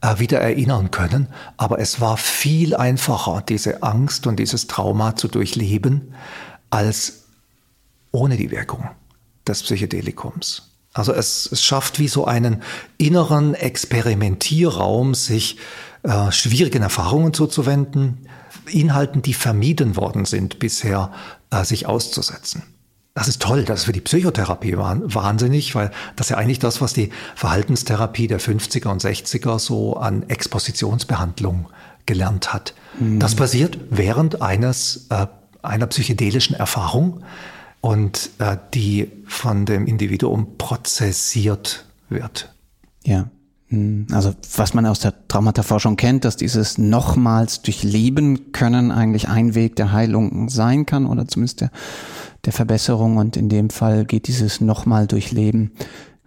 äh, 0.00 0.18
wieder 0.18 0.40
erinnern 0.40 0.90
können. 0.90 1.28
Aber 1.56 1.78
es 1.78 2.00
war 2.00 2.16
viel 2.16 2.74
einfacher, 2.74 3.42
diese 3.46 3.82
Angst 3.82 4.26
und 4.26 4.36
dieses 4.36 4.66
Trauma 4.66 5.16
zu 5.16 5.28
durchleben, 5.28 6.14
als 6.70 7.24
ohne 8.12 8.36
die 8.36 8.50
Wirkung 8.50 8.88
des 9.46 9.62
Psychedelikums. 9.62 10.70
Also 10.92 11.12
es, 11.12 11.48
es 11.50 11.62
schafft 11.62 11.98
wie 11.98 12.08
so 12.08 12.24
einen 12.24 12.62
inneren 12.98 13.54
Experimentierraum, 13.54 15.14
sich 15.14 15.58
äh, 16.02 16.32
schwierigen 16.32 16.82
Erfahrungen 16.82 17.32
zuzuwenden, 17.32 18.26
Inhalten, 18.66 19.22
die 19.22 19.34
vermieden 19.34 19.96
worden 19.96 20.24
sind 20.24 20.58
bisher, 20.58 21.12
äh, 21.50 21.64
sich 21.64 21.86
auszusetzen. 21.86 22.62
Das 23.14 23.26
ist 23.26 23.42
toll, 23.42 23.64
das 23.64 23.80
ist 23.80 23.84
für 23.86 23.92
die 23.92 24.00
Psychotherapie 24.00 24.76
wahnsinnig, 24.76 25.74
weil 25.74 25.90
das 26.14 26.28
ist 26.28 26.30
ja 26.30 26.36
eigentlich 26.36 26.60
das, 26.60 26.80
was 26.80 26.92
die 26.92 27.10
Verhaltenstherapie 27.34 28.28
der 28.28 28.40
50er 28.40 28.88
und 28.88 29.02
60er 29.02 29.58
so 29.58 29.96
an 29.96 30.28
Expositionsbehandlung 30.28 31.68
gelernt 32.06 32.52
hat. 32.52 32.74
Mhm. 32.98 33.18
Das 33.18 33.34
passiert 33.34 33.78
während 33.90 34.42
eines, 34.42 35.06
äh, 35.10 35.26
einer 35.62 35.88
psychedelischen 35.88 36.54
Erfahrung 36.54 37.22
und 37.80 38.30
äh, 38.38 38.56
die 38.74 39.10
von 39.26 39.66
dem 39.66 39.86
Individuum 39.86 40.56
prozessiert 40.56 41.84
wird. 42.08 42.52
Ja. 43.04 43.28
Mhm. 43.68 44.06
Also 44.12 44.34
was 44.56 44.74
man 44.74 44.86
aus 44.86 45.00
der 45.00 45.14
Traumataforschung 45.28 45.96
kennt, 45.96 46.24
dass 46.24 46.36
dieses 46.36 46.78
nochmals 46.78 47.62
durchleben 47.62 48.52
können 48.52 48.90
eigentlich 48.90 49.28
ein 49.28 49.54
Weg 49.54 49.76
der 49.76 49.92
Heilung 49.92 50.48
sein 50.48 50.86
kann 50.86 51.06
oder 51.06 51.26
zumindest 51.26 51.62
der 51.62 51.70
der 52.44 52.52
Verbesserung 52.52 53.16
und 53.16 53.36
in 53.36 53.48
dem 53.48 53.70
Fall 53.70 54.04
geht 54.04 54.26
dieses 54.28 54.60
nochmal 54.60 55.06
durchleben 55.06 55.72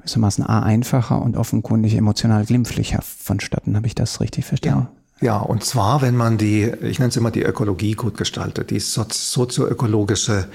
gewissermaßen 0.03 0.45
A 0.45 0.61
einfacher 0.61 1.21
und 1.21 1.37
offenkundig 1.37 1.95
emotional 1.95 2.45
glimpflicher 2.45 2.99
vonstatten. 3.01 3.75
Habe 3.75 3.87
ich 3.87 3.95
das 3.95 4.19
richtig 4.19 4.45
verstanden? 4.45 4.87
Ja, 5.21 5.37
und 5.37 5.63
zwar, 5.63 6.01
wenn 6.01 6.17
man 6.17 6.37
die, 6.37 6.63
ich 6.81 6.99
nenne 6.99 7.07
es 7.07 7.15
immer 7.15 7.31
die 7.31 7.43
Ökologie 7.43 7.93
gut 7.93 8.17
gestaltet, 8.17 8.71
die 8.71 8.79
sozioökologische 8.81 10.49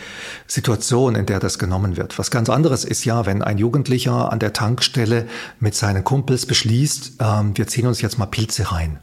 Situation, 0.46 1.14
in 1.14 1.24
der 1.24 1.40
das 1.40 1.58
genommen 1.58 1.96
wird. 1.96 2.18
Was 2.18 2.30
ganz 2.30 2.50
anderes 2.50 2.84
ist 2.84 3.06
ja, 3.06 3.24
wenn 3.24 3.40
ein 3.40 3.56
Jugendlicher 3.56 4.30
an 4.30 4.40
der 4.40 4.52
Tankstelle 4.52 5.26
mit 5.58 5.74
seinen 5.74 6.04
Kumpels 6.04 6.44
beschließt, 6.44 7.14
ähm, 7.20 7.56
wir 7.56 7.66
ziehen 7.66 7.86
uns 7.86 8.02
jetzt 8.02 8.18
mal 8.18 8.26
Pilze 8.26 8.70
rein. 8.70 8.98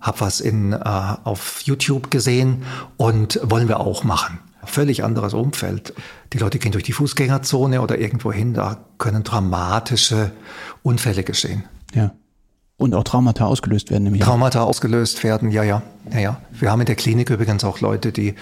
Hab 0.00 0.20
was 0.20 0.40
in, 0.40 0.72
äh, 0.72 0.78
auf 0.82 1.60
YouTube 1.62 2.10
gesehen 2.10 2.64
und 2.96 3.38
wollen 3.44 3.68
wir 3.68 3.78
auch 3.78 4.02
machen. 4.02 4.40
Völlig 4.64 5.04
anderes 5.04 5.34
Umfeld. 5.34 5.94
Die 6.32 6.38
Leute 6.38 6.58
gehen 6.58 6.72
durch 6.72 6.84
die 6.84 6.92
Fußgängerzone 6.92 7.80
oder 7.80 7.98
irgendwo 7.98 8.32
hin, 8.32 8.54
da 8.54 8.78
können 8.98 9.24
dramatische 9.24 10.32
Unfälle 10.82 11.24
geschehen. 11.24 11.64
Ja. 11.94 12.12
Und 12.76 12.94
auch 12.94 13.04
Traumata 13.04 13.44
ausgelöst 13.44 13.90
werden. 13.90 14.04
Nämlich 14.04 14.22
Traumata 14.22 14.62
ausgelöst 14.62 15.22
werden, 15.22 15.50
ja, 15.50 15.62
ja, 15.62 15.82
ja, 16.12 16.18
ja. 16.18 16.40
Wir 16.50 16.70
haben 16.70 16.80
in 16.80 16.86
der 16.86 16.94
Klinik 16.94 17.28
übrigens 17.28 17.62
auch 17.62 17.80
Leute, 17.80 18.10
die 18.10 18.34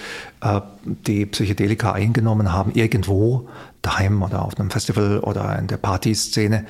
äh, 0.42 0.60
die 0.84 1.26
Psychedelika 1.26 1.90
eingenommen 1.90 2.52
haben, 2.52 2.70
irgendwo, 2.72 3.48
daheim 3.82 4.22
oder 4.22 4.44
auf 4.44 4.58
einem 4.58 4.70
Festival 4.70 5.18
oder 5.18 5.58
in 5.58 5.66
der 5.66 5.78
Partyszene 5.78 6.66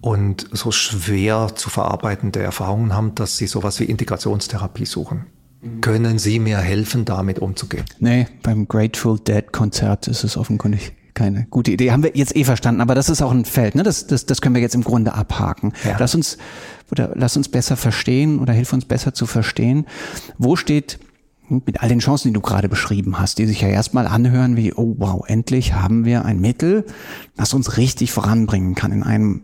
und 0.00 0.48
so 0.50 0.72
schwer 0.72 1.52
zu 1.54 1.70
verarbeitende 1.70 2.42
Erfahrungen 2.42 2.92
haben, 2.92 3.14
dass 3.14 3.36
sie 3.36 3.46
sowas 3.46 3.78
wie 3.78 3.84
Integrationstherapie 3.84 4.84
suchen. 4.84 5.26
Können 5.80 6.18
Sie 6.18 6.38
mir 6.38 6.58
helfen, 6.58 7.04
damit 7.04 7.38
umzugehen? 7.38 7.84
Nee, 8.00 8.26
beim 8.42 8.66
Grateful 8.66 9.18
Dead 9.18 9.52
Konzert 9.52 10.08
ist 10.08 10.24
es 10.24 10.36
offenkundig 10.36 10.92
keine 11.14 11.46
gute 11.50 11.70
Idee. 11.70 11.92
Haben 11.92 12.02
wir 12.02 12.12
jetzt 12.14 12.34
eh 12.34 12.44
verstanden, 12.44 12.80
aber 12.80 12.94
das 12.94 13.08
ist 13.08 13.22
auch 13.22 13.30
ein 13.30 13.44
Feld, 13.44 13.74
ne? 13.74 13.82
Das, 13.82 14.06
das, 14.06 14.26
das 14.26 14.40
können 14.40 14.54
wir 14.54 14.62
jetzt 14.62 14.74
im 14.74 14.82
Grunde 14.82 15.14
abhaken. 15.14 15.72
Ja. 15.84 15.96
Lass 15.98 16.14
uns 16.14 16.38
oder 16.90 17.12
lass 17.14 17.36
uns 17.36 17.48
besser 17.48 17.76
verstehen 17.76 18.38
oder 18.38 18.52
hilf 18.52 18.72
uns 18.72 18.84
besser 18.84 19.14
zu 19.14 19.26
verstehen, 19.26 19.86
wo 20.38 20.56
steht 20.56 20.98
mit 21.48 21.82
all 21.82 21.88
den 21.88 21.98
Chancen, 21.98 22.28
die 22.28 22.34
du 22.34 22.40
gerade 22.40 22.68
beschrieben 22.68 23.18
hast, 23.18 23.38
die 23.38 23.46
sich 23.46 23.60
ja 23.60 23.68
erstmal 23.68 24.06
anhören 24.06 24.56
wie, 24.56 24.72
oh 24.72 24.94
wow, 24.98 25.22
endlich 25.26 25.74
haben 25.74 26.04
wir 26.04 26.24
ein 26.24 26.40
Mittel, 26.40 26.86
das 27.36 27.52
uns 27.52 27.76
richtig 27.76 28.10
voranbringen 28.10 28.74
kann 28.74 28.92
in 28.92 29.02
einem 29.02 29.42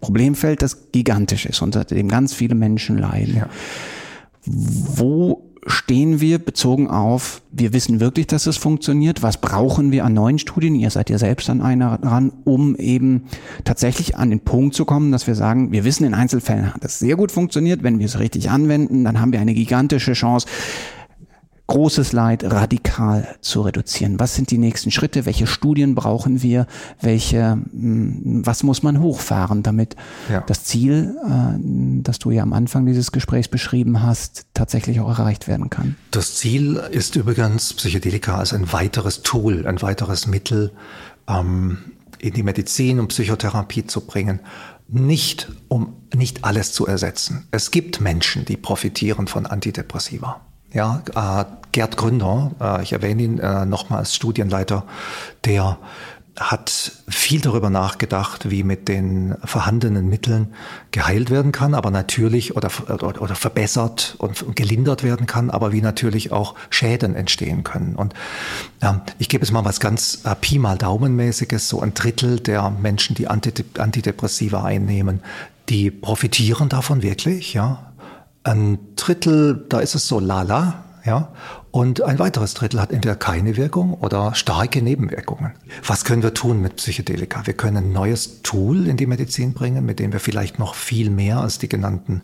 Problemfeld, 0.00 0.62
das 0.62 0.92
gigantisch 0.92 1.46
ist, 1.46 1.62
unter 1.62 1.84
dem 1.84 2.08
ganz 2.08 2.34
viele 2.34 2.54
Menschen 2.54 2.98
leiden. 2.98 3.36
Ja. 3.36 3.48
Wo 4.44 5.45
stehen 5.66 6.20
wir 6.20 6.38
bezogen 6.38 6.88
auf, 6.88 7.42
wir 7.50 7.72
wissen 7.72 8.00
wirklich, 8.00 8.26
dass 8.26 8.46
es 8.46 8.56
funktioniert, 8.56 9.22
was 9.22 9.38
brauchen 9.38 9.90
wir 9.90 10.04
an 10.04 10.14
neuen 10.14 10.38
Studien, 10.38 10.74
ihr 10.74 10.90
seid 10.90 11.10
ja 11.10 11.18
selbst 11.18 11.50
an 11.50 11.60
einer 11.60 11.98
dran, 11.98 12.32
um 12.44 12.76
eben 12.76 13.24
tatsächlich 13.64 14.16
an 14.16 14.30
den 14.30 14.40
Punkt 14.40 14.74
zu 14.74 14.84
kommen, 14.84 15.12
dass 15.12 15.26
wir 15.26 15.34
sagen, 15.34 15.72
wir 15.72 15.84
wissen 15.84 16.04
in 16.04 16.14
Einzelfällen 16.14 16.72
hat 16.72 16.84
es 16.84 16.98
sehr 16.98 17.16
gut 17.16 17.32
funktioniert, 17.32 17.82
wenn 17.82 17.98
wir 17.98 18.06
es 18.06 18.18
richtig 18.18 18.50
anwenden, 18.50 19.04
dann 19.04 19.20
haben 19.20 19.32
wir 19.32 19.40
eine 19.40 19.54
gigantische 19.54 20.12
Chance, 20.12 20.46
großes 21.66 22.12
Leid 22.12 22.44
radikal 22.44 23.26
zu 23.40 23.62
reduzieren. 23.62 24.20
Was 24.20 24.34
sind 24.34 24.50
die 24.50 24.58
nächsten 24.58 24.90
Schritte? 24.90 25.26
Welche 25.26 25.46
Studien 25.46 25.94
brauchen 25.94 26.42
wir? 26.42 26.66
Welche, 27.00 27.52
hm, 27.52 28.42
was 28.44 28.62
muss 28.62 28.82
man 28.82 29.00
hochfahren, 29.00 29.62
damit 29.62 29.96
ja. 30.30 30.42
das 30.42 30.64
Ziel, 30.64 31.16
äh, 31.24 32.02
das 32.02 32.18
du 32.18 32.30
ja 32.30 32.42
am 32.42 32.52
Anfang 32.52 32.86
dieses 32.86 33.10
Gesprächs 33.10 33.48
beschrieben 33.48 34.02
hast, 34.02 34.46
tatsächlich 34.54 35.00
auch 35.00 35.08
erreicht 35.08 35.48
werden 35.48 35.70
kann? 35.70 35.96
Das 36.12 36.36
Ziel 36.36 36.76
ist 36.90 37.16
übrigens 37.16 37.74
Psychedelika 37.74 38.38
als 38.38 38.52
ein 38.52 38.72
weiteres 38.72 39.22
Tool, 39.22 39.66
ein 39.66 39.82
weiteres 39.82 40.26
Mittel 40.26 40.72
ähm, 41.28 41.78
in 42.18 42.32
die 42.32 42.42
Medizin 42.42 43.00
und 43.00 43.08
Psychotherapie 43.08 43.86
zu 43.86 44.02
bringen 44.02 44.40
nicht 44.88 45.48
um 45.68 45.94
nicht 46.14 46.44
alles 46.44 46.72
zu 46.72 46.86
ersetzen. 46.86 47.48
Es 47.50 47.72
gibt 47.72 48.00
Menschen, 48.00 48.44
die 48.44 48.56
profitieren 48.56 49.26
von 49.26 49.44
Antidepressiva. 49.44 50.40
Ja, 50.76 51.02
äh, 51.14 51.46
Gerd 51.72 51.96
Gründer, 51.96 52.50
äh, 52.60 52.82
ich 52.82 52.92
erwähne 52.92 53.22
ihn 53.22 53.38
äh, 53.38 53.64
nochmal 53.64 54.00
als 54.00 54.14
Studienleiter, 54.14 54.84
der 55.46 55.78
hat 56.38 56.92
viel 57.08 57.40
darüber 57.40 57.70
nachgedacht, 57.70 58.50
wie 58.50 58.62
mit 58.62 58.86
den 58.86 59.36
vorhandenen 59.42 60.06
Mitteln 60.10 60.52
geheilt 60.90 61.30
werden 61.30 61.50
kann, 61.50 61.72
aber 61.72 61.90
natürlich 61.90 62.56
oder, 62.56 62.70
oder, 62.90 63.22
oder 63.22 63.34
verbessert 63.34 64.16
und 64.18 64.54
gelindert 64.54 65.02
werden 65.02 65.26
kann, 65.26 65.48
aber 65.48 65.72
wie 65.72 65.80
natürlich 65.80 66.30
auch 66.30 66.54
Schäden 66.68 67.14
entstehen 67.14 67.64
können. 67.64 67.96
Und 67.96 68.12
ähm, 68.82 69.00
ich 69.18 69.30
gebe 69.30 69.42
es 69.42 69.50
mal 69.50 69.64
was 69.64 69.80
ganz 69.80 70.26
äh, 70.26 70.34
Pi 70.34 70.58
mal 70.58 70.76
Daumenmäßiges, 70.76 71.70
so 71.70 71.80
ein 71.80 71.94
Drittel 71.94 72.38
der 72.38 72.68
Menschen, 72.68 73.16
die 73.16 73.28
Antidepressiva 73.28 74.62
einnehmen, 74.62 75.22
die 75.70 75.90
profitieren 75.90 76.68
davon 76.68 77.02
wirklich, 77.02 77.54
ja. 77.54 77.85
Ein 78.46 78.78
Drittel, 78.94 79.66
da 79.68 79.80
ist 79.80 79.96
es 79.96 80.06
so 80.06 80.20
lala, 80.20 80.84
ja. 81.04 81.32
Und 81.72 82.02
ein 82.02 82.20
weiteres 82.20 82.54
Drittel 82.54 82.80
hat 82.80 82.92
entweder 82.92 83.16
keine 83.16 83.56
Wirkung 83.56 83.94
oder 83.94 84.36
starke 84.36 84.80
Nebenwirkungen. 84.82 85.50
Was 85.84 86.04
können 86.04 86.22
wir 86.22 86.32
tun 86.32 86.62
mit 86.62 86.76
Psychedelika? 86.76 87.44
Wir 87.48 87.54
können 87.54 87.78
ein 87.78 87.92
neues 87.92 88.42
Tool 88.42 88.86
in 88.86 88.96
die 88.96 89.06
Medizin 89.06 89.52
bringen, 89.52 89.84
mit 89.84 89.98
dem 89.98 90.12
wir 90.12 90.20
vielleicht 90.20 90.60
noch 90.60 90.76
viel 90.76 91.10
mehr 91.10 91.40
als 91.40 91.58
die 91.58 91.68
genannten 91.68 92.22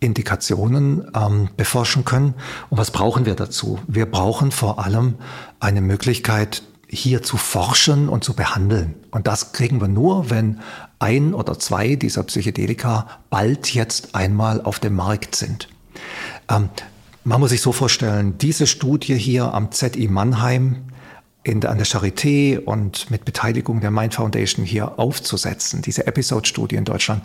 Indikationen 0.00 1.06
ähm, 1.14 1.50
beforschen 1.56 2.04
können. 2.04 2.34
Und 2.68 2.78
was 2.78 2.90
brauchen 2.90 3.24
wir 3.24 3.36
dazu? 3.36 3.78
Wir 3.86 4.06
brauchen 4.06 4.50
vor 4.50 4.84
allem 4.84 5.14
eine 5.60 5.82
Möglichkeit, 5.82 6.64
hier 6.88 7.22
zu 7.22 7.36
forschen 7.36 8.08
und 8.08 8.24
zu 8.24 8.34
behandeln. 8.34 8.94
Und 9.10 9.26
das 9.26 9.52
kriegen 9.52 9.80
wir 9.80 9.88
nur, 9.88 10.30
wenn 10.30 10.60
ein 10.98 11.34
oder 11.34 11.58
zwei 11.58 11.96
dieser 11.96 12.22
Psychedelika 12.24 13.06
bald 13.30 13.74
jetzt 13.74 14.14
einmal 14.14 14.60
auf 14.60 14.78
dem 14.78 14.94
Markt 14.94 15.36
sind. 15.36 15.68
Ähm, 16.48 16.68
man 17.24 17.40
muss 17.40 17.50
sich 17.50 17.62
so 17.62 17.72
vorstellen, 17.72 18.36
diese 18.38 18.66
Studie 18.66 19.16
hier 19.16 19.54
am 19.54 19.72
ZI 19.72 20.08
Mannheim 20.08 20.84
in 21.42 21.60
der, 21.60 21.70
an 21.70 21.78
der 21.78 21.86
Charité 21.86 22.58
und 22.58 23.10
mit 23.10 23.24
Beteiligung 23.24 23.80
der 23.80 23.90
Mind 23.90 24.14
Foundation 24.14 24.64
hier 24.64 24.98
aufzusetzen, 24.98 25.82
diese 25.82 26.06
Episode-Studie 26.06 26.76
in 26.76 26.84
Deutschland, 26.84 27.22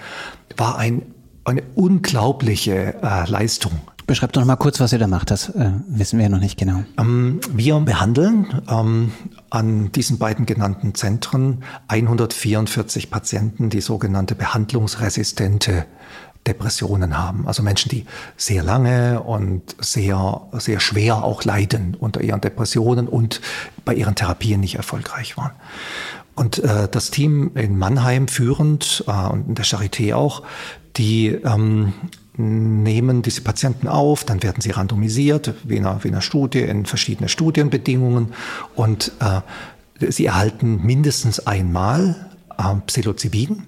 war 0.55 0.77
ein, 0.77 1.01
eine 1.45 1.63
unglaubliche 1.75 2.95
äh, 3.01 3.29
Leistung. 3.29 3.79
Beschreib 4.09 4.33
doch 4.33 4.41
noch 4.41 4.47
mal 4.47 4.55
kurz, 4.55 4.79
was 4.79 4.91
ihr 4.91 4.97
da 4.97 5.05
macht. 5.05 5.29
Das 5.29 5.49
äh, 5.49 5.69
wissen 5.87 6.17
wir 6.17 6.23
ja 6.23 6.29
noch 6.29 6.39
nicht 6.39 6.57
genau. 6.57 6.83
Ähm, 6.97 7.39
wir 7.53 7.79
behandeln 7.81 8.63
ähm, 8.67 9.11
an 9.51 9.91
diesen 9.91 10.17
beiden 10.17 10.47
genannten 10.47 10.95
Zentren 10.95 11.63
144 11.89 13.11
Patienten, 13.11 13.69
die 13.69 13.81
sogenannte 13.81 14.33
behandlungsresistente 14.33 15.85
Depressionen 16.47 17.19
haben. 17.19 17.47
Also 17.47 17.61
Menschen, 17.61 17.89
die 17.89 18.07
sehr 18.35 18.63
lange 18.63 19.21
und 19.21 19.75
sehr, 19.79 20.41
sehr 20.53 20.79
schwer 20.79 21.23
auch 21.23 21.43
leiden 21.43 21.93
unter 21.93 22.21
ihren 22.21 22.41
Depressionen 22.41 23.07
und 23.07 23.41
bei 23.85 23.93
ihren 23.93 24.15
Therapien 24.15 24.59
nicht 24.59 24.73
erfolgreich 24.73 25.37
waren. 25.37 25.51
Und 26.33 26.57
äh, 26.63 26.87
das 26.89 27.11
Team 27.11 27.51
in 27.53 27.77
Mannheim 27.77 28.27
führend 28.27 29.03
äh, 29.05 29.11
und 29.11 29.49
in 29.49 29.53
der 29.53 29.65
Charité 29.65 30.15
auch, 30.15 30.41
die 30.97 31.27
ähm, 31.27 31.93
nehmen 32.39 33.21
diese 33.21 33.41
Patienten 33.41 33.87
auf, 33.87 34.23
dann 34.23 34.41
werden 34.41 34.61
sie 34.61 34.71
randomisiert, 34.71 35.53
wie 35.63 35.75
in 35.75 35.85
einer, 35.85 36.03
wie 36.03 36.07
in 36.07 36.13
einer 36.13 36.21
Studie, 36.21 36.61
in 36.61 36.85
verschiedene 36.85 37.29
Studienbedingungen. 37.29 38.33
Und 38.75 39.11
äh, 39.19 40.11
sie 40.11 40.25
erhalten 40.25 40.81
mindestens 40.83 41.45
einmal 41.45 42.29
äh, 42.57 42.75
Psilocybin, 42.87 43.63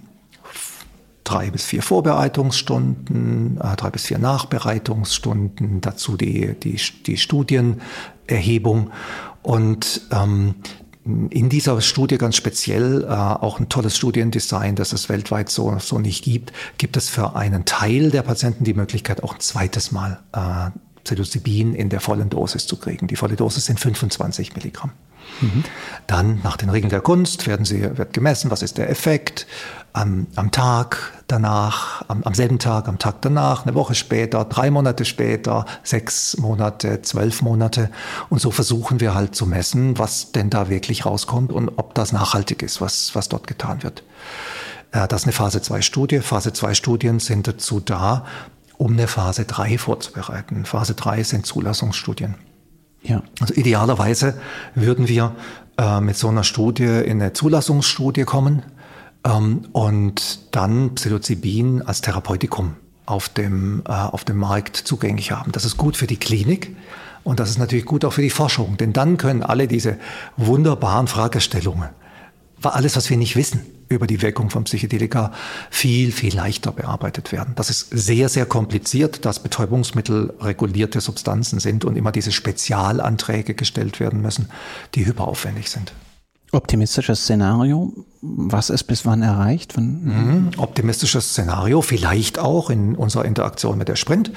drei 1.23 1.51
bis 1.51 1.65
vier 1.65 1.83
Vorbereitungsstunden, 1.83 3.59
äh, 3.61 3.75
drei 3.75 3.89
bis 3.89 4.05
vier 4.05 4.19
Nachbereitungsstunden, 4.19 5.81
dazu 5.81 6.15
die, 6.15 6.55
die, 6.55 6.79
die 7.05 7.17
Studienerhebung. 7.17 8.91
Und 9.43 10.01
ähm, 10.11 10.55
in 11.03 11.49
dieser 11.49 11.81
Studie 11.81 12.17
ganz 12.17 12.35
speziell 12.35 13.03
äh, 13.03 13.07
auch 13.07 13.59
ein 13.59 13.69
tolles 13.69 13.97
Studiendesign, 13.97 14.75
das 14.75 14.93
es 14.93 15.09
weltweit 15.09 15.49
so, 15.49 15.75
so 15.79 15.97
nicht 15.97 16.23
gibt, 16.23 16.53
gibt 16.77 16.95
es 16.95 17.09
für 17.09 17.35
einen 17.35 17.65
Teil 17.65 18.11
der 18.11 18.21
Patienten 18.21 18.63
die 18.63 18.75
Möglichkeit, 18.75 19.23
auch 19.23 19.33
ein 19.33 19.39
zweites 19.39 19.91
Mal 19.91 20.19
äh, 20.33 20.69
Psilocybin 21.03 21.73
in 21.73 21.89
der 21.89 22.01
vollen 22.01 22.29
Dosis 22.29 22.67
zu 22.67 22.77
kriegen. 22.77 23.07
Die 23.07 23.15
volle 23.15 23.35
Dosis 23.35 23.65
sind 23.65 23.79
25 23.79 24.55
Milligramm. 24.55 24.91
Dann 26.07 26.39
nach 26.43 26.57
den 26.57 26.69
Regeln 26.69 26.89
der 26.89 27.01
Kunst 27.01 27.47
werden 27.47 27.65
sie, 27.65 27.97
wird 27.97 28.13
gemessen, 28.13 28.51
was 28.51 28.61
ist 28.61 28.77
der 28.77 28.89
Effekt 28.89 29.47
am, 29.93 30.27
am 30.35 30.51
Tag 30.51 31.13
danach, 31.27 32.03
am, 32.07 32.23
am 32.23 32.33
selben 32.33 32.59
Tag, 32.59 32.87
am 32.87 32.99
Tag 32.99 33.21
danach, 33.21 33.65
eine 33.65 33.75
Woche 33.75 33.95
später, 33.95 34.45
drei 34.45 34.71
Monate 34.71 35.05
später, 35.05 35.65
sechs 35.83 36.37
Monate, 36.37 37.01
zwölf 37.01 37.41
Monate. 37.41 37.89
Und 38.29 38.39
so 38.39 38.51
versuchen 38.51 38.99
wir 38.99 39.13
halt 39.13 39.35
zu 39.35 39.45
messen, 39.45 39.97
was 39.97 40.31
denn 40.31 40.49
da 40.49 40.69
wirklich 40.69 41.05
rauskommt 41.05 41.51
und 41.51 41.69
ob 41.77 41.93
das 41.93 42.11
nachhaltig 42.11 42.61
ist, 42.61 42.81
was, 42.81 43.15
was 43.15 43.29
dort 43.29 43.47
getan 43.47 43.83
wird. 43.83 44.03
Äh, 44.91 45.07
das 45.07 45.21
ist 45.21 45.25
eine 45.25 45.33
Phase 45.33 45.61
2 45.61 45.81
Studie. 45.81 46.19
Phase 46.19 46.53
2 46.53 46.73
Studien 46.73 47.19
sind 47.19 47.47
dazu 47.47 47.79
da, 47.79 48.25
um 48.77 48.93
eine 48.93 49.07
Phase 49.07 49.45
3 49.45 49.77
vorzubereiten. 49.77 50.65
Phase 50.65 50.93
3 50.95 51.23
sind 51.23 51.45
Zulassungsstudien. 51.45 52.35
Ja. 53.03 53.23
Also 53.39 53.53
idealerweise 53.53 54.35
würden 54.75 55.07
wir 55.07 55.35
äh, 55.77 56.01
mit 56.01 56.17
so 56.17 56.27
einer 56.27 56.43
Studie 56.43 56.83
in 56.83 57.21
eine 57.21 57.33
Zulassungsstudie 57.33 58.23
kommen 58.23 58.63
ähm, 59.23 59.63
und 59.71 60.39
dann 60.51 60.95
Psilocybin 60.95 61.81
als 61.81 62.01
Therapeutikum 62.01 62.75
auf 63.05 63.29
dem, 63.29 63.83
äh, 63.87 63.91
auf 63.91 64.23
dem 64.23 64.37
Markt 64.37 64.77
zugänglich 64.77 65.31
haben. 65.31 65.51
Das 65.51 65.65
ist 65.65 65.77
gut 65.77 65.97
für 65.97 66.07
die 66.07 66.17
Klinik 66.17 66.75
und 67.23 67.39
das 67.39 67.49
ist 67.49 67.57
natürlich 67.57 67.85
gut 67.85 68.05
auch 68.05 68.13
für 68.13 68.21
die 68.21 68.29
Forschung, 68.29 68.77
denn 68.77 68.93
dann 68.93 69.17
können 69.17 69.43
alle 69.43 69.67
diese 69.67 69.97
wunderbaren 70.37 71.07
Fragestellungen, 71.07 71.89
alles, 72.61 72.95
was 72.95 73.09
wir 73.09 73.17
nicht 73.17 73.35
wissen 73.35 73.61
über 73.91 74.07
die 74.07 74.21
Wirkung 74.21 74.49
von 74.49 74.63
Psychedelika, 74.63 75.31
viel, 75.69 76.11
viel 76.11 76.35
leichter 76.35 76.71
bearbeitet 76.71 77.31
werden. 77.31 77.53
Das 77.55 77.69
ist 77.69 77.89
sehr, 77.91 78.29
sehr 78.29 78.45
kompliziert, 78.45 79.25
dass 79.25 79.39
Betäubungsmittel 79.39 80.33
regulierte 80.39 81.01
Substanzen 81.01 81.59
sind 81.59 81.85
und 81.85 81.95
immer 81.95 82.11
diese 82.11 82.31
Spezialanträge 82.31 83.53
gestellt 83.53 83.99
werden 83.99 84.21
müssen, 84.21 84.49
die 84.95 85.05
hyperaufwendig 85.05 85.69
sind. 85.69 85.93
Optimistisches 86.53 87.21
Szenario, 87.21 87.93
was 88.21 88.69
ist 88.69 88.83
bis 88.83 89.05
wann 89.05 89.21
erreicht? 89.21 89.77
Mhm. 89.77 90.51
Optimistisches 90.57 91.29
Szenario, 91.29 91.81
vielleicht 91.81 92.39
auch 92.39 92.69
in 92.69 92.95
unserer 92.95 93.23
Interaktion 93.23 93.77
mit 93.77 93.87
der 93.87 93.95
Sprint, 93.95 94.33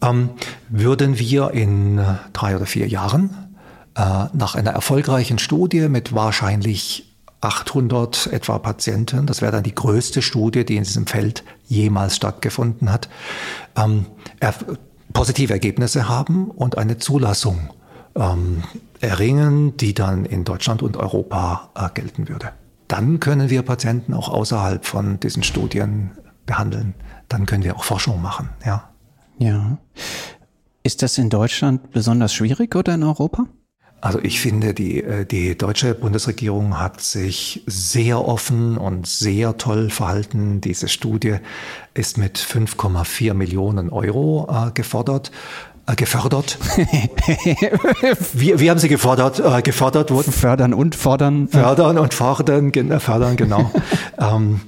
ähm, 0.00 0.30
würden 0.70 1.18
wir 1.18 1.50
in 1.50 2.00
drei 2.32 2.56
oder 2.56 2.64
vier 2.64 2.88
Jahren 2.88 3.48
äh, 3.94 4.26
nach 4.32 4.54
einer 4.54 4.70
erfolgreichen 4.70 5.38
Studie 5.38 5.88
mit 5.90 6.14
wahrscheinlich 6.14 7.07
800 7.40 8.28
etwa 8.32 8.58
Patienten, 8.58 9.26
das 9.26 9.42
wäre 9.42 9.52
dann 9.52 9.62
die 9.62 9.74
größte 9.74 10.22
Studie, 10.22 10.64
die 10.64 10.76
in 10.76 10.82
diesem 10.82 11.06
Feld 11.06 11.44
jemals 11.66 12.16
stattgefunden 12.16 12.90
hat, 12.92 13.08
ähm, 13.76 14.06
er, 14.40 14.54
positive 15.12 15.52
Ergebnisse 15.52 16.08
haben 16.08 16.50
und 16.50 16.76
eine 16.76 16.98
Zulassung 16.98 17.70
ähm, 18.14 18.62
erringen, 19.00 19.76
die 19.76 19.94
dann 19.94 20.24
in 20.24 20.44
Deutschland 20.44 20.82
und 20.82 20.96
Europa 20.96 21.70
äh, 21.74 21.88
gelten 21.94 22.28
würde. 22.28 22.52
Dann 22.88 23.20
können 23.20 23.50
wir 23.50 23.62
Patienten 23.62 24.14
auch 24.14 24.28
außerhalb 24.28 24.84
von 24.84 25.20
diesen 25.20 25.42
Studien 25.42 26.10
behandeln. 26.46 26.94
Dann 27.28 27.46
können 27.46 27.64
wir 27.64 27.76
auch 27.76 27.84
Forschung 27.84 28.20
machen, 28.22 28.48
ja. 28.64 28.88
Ja. 29.38 29.78
Ist 30.82 31.02
das 31.02 31.18
in 31.18 31.30
Deutschland 31.30 31.92
besonders 31.92 32.32
schwierig 32.32 32.74
oder 32.74 32.94
in 32.94 33.04
Europa? 33.04 33.44
Also 34.00 34.20
ich 34.22 34.40
finde, 34.40 34.74
die, 34.74 35.02
äh, 35.02 35.24
die 35.24 35.58
deutsche 35.58 35.94
Bundesregierung 35.94 36.78
hat 36.78 37.00
sich 37.00 37.62
sehr 37.66 38.26
offen 38.26 38.78
und 38.78 39.06
sehr 39.06 39.56
toll 39.58 39.90
verhalten. 39.90 40.60
Diese 40.60 40.88
Studie 40.88 41.36
ist 41.94 42.16
mit 42.16 42.38
5,4 42.38 43.34
Millionen 43.34 43.90
Euro 43.90 44.48
äh, 44.50 44.70
gefordert 44.72 45.32
äh, 45.88 45.96
gefördert. 45.96 46.58
wir, 48.34 48.60
wir 48.60 48.70
haben 48.70 48.78
sie 48.78 48.88
gefordert, 48.88 49.40
äh, 49.40 49.62
gefordert 49.62 50.10
wurden. 50.10 50.32
Fördern 50.32 50.74
und 50.74 50.94
fordern. 50.94 51.48
Fördern 51.48 51.98
und 51.98 52.14
fordern, 52.14 52.72
gen 52.72 53.00
fördern, 53.00 53.36
genau. 53.36 53.72
ähm, 54.18 54.60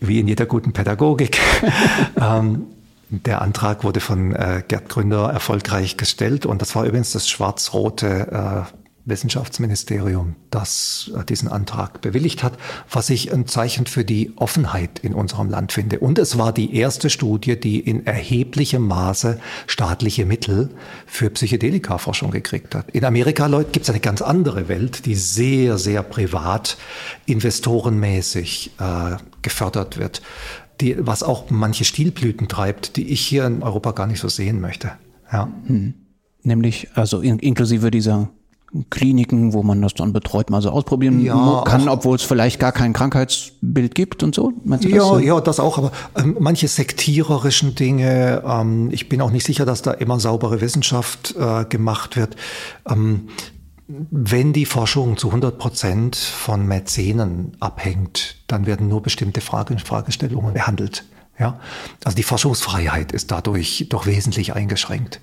wie 0.00 0.18
in 0.20 0.28
jeder 0.28 0.46
guten 0.46 0.72
Pädagogik. 0.72 1.38
ähm, 2.20 2.66
der 3.12 3.42
Antrag 3.42 3.84
wurde 3.84 4.00
von 4.00 4.34
äh, 4.34 4.62
Gerd 4.66 4.88
Gründer 4.88 5.30
erfolgreich 5.30 5.98
gestellt 5.98 6.46
und 6.46 6.62
das 6.62 6.74
war 6.74 6.84
übrigens 6.86 7.12
das 7.12 7.28
schwarz-rote 7.28 8.66
äh, 8.72 8.76
Wissenschaftsministerium, 9.04 10.36
das 10.50 11.10
äh, 11.14 11.24
diesen 11.24 11.48
Antrag 11.48 12.00
bewilligt 12.00 12.42
hat, 12.42 12.56
was 12.90 13.10
ich 13.10 13.32
ein 13.32 13.46
Zeichen 13.46 13.86
für 13.86 14.04
die 14.04 14.32
Offenheit 14.36 15.00
in 15.00 15.12
unserem 15.12 15.50
Land 15.50 15.72
finde. 15.72 15.98
Und 15.98 16.18
es 16.18 16.38
war 16.38 16.52
die 16.52 16.76
erste 16.76 17.10
Studie, 17.10 17.58
die 17.58 17.80
in 17.80 18.06
erheblichem 18.06 18.86
Maße 18.86 19.40
staatliche 19.66 20.24
Mittel 20.24 20.70
für 21.06 21.30
Psychedelika-Forschung 21.30 22.30
gekriegt 22.30 22.74
hat. 22.74 22.90
In 22.92 23.04
Amerika 23.04 23.48
gibt 23.72 23.82
es 23.84 23.90
eine 23.90 24.00
ganz 24.00 24.22
andere 24.22 24.68
Welt, 24.68 25.04
die 25.04 25.16
sehr, 25.16 25.78
sehr 25.78 26.02
privat, 26.02 26.78
investorenmäßig 27.26 28.70
äh, 28.78 29.16
gefördert 29.42 29.98
wird, 29.98 30.22
die, 30.82 30.96
was 30.98 31.22
auch 31.22 31.44
manche 31.48 31.84
Stilblüten 31.84 32.48
treibt, 32.48 32.96
die 32.96 33.08
ich 33.08 33.20
hier 33.20 33.46
in 33.46 33.62
Europa 33.62 33.92
gar 33.92 34.06
nicht 34.06 34.20
so 34.20 34.28
sehen 34.28 34.60
möchte. 34.60 34.92
Ja. 35.32 35.48
Hm. 35.66 35.94
Nämlich, 36.42 36.88
also 36.94 37.20
in, 37.20 37.38
inklusive 37.38 37.90
dieser 37.90 38.28
Kliniken, 38.90 39.52
wo 39.52 39.62
man 39.62 39.82
das 39.82 39.94
dann 39.94 40.12
betreut 40.12 40.48
mal 40.48 40.62
so 40.62 40.70
ausprobieren 40.70 41.22
ja, 41.22 41.62
kann, 41.66 41.88
obwohl 41.88 42.16
es 42.16 42.22
vielleicht 42.22 42.58
gar 42.58 42.72
kein 42.72 42.94
Krankheitsbild 42.94 43.94
gibt 43.94 44.22
und 44.22 44.34
so? 44.34 44.52
Meinst 44.64 44.84
du 44.84 44.88
ja, 44.88 44.96
das 44.96 45.08
so? 45.08 45.18
ja, 45.18 45.40
das 45.40 45.60
auch, 45.60 45.76
aber 45.78 45.92
ähm, 46.16 46.36
manche 46.40 46.68
sektiererischen 46.68 47.74
Dinge, 47.74 48.42
ähm, 48.46 48.88
ich 48.90 49.10
bin 49.10 49.20
auch 49.20 49.30
nicht 49.30 49.44
sicher, 49.44 49.66
dass 49.66 49.82
da 49.82 49.92
immer 49.92 50.18
saubere 50.18 50.62
Wissenschaft 50.62 51.34
äh, 51.38 51.66
gemacht 51.66 52.16
wird. 52.16 52.36
Ähm, 52.88 53.28
wenn 54.10 54.52
die 54.52 54.66
Forschung 54.66 55.16
zu 55.16 55.28
100 55.28 55.58
Prozent 55.58 56.16
von 56.16 56.66
Mäzenen 56.66 57.56
abhängt, 57.60 58.36
dann 58.46 58.66
werden 58.66 58.88
nur 58.88 59.02
bestimmte 59.02 59.40
Frage, 59.40 59.78
Fragestellungen 59.78 60.54
behandelt. 60.54 61.04
Ja? 61.38 61.58
Also 62.04 62.16
die 62.16 62.22
Forschungsfreiheit 62.22 63.12
ist 63.12 63.30
dadurch 63.30 63.86
doch 63.88 64.06
wesentlich 64.06 64.54
eingeschränkt. 64.54 65.20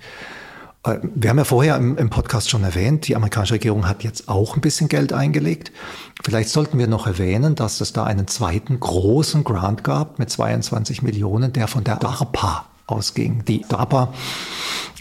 Äh, 0.84 0.97
wir 1.03 1.29
haben 1.29 1.38
ja 1.38 1.43
vorher 1.43 1.77
im, 1.77 1.97
im, 1.97 2.10
Podcast 2.10 2.49
schon 2.49 2.63
erwähnt, 2.63 3.08
die 3.08 3.15
amerikanische 3.15 3.55
Regierung 3.55 3.88
hat 3.88 4.03
jetzt 4.03 4.29
auch 4.29 4.55
ein 4.55 4.62
bisschen 4.62 4.88
Geld 4.88 5.13
eingelegt. 5.13 5.71
Vielleicht 6.23 6.49
sollten 6.49 6.77
wir 6.79 6.88
noch 6.88 7.08
erwähnen, 7.08 7.55
dass 7.55 7.82
es 7.82 7.93
da 7.93 8.03
einen 8.03 8.27
zweiten 8.27 8.79
großen 8.79 9.43
Grant 9.43 9.84
gab 9.84 10.19
mit 10.19 10.29
22 10.29 11.01
Millionen, 11.01 11.53
der 11.53 11.67
von 11.67 11.84
der 11.84 11.97
DARPA 11.97 12.65
ausging. 12.91 13.43
Die 13.45 13.65
DARPA 13.67 14.13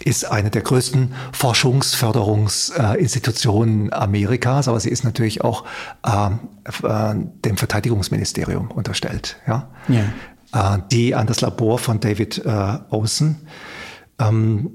ist 0.03 0.25
eine 0.25 0.49
der 0.49 0.61
größten 0.61 1.13
Forschungsförderungsinstitutionen 1.33 3.93
Amerikas, 3.93 4.67
aber 4.67 4.79
sie 4.79 4.89
ist 4.89 5.03
natürlich 5.03 5.43
auch 5.43 5.65
äh, 6.05 6.29
äh, 6.83 7.15
dem 7.45 7.57
Verteidigungsministerium 7.57 8.71
unterstellt, 8.71 9.37
ja? 9.47 9.69
ja. 9.87 10.05
Äh, 10.53 10.79
die 10.91 11.13
an 11.15 11.27
das 11.27 11.41
Labor 11.41 11.77
von 11.79 11.99
David 11.99 12.45
äh, 12.45 12.77
Olsen 12.89 13.47
ähm, 14.19 14.71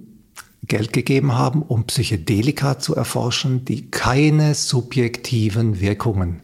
Geld 0.67 0.93
gegeben 0.93 1.37
haben, 1.37 1.63
um 1.63 1.85
Psychedelika 1.85 2.79
zu 2.79 2.95
erforschen, 2.95 3.65
die 3.65 3.91
keine 3.91 4.55
subjektiven 4.55 5.81
Wirkungen 5.81 6.44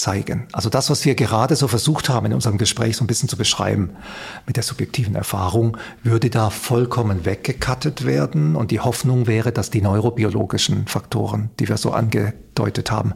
zeigen. 0.00 0.48
Also 0.52 0.70
das, 0.70 0.90
was 0.90 1.04
wir 1.04 1.14
gerade 1.14 1.56
so 1.56 1.68
versucht 1.68 2.08
haben 2.08 2.26
in 2.26 2.32
unserem 2.32 2.58
Gespräch 2.58 2.96
so 2.96 3.04
ein 3.04 3.06
bisschen 3.06 3.28
zu 3.28 3.36
beschreiben 3.36 3.90
mit 4.46 4.56
der 4.56 4.62
subjektiven 4.62 5.14
Erfahrung, 5.14 5.76
würde 6.02 6.30
da 6.30 6.50
vollkommen 6.50 7.24
weggekattet 7.24 8.04
werden 8.04 8.56
und 8.56 8.70
die 8.70 8.80
Hoffnung 8.80 9.26
wäre, 9.26 9.52
dass 9.52 9.70
die 9.70 9.82
neurobiologischen 9.82 10.86
Faktoren, 10.86 11.50
die 11.60 11.68
wir 11.68 11.76
so 11.76 11.92
angedeutet 11.92 12.90
haben, 12.90 13.14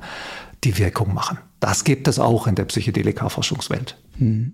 die 0.63 0.79
Wirkung 0.79 1.15
machen. 1.15 1.39
Das 1.61 1.85
gibt 1.85 2.09
es 2.09 2.19
auch 2.19 2.47
in 2.47 2.55
der 2.55 2.65
Psychedelika-Forschungswelt. 2.65 3.99
Hm. 4.19 4.53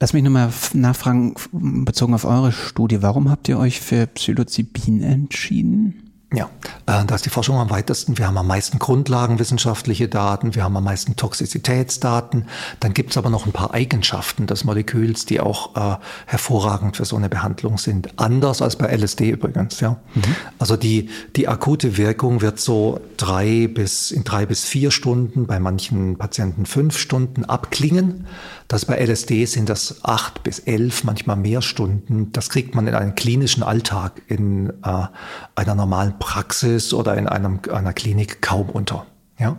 Lass 0.00 0.14
mich 0.14 0.22
nochmal 0.22 0.50
nachfragen, 0.72 1.34
bezogen 1.52 2.14
auf 2.14 2.24
eure 2.24 2.52
Studie, 2.52 3.02
warum 3.02 3.30
habt 3.30 3.48
ihr 3.48 3.58
euch 3.58 3.80
für 3.80 4.06
Psilocybin 4.06 5.02
entschieden? 5.02 6.09
Ja, 6.32 6.48
äh, 6.86 7.04
da 7.04 7.16
ist 7.16 7.24
die 7.26 7.30
Forschung 7.30 7.56
am 7.56 7.70
weitesten. 7.70 8.16
Wir 8.16 8.28
haben 8.28 8.38
am 8.38 8.46
meisten 8.46 8.78
grundlagenwissenschaftliche 8.78 10.06
Daten, 10.06 10.54
wir 10.54 10.62
haben 10.62 10.76
am 10.76 10.84
meisten 10.84 11.16
Toxizitätsdaten. 11.16 12.46
Dann 12.78 12.94
gibt 12.94 13.10
es 13.10 13.16
aber 13.16 13.30
noch 13.30 13.46
ein 13.46 13.52
paar 13.52 13.74
Eigenschaften 13.74 14.46
des 14.46 14.62
Moleküls, 14.62 15.26
die 15.26 15.40
auch 15.40 15.74
äh, 15.74 15.96
hervorragend 16.26 16.96
für 16.98 17.04
so 17.04 17.16
eine 17.16 17.28
Behandlung 17.28 17.78
sind. 17.78 18.20
Anders 18.20 18.62
als 18.62 18.76
bei 18.76 18.86
LSD 18.94 19.30
übrigens. 19.30 19.80
Ja, 19.80 19.96
mhm. 20.14 20.36
also 20.60 20.76
die 20.76 21.10
die 21.34 21.48
akute 21.48 21.96
Wirkung 21.96 22.42
wird 22.42 22.60
so 22.60 23.00
drei 23.16 23.66
bis 23.66 24.12
in 24.12 24.22
drei 24.22 24.46
bis 24.46 24.64
vier 24.64 24.92
Stunden, 24.92 25.48
bei 25.48 25.58
manchen 25.58 26.16
Patienten 26.16 26.64
fünf 26.64 26.96
Stunden 26.96 27.44
abklingen. 27.44 28.28
Das 28.70 28.84
bei 28.84 29.04
LSD 29.04 29.46
sind 29.46 29.68
das 29.68 30.04
acht 30.04 30.44
bis 30.44 30.60
elf, 30.60 31.02
manchmal 31.02 31.34
mehr 31.34 31.60
Stunden. 31.60 32.30
Das 32.30 32.50
kriegt 32.50 32.76
man 32.76 32.86
in 32.86 32.94
einem 32.94 33.16
klinischen 33.16 33.64
Alltag 33.64 34.22
in 34.28 34.70
äh, 34.84 35.06
einer 35.56 35.74
normalen 35.74 36.20
Praxis 36.20 36.94
oder 36.94 37.16
in 37.16 37.26
einem, 37.26 37.58
einer 37.68 37.92
Klinik 37.92 38.40
kaum 38.42 38.70
unter. 38.70 39.06
Ja? 39.40 39.56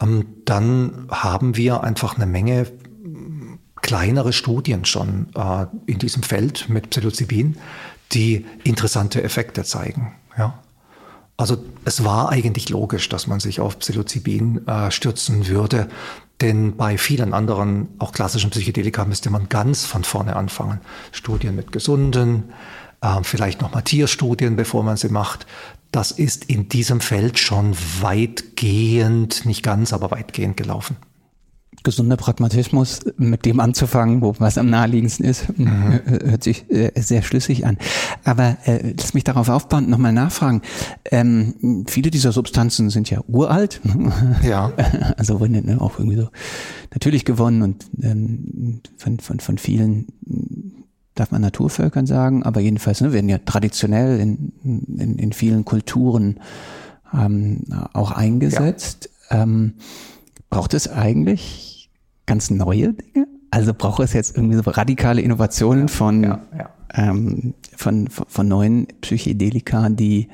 Ähm, 0.00 0.24
dann 0.46 1.08
haben 1.10 1.58
wir 1.58 1.84
einfach 1.84 2.16
eine 2.16 2.24
Menge 2.24 2.72
kleinere 3.82 4.32
Studien 4.32 4.86
schon 4.86 5.26
äh, 5.34 5.66
in 5.84 5.98
diesem 5.98 6.22
Feld 6.22 6.70
mit 6.70 6.88
Psilocybin, 6.88 7.58
die 8.12 8.46
interessante 8.64 9.22
Effekte 9.22 9.62
zeigen. 9.62 10.14
Ja? 10.38 10.61
Also 11.42 11.56
es 11.84 12.04
war 12.04 12.28
eigentlich 12.28 12.68
logisch, 12.68 13.08
dass 13.08 13.26
man 13.26 13.40
sich 13.40 13.58
auf 13.58 13.80
Psilocybin 13.80 14.64
äh, 14.68 14.92
stürzen 14.92 15.48
würde, 15.48 15.88
denn 16.40 16.76
bei 16.76 16.96
vielen 16.96 17.34
anderen, 17.34 17.88
auch 17.98 18.12
klassischen 18.12 18.50
Psychedelika, 18.50 19.04
müsste 19.04 19.28
man 19.28 19.48
ganz 19.48 19.84
von 19.84 20.04
vorne 20.04 20.36
anfangen. 20.36 20.80
Studien 21.10 21.56
mit 21.56 21.72
Gesunden, 21.72 22.52
äh, 23.00 23.24
vielleicht 23.24 23.60
nochmal 23.60 23.82
Tierstudien, 23.82 24.54
bevor 24.54 24.84
man 24.84 24.96
sie 24.96 25.08
macht. 25.08 25.48
Das 25.90 26.12
ist 26.12 26.44
in 26.44 26.68
diesem 26.68 27.00
Feld 27.00 27.40
schon 27.40 27.76
weitgehend, 28.00 29.44
nicht 29.44 29.64
ganz, 29.64 29.92
aber 29.92 30.12
weitgehend 30.12 30.56
gelaufen 30.56 30.96
gesunder 31.82 32.16
Pragmatismus, 32.16 33.00
mit 33.16 33.44
dem 33.44 33.60
anzufangen, 33.60 34.20
wo 34.22 34.34
was 34.38 34.58
am 34.58 34.70
naheliegendsten 34.70 35.24
ist, 35.24 35.58
mhm. 35.58 36.00
hört 36.04 36.42
sich 36.42 36.70
äh, 36.70 36.92
sehr 37.00 37.22
schlüssig 37.22 37.66
an. 37.66 37.78
Aber 38.24 38.56
äh, 38.64 38.94
lass 38.96 39.14
mich 39.14 39.24
darauf 39.24 39.48
aufbauen, 39.48 39.88
nochmal 39.88 40.12
nachfragen. 40.12 40.62
Ähm, 41.10 41.84
viele 41.88 42.10
dieser 42.10 42.32
Substanzen 42.32 42.90
sind 42.90 43.10
ja 43.10 43.20
uralt. 43.26 43.80
Ja. 44.42 44.72
Also 45.16 45.40
wurden 45.40 45.64
ne, 45.64 45.80
auch 45.80 45.98
irgendwie 45.98 46.16
so 46.16 46.28
natürlich 46.92 47.24
gewonnen 47.24 47.62
und 47.62 47.86
ähm, 48.02 48.80
von, 48.96 49.20
von, 49.20 49.40
von 49.40 49.58
vielen 49.58 50.06
darf 51.14 51.30
man 51.30 51.42
Naturvölkern 51.42 52.06
sagen, 52.06 52.42
aber 52.42 52.60
jedenfalls 52.60 53.00
ne, 53.00 53.12
werden 53.12 53.28
ja 53.28 53.38
traditionell 53.38 54.18
in, 54.18 54.52
in, 54.64 55.18
in 55.18 55.32
vielen 55.32 55.64
Kulturen 55.64 56.40
ähm, 57.12 57.64
auch 57.92 58.10
eingesetzt. 58.10 59.10
Ja. 59.30 59.42
Ähm, 59.42 59.74
braucht 60.50 60.74
es 60.74 60.88
eigentlich 60.88 61.71
ganz 62.26 62.50
neue 62.50 62.94
Dinge? 62.94 63.26
Also 63.50 63.74
braucht 63.74 64.00
es 64.00 64.12
jetzt 64.12 64.36
irgendwie 64.36 64.56
so 64.56 64.62
radikale 64.70 65.20
Innovationen 65.20 65.88
von, 65.88 66.22
ja, 66.22 66.42
ja, 66.56 66.70
ähm, 66.94 67.54
von, 67.76 68.08
von, 68.08 68.26
von 68.28 68.48
neuen 68.48 68.86
Psychedelika, 69.02 69.88
die 69.90 70.28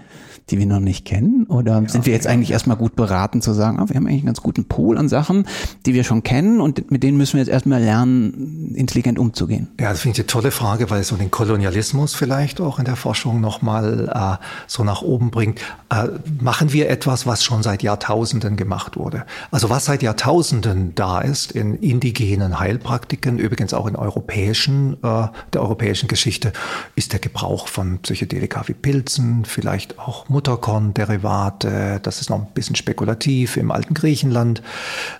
die 0.50 0.58
wir 0.58 0.66
noch 0.66 0.80
nicht 0.80 1.04
kennen? 1.04 1.44
Oder 1.44 1.82
ja, 1.82 1.88
sind 1.88 2.06
wir 2.06 2.12
jetzt 2.12 2.26
eigentlich 2.26 2.50
erstmal 2.50 2.76
gut 2.76 2.96
beraten 2.96 3.42
zu 3.42 3.52
sagen, 3.52 3.78
ah, 3.78 3.88
wir 3.88 3.96
haben 3.96 4.06
eigentlich 4.06 4.20
einen 4.20 4.26
ganz 4.26 4.42
guten 4.42 4.64
Pool 4.64 4.98
an 4.98 5.08
Sachen, 5.08 5.46
die 5.86 5.94
wir 5.94 6.04
schon 6.04 6.22
kennen 6.22 6.60
und 6.60 6.90
mit 6.90 7.02
denen 7.02 7.16
müssen 7.16 7.34
wir 7.34 7.40
jetzt 7.40 7.50
erstmal 7.50 7.80
lernen, 7.80 8.74
intelligent 8.74 9.18
umzugehen? 9.18 9.68
Ja, 9.80 9.90
das 9.90 10.00
finde 10.00 10.16
ich 10.16 10.20
eine 10.20 10.26
tolle 10.26 10.50
Frage, 10.50 10.90
weil 10.90 11.00
es 11.00 11.08
so 11.08 11.16
den 11.16 11.30
Kolonialismus 11.30 12.14
vielleicht 12.14 12.60
auch 12.60 12.78
in 12.78 12.84
der 12.84 12.96
Forschung 12.96 13.40
nochmal 13.40 14.10
äh, 14.40 14.44
so 14.66 14.84
nach 14.84 15.02
oben 15.02 15.30
bringt. 15.30 15.60
Äh, 15.90 16.08
machen 16.40 16.72
wir 16.72 16.88
etwas, 16.88 17.26
was 17.26 17.44
schon 17.44 17.62
seit 17.62 17.82
Jahrtausenden 17.82 18.56
gemacht 18.56 18.96
wurde? 18.96 19.24
Also 19.50 19.70
was 19.70 19.84
seit 19.84 20.02
Jahrtausenden 20.02 20.94
da 20.94 21.20
ist 21.20 21.52
in 21.52 21.74
indigenen 21.74 22.58
Heilpraktiken, 22.58 23.38
übrigens 23.38 23.74
auch 23.74 23.86
in 23.86 23.96
europäischen, 23.96 24.94
äh, 25.02 25.28
der 25.52 25.62
europäischen 25.62 26.08
Geschichte, 26.08 26.52
ist 26.94 27.12
der 27.12 27.20
Gebrauch 27.20 27.68
von 27.68 27.98
Psychedelika 27.98 28.62
wie 28.66 28.74
Pilzen, 28.74 29.44
vielleicht 29.44 29.98
auch 29.98 30.28
Mutterkornderivate, 30.38 31.98
das 32.00 32.20
ist 32.20 32.30
noch 32.30 32.38
ein 32.38 32.46
bisschen 32.54 32.76
spekulativ 32.76 33.56
im 33.56 33.72
alten 33.72 33.92
Griechenland. 33.92 34.62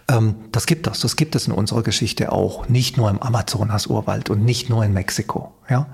Ähm, 0.08 0.36
das 0.52 0.66
gibt 0.66 0.86
es, 0.86 1.00
das 1.00 1.16
gibt 1.16 1.34
es 1.34 1.48
in 1.48 1.52
unserer 1.52 1.82
Geschichte 1.82 2.30
auch, 2.30 2.68
nicht 2.68 2.96
nur 2.96 3.10
im 3.10 3.20
Amazonas-Urwald 3.20 4.30
und 4.30 4.44
nicht 4.44 4.70
nur 4.70 4.84
in 4.84 4.92
Mexiko. 4.92 5.52
Ja? 5.68 5.88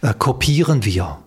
Äh, 0.00 0.14
kopieren 0.18 0.86
wir 0.86 1.18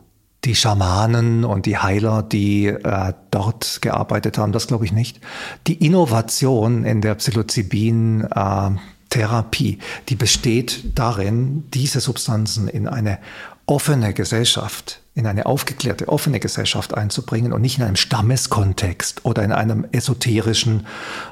die 0.43 0.55
Schamanen 0.55 1.45
und 1.45 1.67
die 1.67 1.77
Heiler, 1.77 2.23
die 2.23 2.65
äh, 2.65 3.13
dort 3.29 3.79
gearbeitet 3.83 4.39
haben, 4.39 4.51
das 4.51 4.65
glaube 4.65 4.85
ich 4.85 4.91
nicht. 4.91 5.19
Die 5.67 5.85
Innovation 5.85 6.83
in 6.83 7.01
der 7.01 7.13
Psilocybin 7.13 8.21
äh, 8.23 8.69
Therapie, 9.11 9.77
die 10.09 10.15
besteht 10.15 10.97
darin, 10.97 11.65
diese 11.75 11.99
Substanzen 11.99 12.67
in 12.67 12.87
eine 12.87 13.19
offene 13.67 14.13
Gesellschaft, 14.13 15.01
in 15.15 15.27
eine 15.27 15.45
aufgeklärte, 15.45 16.07
offene 16.09 16.39
Gesellschaft 16.39 16.93
einzubringen 16.93 17.51
und 17.53 17.61
nicht 17.61 17.77
in 17.77 17.83
einem 17.83 17.95
Stammeskontext 17.95 19.23
oder 19.25 19.43
in 19.43 19.51
einem 19.51 19.85
esoterischen 19.91 20.87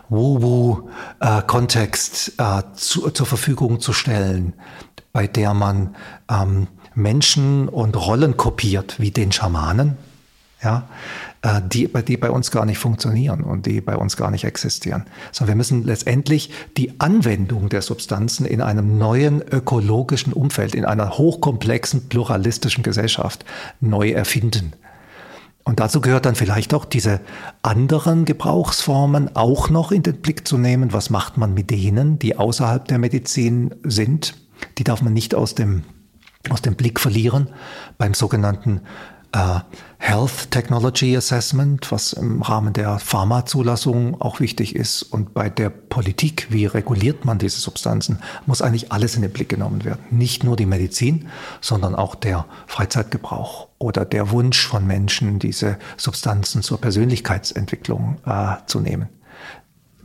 Wu-Wu-Kontext 0.09 2.33
äh, 2.39 2.59
äh, 2.59 2.63
zu, 2.73 3.09
zur 3.11 3.25
Verfügung 3.25 3.79
zu 3.79 3.93
stellen, 3.93 4.53
bei 5.11 5.27
der 5.27 5.53
man 5.53 5.95
ähm, 6.29 6.67
Menschen 6.95 7.69
und 7.69 7.95
Rollen 7.95 8.35
kopiert, 8.37 8.99
wie 8.99 9.11
den 9.11 9.31
Schamanen, 9.31 9.97
ja, 10.63 10.87
die, 11.43 11.89
die 12.07 12.17
bei 12.17 12.31
uns 12.31 12.51
gar 12.51 12.65
nicht 12.65 12.77
funktionieren 12.77 13.41
und 13.41 13.65
die 13.65 13.81
bei 13.81 13.97
uns 13.97 14.15
gar 14.15 14.31
nicht 14.31 14.45
existieren. 14.45 15.03
Sondern 15.31 15.55
wir 15.55 15.57
müssen 15.57 15.83
letztendlich 15.83 16.51
die 16.77 16.99
Anwendung 17.01 17.67
der 17.67 17.81
Substanzen 17.81 18.45
in 18.45 18.61
einem 18.61 18.97
neuen 18.97 19.41
ökologischen 19.41 20.31
Umfeld, 20.31 20.73
in 20.73 20.85
einer 20.85 21.17
hochkomplexen, 21.17 22.07
pluralistischen 22.07 22.83
Gesellschaft 22.83 23.43
neu 23.81 24.11
erfinden. 24.11 24.73
Und 25.65 25.79
dazu 25.79 26.01
gehört 26.01 26.25
dann 26.25 26.35
vielleicht 26.35 26.73
auch 26.73 26.85
diese 26.85 27.19
anderen 27.61 28.25
Gebrauchsformen 28.25 29.35
auch 29.35 29.69
noch 29.69 29.91
in 29.91 30.03
den 30.03 30.21
Blick 30.21 30.47
zu 30.47 30.57
nehmen. 30.57 30.93
Was 30.93 31.09
macht 31.09 31.37
man 31.37 31.53
mit 31.53 31.69
denen, 31.71 32.19
die 32.19 32.37
außerhalb 32.37 32.85
der 32.87 32.99
Medizin 32.99 33.73
sind? 33.83 34.35
Die 34.77 34.83
darf 34.83 35.01
man 35.01 35.13
nicht 35.13 35.35
aus 35.35 35.55
dem, 35.55 35.83
aus 36.49 36.61
dem 36.61 36.75
Blick 36.75 36.99
verlieren 36.99 37.49
beim 37.97 38.13
sogenannten 38.13 38.81
äh, 39.33 39.59
Health 39.97 40.51
Technology 40.51 41.15
Assessment, 41.15 41.91
was 41.91 42.13
im 42.13 42.41
Rahmen 42.41 42.73
der 42.73 42.99
Pharmazulassung 42.99 44.19
auch 44.19 44.39
wichtig 44.39 44.75
ist. 44.75 45.01
Und 45.03 45.33
bei 45.33 45.49
der 45.49 45.69
Politik, 45.69 46.47
wie 46.49 46.65
reguliert 46.65 47.25
man 47.25 47.39
diese 47.39 47.59
Substanzen, 47.59 48.19
muss 48.45 48.61
eigentlich 48.61 48.91
alles 48.91 49.15
in 49.15 49.21
den 49.21 49.31
Blick 49.31 49.49
genommen 49.49 49.85
werden. 49.85 50.01
Nicht 50.11 50.43
nur 50.43 50.55
die 50.55 50.65
Medizin, 50.65 51.29
sondern 51.61 51.95
auch 51.95 52.15
der 52.15 52.45
Freizeitgebrauch 52.67 53.69
oder 53.79 54.03
der 54.05 54.29
Wunsch 54.31 54.67
von 54.67 54.85
Menschen, 54.85 55.39
diese 55.39 55.77
Substanzen 55.97 56.63
zur 56.63 56.81
Persönlichkeitsentwicklung 56.81 58.17
äh, 58.25 58.57
zu 58.67 58.81
nehmen. 58.81 59.07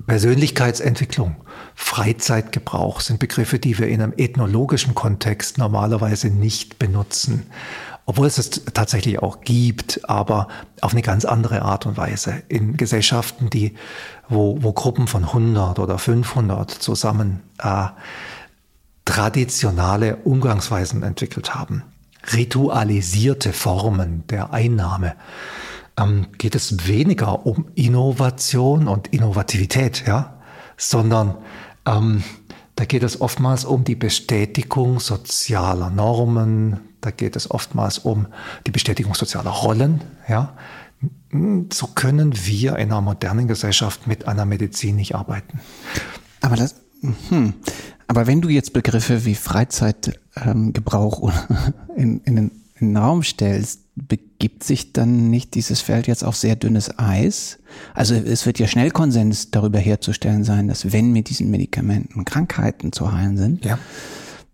Persönlichkeitsentwicklung, 0.06 1.36
Freizeitgebrauch 1.74 3.00
sind 3.00 3.18
Begriffe, 3.18 3.58
die 3.58 3.78
wir 3.78 3.88
in 3.88 4.00
einem 4.00 4.14
ethnologischen 4.16 4.94
Kontext 4.94 5.58
normalerweise 5.58 6.28
nicht 6.28 6.78
benutzen 6.78 7.46
obwohl 8.08 8.26
es 8.26 8.38
es 8.38 8.62
tatsächlich 8.72 9.18
auch 9.18 9.42
gibt, 9.42 10.08
aber 10.08 10.48
auf 10.80 10.92
eine 10.92 11.02
ganz 11.02 11.26
andere 11.26 11.60
Art 11.60 11.84
und 11.84 11.98
Weise. 11.98 12.42
In 12.48 12.78
Gesellschaften, 12.78 13.50
die, 13.50 13.74
wo, 14.30 14.56
wo 14.62 14.72
Gruppen 14.72 15.06
von 15.06 15.24
100 15.24 15.78
oder 15.78 15.98
500 15.98 16.70
zusammen 16.70 17.42
äh, 17.58 17.88
traditionale 19.04 20.16
Umgangsweisen 20.24 21.02
entwickelt 21.02 21.54
haben, 21.54 21.82
ritualisierte 22.32 23.52
Formen 23.52 24.26
der 24.28 24.54
Einnahme, 24.54 25.14
ähm, 25.98 26.28
geht 26.38 26.54
es 26.54 26.88
weniger 26.88 27.44
um 27.44 27.66
Innovation 27.74 28.88
und 28.88 29.08
Innovativität, 29.08 30.04
ja, 30.06 30.38
sondern 30.78 31.34
ähm, 31.84 32.24
da 32.74 32.86
geht 32.86 33.02
es 33.02 33.20
oftmals 33.20 33.66
um 33.66 33.84
die 33.84 33.96
Bestätigung 33.96 34.98
sozialer 34.98 35.90
Normen, 35.90 36.87
da 37.00 37.10
geht 37.10 37.36
es 37.36 37.50
oftmals 37.50 37.98
um 37.98 38.26
die 38.66 38.70
Bestätigung 38.70 39.14
sozialer 39.14 39.50
Rollen. 39.50 40.02
Ja. 40.28 40.54
So 41.72 41.86
können 41.88 42.34
wir 42.46 42.76
in 42.76 42.90
einer 42.90 43.00
modernen 43.00 43.46
Gesellschaft 43.46 44.06
mit 44.06 44.26
einer 44.26 44.44
Medizin 44.44 44.96
nicht 44.96 45.14
arbeiten. 45.14 45.60
Aber 46.40 46.56
das, 46.56 46.74
hm. 47.28 47.54
Aber 48.08 48.26
wenn 48.26 48.40
du 48.40 48.48
jetzt 48.48 48.72
Begriffe 48.72 49.24
wie 49.24 49.34
Freizeitgebrauch 49.34 51.32
ähm, 51.32 51.56
in, 51.96 52.20
in, 52.24 52.36
den, 52.36 52.50
in 52.80 52.88
den 52.88 52.96
Raum 52.96 53.22
stellst, 53.22 53.82
begibt 53.94 54.64
sich 54.64 54.92
dann 54.92 55.28
nicht 55.30 55.54
dieses 55.54 55.80
Feld 55.80 56.06
jetzt 56.06 56.24
auf 56.24 56.36
sehr 56.36 56.56
dünnes 56.56 56.98
Eis? 56.98 57.58
Also 57.94 58.14
es 58.14 58.46
wird 58.46 58.58
ja 58.58 58.66
schnell 58.66 58.90
Konsens 58.90 59.50
darüber 59.50 59.78
herzustellen 59.78 60.42
sein, 60.42 60.68
dass 60.68 60.92
wenn 60.92 61.12
mit 61.12 61.28
diesen 61.28 61.50
Medikamenten 61.50 62.24
Krankheiten 62.24 62.92
zu 62.92 63.12
heilen 63.12 63.36
sind, 63.36 63.64
ja 63.64 63.78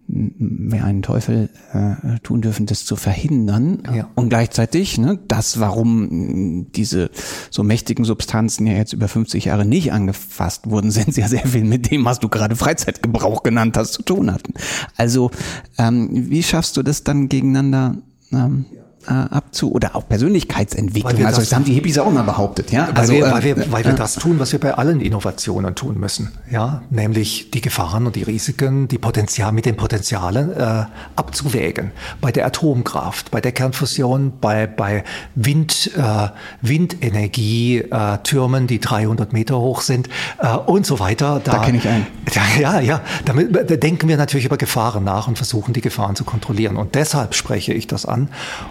wir 0.06 0.84
einen 0.84 1.02
Teufel 1.02 1.48
äh, 1.72 2.18
tun 2.22 2.42
dürfen, 2.42 2.66
das 2.66 2.84
zu 2.84 2.96
verhindern. 2.96 3.82
Ja. 3.94 4.10
Und 4.14 4.28
gleichzeitig, 4.28 4.98
ne, 4.98 5.18
das, 5.28 5.60
warum 5.60 6.66
diese 6.72 7.10
so 7.50 7.62
mächtigen 7.62 8.04
Substanzen 8.04 8.66
ja 8.66 8.74
jetzt 8.74 8.92
über 8.92 9.08
50 9.08 9.46
Jahre 9.46 9.64
nicht 9.64 9.92
angefasst 9.92 10.70
wurden, 10.70 10.90
sind 10.90 11.16
ja 11.16 11.28
sehr 11.28 11.46
viel 11.46 11.64
mit 11.64 11.90
dem, 11.90 12.04
was 12.04 12.20
du 12.20 12.28
gerade 12.28 12.56
Freizeitgebrauch 12.56 13.42
genannt 13.42 13.76
hast, 13.76 13.94
zu 13.94 14.02
tun 14.02 14.32
hatten. 14.32 14.54
Also 14.96 15.30
ähm, 15.78 16.08
wie 16.12 16.42
schaffst 16.42 16.76
du 16.76 16.82
das 16.82 17.04
dann 17.04 17.28
gegeneinander? 17.28 17.96
Ähm, 18.32 18.66
äh, 19.06 19.12
abzu 19.12 19.72
oder 19.72 19.96
auch 19.96 20.08
Persönlichkeitsentwicklung. 20.08 21.24
Also 21.24 21.40
das 21.40 21.52
haben 21.52 21.64
die 21.64 21.74
Hippies 21.74 21.98
auch 21.98 22.10
mal 22.10 22.22
behauptet, 22.22 22.70
ja. 22.70 22.88
Weil, 22.88 22.96
also, 22.96 23.12
wir, 23.12 23.30
weil, 23.30 23.42
wir, 23.42 23.72
weil 23.72 23.84
wir 23.84 23.92
äh, 23.92 23.96
das 23.96 24.14
tun, 24.14 24.38
was 24.38 24.52
wir 24.52 24.60
bei 24.60 24.74
allen 24.74 25.00
Innovationen 25.00 25.74
tun 25.74 25.98
müssen, 25.98 26.32
ja, 26.50 26.82
nämlich 26.90 27.50
die 27.50 27.60
Gefahren 27.60 28.06
und 28.06 28.16
die 28.16 28.22
Risiken, 28.22 28.88
die 28.88 28.98
Potenzial 28.98 29.52
mit 29.52 29.66
den 29.66 29.76
Potenzialen 29.76 30.52
äh, 30.52 30.84
abzuwägen. 31.16 31.92
Bei 32.20 32.32
der 32.32 32.46
Atomkraft, 32.46 33.30
bei 33.30 33.40
der 33.40 33.52
Kernfusion, 33.52 34.32
bei 34.40 34.66
bei 34.66 35.04
Wind 35.34 35.90
äh, 35.96 36.28
Windenergie, 36.60 37.78
äh, 37.78 38.18
Türmen, 38.22 38.66
die 38.66 38.80
300 38.80 39.32
Meter 39.32 39.58
hoch 39.58 39.80
sind 39.80 40.08
äh, 40.38 40.56
und 40.56 40.86
so 40.86 40.98
weiter. 40.98 41.40
Da, 41.42 41.52
da 41.52 41.58
kenne 41.58 41.78
ich 41.78 41.88
einen. 41.88 42.06
Ja, 42.58 42.80
ja. 42.80 43.00
Damit 43.24 43.54
da 43.54 43.76
denken 43.76 44.08
wir 44.08 44.16
natürlich 44.16 44.46
über 44.46 44.56
Gefahren 44.56 45.04
nach 45.04 45.28
und 45.28 45.36
versuchen 45.36 45.72
die 45.72 45.80
Gefahren 45.80 46.16
zu 46.16 46.24
kontrollieren. 46.24 46.76
Und 46.76 46.94
deshalb 46.94 47.34
spreche 47.34 47.72
ich 47.72 47.86
das 47.86 48.06
an. 48.06 48.28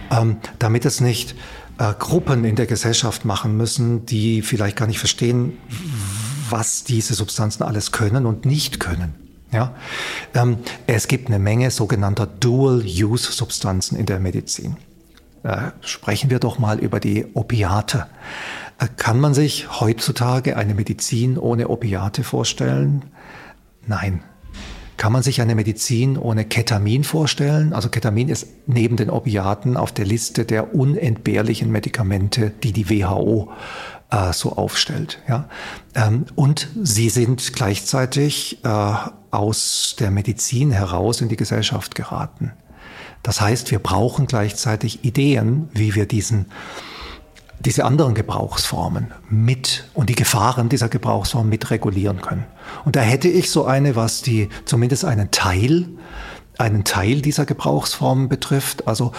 Äh, 0.09 0.22
ähm, 0.23 0.37
damit 0.59 0.85
es 0.85 1.01
nicht 1.01 1.35
äh, 1.77 1.93
Gruppen 1.97 2.45
in 2.45 2.55
der 2.55 2.65
Gesellschaft 2.65 3.25
machen 3.25 3.57
müssen, 3.57 4.05
die 4.05 4.41
vielleicht 4.41 4.77
gar 4.77 4.87
nicht 4.87 4.99
verstehen, 4.99 5.57
was 6.49 6.83
diese 6.83 7.13
Substanzen 7.13 7.63
alles 7.63 7.91
können 7.91 8.25
und 8.25 8.45
nicht 8.45 8.79
können. 8.79 9.15
Ja? 9.51 9.73
Ähm, 10.33 10.57
es 10.87 11.07
gibt 11.07 11.27
eine 11.27 11.39
Menge 11.39 11.71
sogenannter 11.71 12.25
Dual-Use-Substanzen 12.27 13.97
in 13.97 14.05
der 14.05 14.19
Medizin. 14.19 14.77
Äh, 15.43 15.71
sprechen 15.81 16.29
wir 16.29 16.39
doch 16.39 16.59
mal 16.59 16.79
über 16.79 16.99
die 16.99 17.25
Opiate. 17.33 18.07
Äh, 18.79 18.87
kann 18.97 19.19
man 19.19 19.33
sich 19.33 19.79
heutzutage 19.79 20.57
eine 20.57 20.73
Medizin 20.73 21.37
ohne 21.37 21.69
Opiate 21.69 22.23
vorstellen? 22.23 23.03
Nein, 23.85 24.23
kann 24.97 25.11
man 25.11 25.23
sich 25.23 25.41
eine 25.41 25.55
Medizin 25.55 26.17
ohne 26.17 26.45
Ketamin 26.45 27.03
vorstellen? 27.03 27.73
Also 27.73 27.89
Ketamin 27.89 28.29
ist 28.29 28.47
neben 28.67 28.95
den 28.95 29.09
Opiaten 29.09 29.77
auf 29.77 29.91
der 29.91 30.05
Liste 30.05 30.45
der 30.45 30.75
unentbehrlichen 30.75 31.71
Medikamente, 31.71 32.51
die 32.63 32.71
die 32.71 32.89
WHO 32.89 33.51
äh, 34.11 34.33
so 34.33 34.53
aufstellt. 34.53 35.19
Ja? 35.27 35.49
Ähm, 35.95 36.25
und 36.35 36.67
sie 36.81 37.09
sind 37.09 37.53
gleichzeitig 37.53 38.63
äh, 38.63 38.93
aus 39.31 39.95
der 39.99 40.11
Medizin 40.11 40.71
heraus 40.71 41.21
in 41.21 41.29
die 41.29 41.37
Gesellschaft 41.37 41.95
geraten. 41.95 42.53
Das 43.23 43.41
heißt, 43.41 43.71
wir 43.71 43.79
brauchen 43.79 44.27
gleichzeitig 44.27 45.03
Ideen, 45.03 45.69
wie 45.73 45.95
wir 45.95 46.05
diesen 46.05 46.47
diese 47.59 47.85
anderen 47.85 48.13
Gebrauchsformen 48.13 49.13
mit 49.29 49.85
und 49.93 50.09
die 50.09 50.15
Gefahren 50.15 50.69
dieser 50.69 50.89
Gebrauchsformen 50.89 51.49
mit 51.49 51.71
regulieren 51.71 52.21
können. 52.21 52.45
Und 52.85 52.95
da 52.95 53.01
hätte 53.01 53.29
ich 53.29 53.49
so 53.49 53.65
eine, 53.65 53.95
was 53.95 54.21
die 54.21 54.49
zumindest 54.65 55.05
einen 55.05 55.31
Teil, 55.31 55.87
einen 56.57 56.83
Teil 56.83 57.21
dieser 57.21 57.45
Gebrauchsformen 57.45 58.27
betrifft. 58.27 58.87
Also 58.87 59.13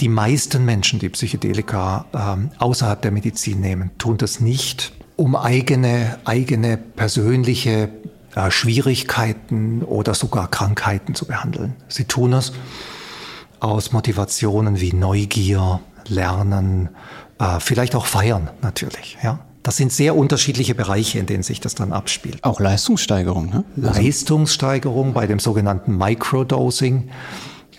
die 0.00 0.08
meisten 0.08 0.64
Menschen, 0.64 0.98
die 0.98 1.08
Psychedelika 1.08 2.06
ähm, 2.12 2.50
außerhalb 2.58 3.00
der 3.00 3.12
Medizin 3.12 3.60
nehmen, 3.60 3.90
tun 3.98 4.18
das 4.18 4.40
nicht, 4.40 4.92
um 5.16 5.36
eigene, 5.36 6.18
eigene 6.24 6.76
persönliche 6.76 7.90
äh, 8.34 8.50
Schwierigkeiten 8.50 9.82
oder 9.82 10.14
sogar 10.14 10.50
Krankheiten 10.50 11.14
zu 11.14 11.26
behandeln. 11.26 11.76
Sie 11.88 12.04
tun 12.04 12.32
es 12.32 12.52
aus 13.60 13.92
Motivationen 13.92 14.80
wie 14.80 14.92
Neugier, 14.92 15.80
Lernen, 16.08 16.90
vielleicht 17.60 17.94
auch 17.94 18.06
Feiern 18.06 18.50
natürlich. 18.62 19.18
Ja? 19.22 19.40
Das 19.62 19.78
sind 19.78 19.92
sehr 19.92 20.14
unterschiedliche 20.14 20.74
Bereiche, 20.74 21.18
in 21.18 21.26
denen 21.26 21.42
sich 21.42 21.58
das 21.58 21.74
dann 21.74 21.92
abspielt. 21.92 22.44
Auch 22.44 22.60
Leistungssteigerung, 22.60 23.48
ne? 23.48 23.64
Also 23.82 24.00
Leistungssteigerung 24.00 25.14
bei 25.14 25.26
dem 25.26 25.38
sogenannten 25.38 25.96
Microdosing. 25.96 27.08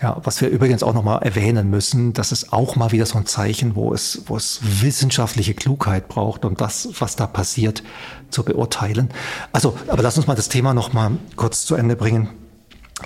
Ja, 0.02 0.20
was 0.24 0.40
wir 0.40 0.48
übrigens 0.48 0.82
auch 0.82 0.92
nochmal 0.92 1.22
erwähnen 1.22 1.70
müssen, 1.70 2.12
das 2.12 2.32
ist 2.32 2.52
auch 2.52 2.76
mal 2.76 2.92
wieder 2.92 3.06
so 3.06 3.16
ein 3.16 3.24
Zeichen, 3.24 3.76
wo 3.76 3.94
es, 3.94 4.22
wo 4.26 4.36
es 4.36 4.60
wissenschaftliche 4.62 5.54
Klugheit 5.54 6.08
braucht, 6.08 6.44
um 6.44 6.54
das, 6.54 6.88
was 6.98 7.16
da 7.16 7.26
passiert, 7.26 7.82
zu 8.30 8.42
beurteilen. 8.42 9.08
Also, 9.52 9.78
aber 9.88 10.02
lass 10.02 10.18
uns 10.18 10.26
mal 10.26 10.34
das 10.34 10.50
Thema 10.50 10.74
nochmal 10.74 11.12
kurz 11.36 11.64
zu 11.64 11.76
Ende 11.76 11.96
bringen. 11.96 12.28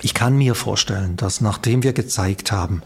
Ich 0.01 0.13
kann 0.13 0.37
mir 0.37 0.55
vorstellen, 0.55 1.17
dass 1.17 1.39
nachdem 1.39 1.83
wir 1.83 1.93
gezeigt 1.93 2.51
haben, 2.51 2.81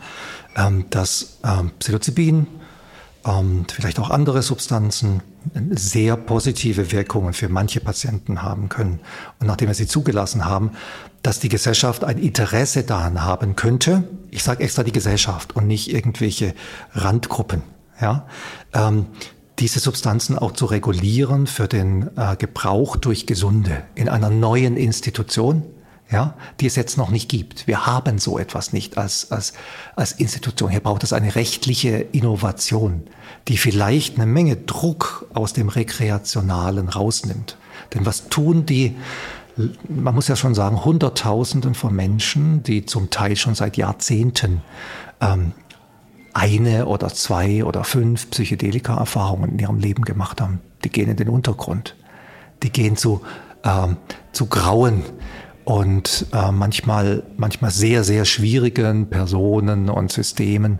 ähm, 0.55 0.85
dass 0.89 1.39
ähm, 1.43 1.71
Psilocybin, 1.79 2.47
und 3.25 3.71
vielleicht 3.71 3.99
auch 3.99 4.11
andere 4.11 4.43
Substanzen 4.43 5.21
sehr 5.71 6.15
positive 6.15 6.91
Wirkungen 6.91 7.33
für 7.33 7.49
manche 7.49 7.79
Patienten 7.79 8.43
haben 8.43 8.69
können. 8.69 8.99
Und 9.39 9.47
nachdem 9.47 9.67
wir 9.67 9.73
sie 9.73 9.87
zugelassen 9.87 10.45
haben, 10.45 10.71
dass 11.23 11.39
die 11.39 11.49
Gesellschaft 11.49 12.03
ein 12.03 12.19
Interesse 12.19 12.83
daran 12.83 13.23
haben 13.23 13.55
könnte, 13.55 14.03
ich 14.29 14.43
sage 14.43 14.63
extra 14.63 14.83
die 14.83 14.91
Gesellschaft 14.91 15.55
und 15.55 15.65
nicht 15.65 15.91
irgendwelche 15.91 16.53
Randgruppen, 16.93 17.63
ja, 17.99 18.27
ähm, 18.73 19.07
diese 19.57 19.79
Substanzen 19.79 20.37
auch 20.37 20.51
zu 20.51 20.65
regulieren 20.65 21.47
für 21.47 21.67
den 21.67 22.11
äh, 22.17 22.35
Gebrauch 22.35 22.95
durch 22.95 23.25
Gesunde 23.25 23.83
in 23.95 24.07
einer 24.07 24.29
neuen 24.29 24.77
Institution, 24.77 25.63
ja, 26.11 26.35
die 26.59 26.67
es 26.67 26.75
jetzt 26.75 26.97
noch 26.97 27.09
nicht 27.09 27.29
gibt. 27.29 27.67
Wir 27.67 27.87
haben 27.87 28.19
so 28.19 28.37
etwas 28.37 28.73
nicht 28.73 28.97
als, 28.97 29.31
als, 29.31 29.53
als 29.95 30.11
Institution. 30.11 30.69
Hier 30.69 30.79
braucht 30.79 31.03
es 31.03 31.13
eine 31.13 31.35
rechtliche 31.35 31.97
Innovation, 31.97 33.07
die 33.47 33.57
vielleicht 33.57 34.15
eine 34.15 34.27
Menge 34.27 34.55
Druck 34.55 35.27
aus 35.33 35.53
dem 35.53 35.69
Rekreationalen 35.69 36.89
rausnimmt. 36.89 37.57
Denn 37.93 38.05
was 38.05 38.29
tun 38.29 38.65
die, 38.65 38.95
man 39.89 40.13
muss 40.13 40.27
ja 40.27 40.35
schon 40.35 40.53
sagen, 40.53 40.85
Hunderttausenden 40.85 41.73
von 41.73 41.95
Menschen, 41.95 42.61
die 42.61 42.85
zum 42.85 43.09
Teil 43.09 43.35
schon 43.35 43.55
seit 43.55 43.75
Jahrzehnten 43.75 44.61
ähm, 45.21 45.53
eine 46.33 46.85
oder 46.85 47.07
zwei 47.07 47.63
oder 47.63 47.83
fünf 47.83 48.29
Psychedelika-Erfahrungen 48.29 49.51
in 49.51 49.59
ihrem 49.59 49.79
Leben 49.79 50.03
gemacht 50.03 50.41
haben, 50.41 50.59
die 50.83 50.89
gehen 50.89 51.09
in 51.09 51.17
den 51.17 51.29
Untergrund. 51.29 51.95
Die 52.61 52.69
gehen 52.69 52.95
zu, 52.95 53.21
ähm, 53.63 53.97
zu 54.33 54.45
Grauen 54.47 55.03
und 55.65 56.27
äh, 56.31 56.51
manchmal, 56.51 57.23
manchmal 57.37 57.71
sehr, 57.71 58.03
sehr 58.03 58.23
schwierigen 58.25 59.09
Personen 59.09 59.89
und 59.89 60.11
Systemen, 60.11 60.79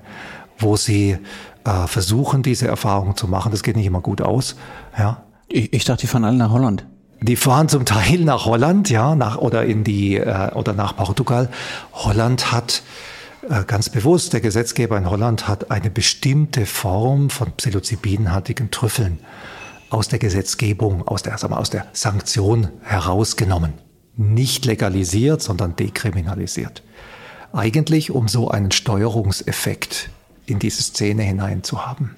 wo 0.60 0.78
sie 0.78 1.18
äh, 1.66 1.88
versuchen, 1.88 2.44
diese 2.44 2.68
Erfahrung 2.68 3.18
zu 3.18 3.28
machen. 3.28 3.52
Das 3.52 3.64
geht 3.64 3.76
nicht 3.76 3.88
immer 3.88 4.02
gut 4.02 4.22
aus. 4.22 4.56
Ja. 4.98 5.24
Ich, 5.48 5.74
ich 5.74 5.86
dachte, 5.86 6.02
die 6.02 6.08
fahren 6.08 6.24
alle 6.24 6.38
nach 6.38 6.52
Holland. 6.52 6.86
Die 7.22 7.36
fahren 7.36 7.68
zum 7.68 7.86
Teil 7.86 8.20
nach 8.20 8.46
Holland, 8.46 8.90
ja, 8.92 9.16
nach 9.16 9.38
oder 9.38 9.66
in 9.66 9.84
die 9.84 10.18
äh, 10.18 10.52
oder 10.54 10.74
nach 10.74 10.96
Portugal. 10.96 11.50
Holland 11.94 12.52
hat 12.52 12.84
äh, 13.50 13.64
ganz 13.64 13.90
bewusst, 13.90 14.34
der 14.34 14.42
Gesetzgeber 14.42 14.98
in 14.98 15.10
Holland 15.10 15.48
hat 15.48 15.72
eine 15.72 15.90
bestimmte 15.90 16.68
Form 16.68 17.32
von 17.32 17.52
psilocybinhaltigen 17.54 18.70
Trüffeln 18.70 19.20
aus 19.90 20.10
der 20.10 20.20
Gesetzgebung, 20.20 21.08
aus 21.08 21.24
der, 21.24 21.38
sagen 21.40 21.54
wir, 21.54 21.60
aus 21.60 21.72
der 21.72 21.88
Sanktion 21.94 22.70
herausgenommen 22.84 23.85
nicht 24.18 24.66
legalisiert, 24.66 25.42
sondern 25.42 25.76
dekriminalisiert. 25.76 26.84
Eigentlich, 27.54 28.12
um 28.12 28.28
so 28.28 28.50
einen 28.50 28.72
Steuerungseffekt 28.72 30.10
in 30.46 30.60
diese 30.60 30.84
Szene 30.84 31.24
hinein 31.24 31.64
zu 31.64 31.86
haben. 31.86 32.16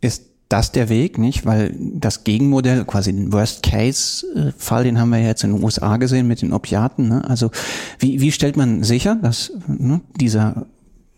Ist 0.00 0.24
das 0.48 0.70
der 0.70 0.88
Weg, 0.88 1.18
nicht? 1.18 1.46
Weil 1.46 1.74
das 1.78 2.24
Gegenmodell, 2.24 2.84
quasi 2.84 3.12
den 3.12 3.32
Worst-Case-Fall, 3.32 4.84
den 4.84 5.00
haben 5.00 5.10
wir 5.10 5.20
jetzt 5.20 5.44
in 5.44 5.54
den 5.54 5.64
USA 5.64 5.96
gesehen 5.96 6.28
mit 6.28 6.42
den 6.42 6.52
Opiaten. 6.52 7.08
Ne? 7.08 7.24
Also 7.28 7.50
wie, 7.98 8.20
wie 8.20 8.32
stellt 8.32 8.56
man 8.56 8.82
sicher, 8.82 9.16
dass 9.16 9.52
ne, 9.66 10.00
dieser 10.20 10.66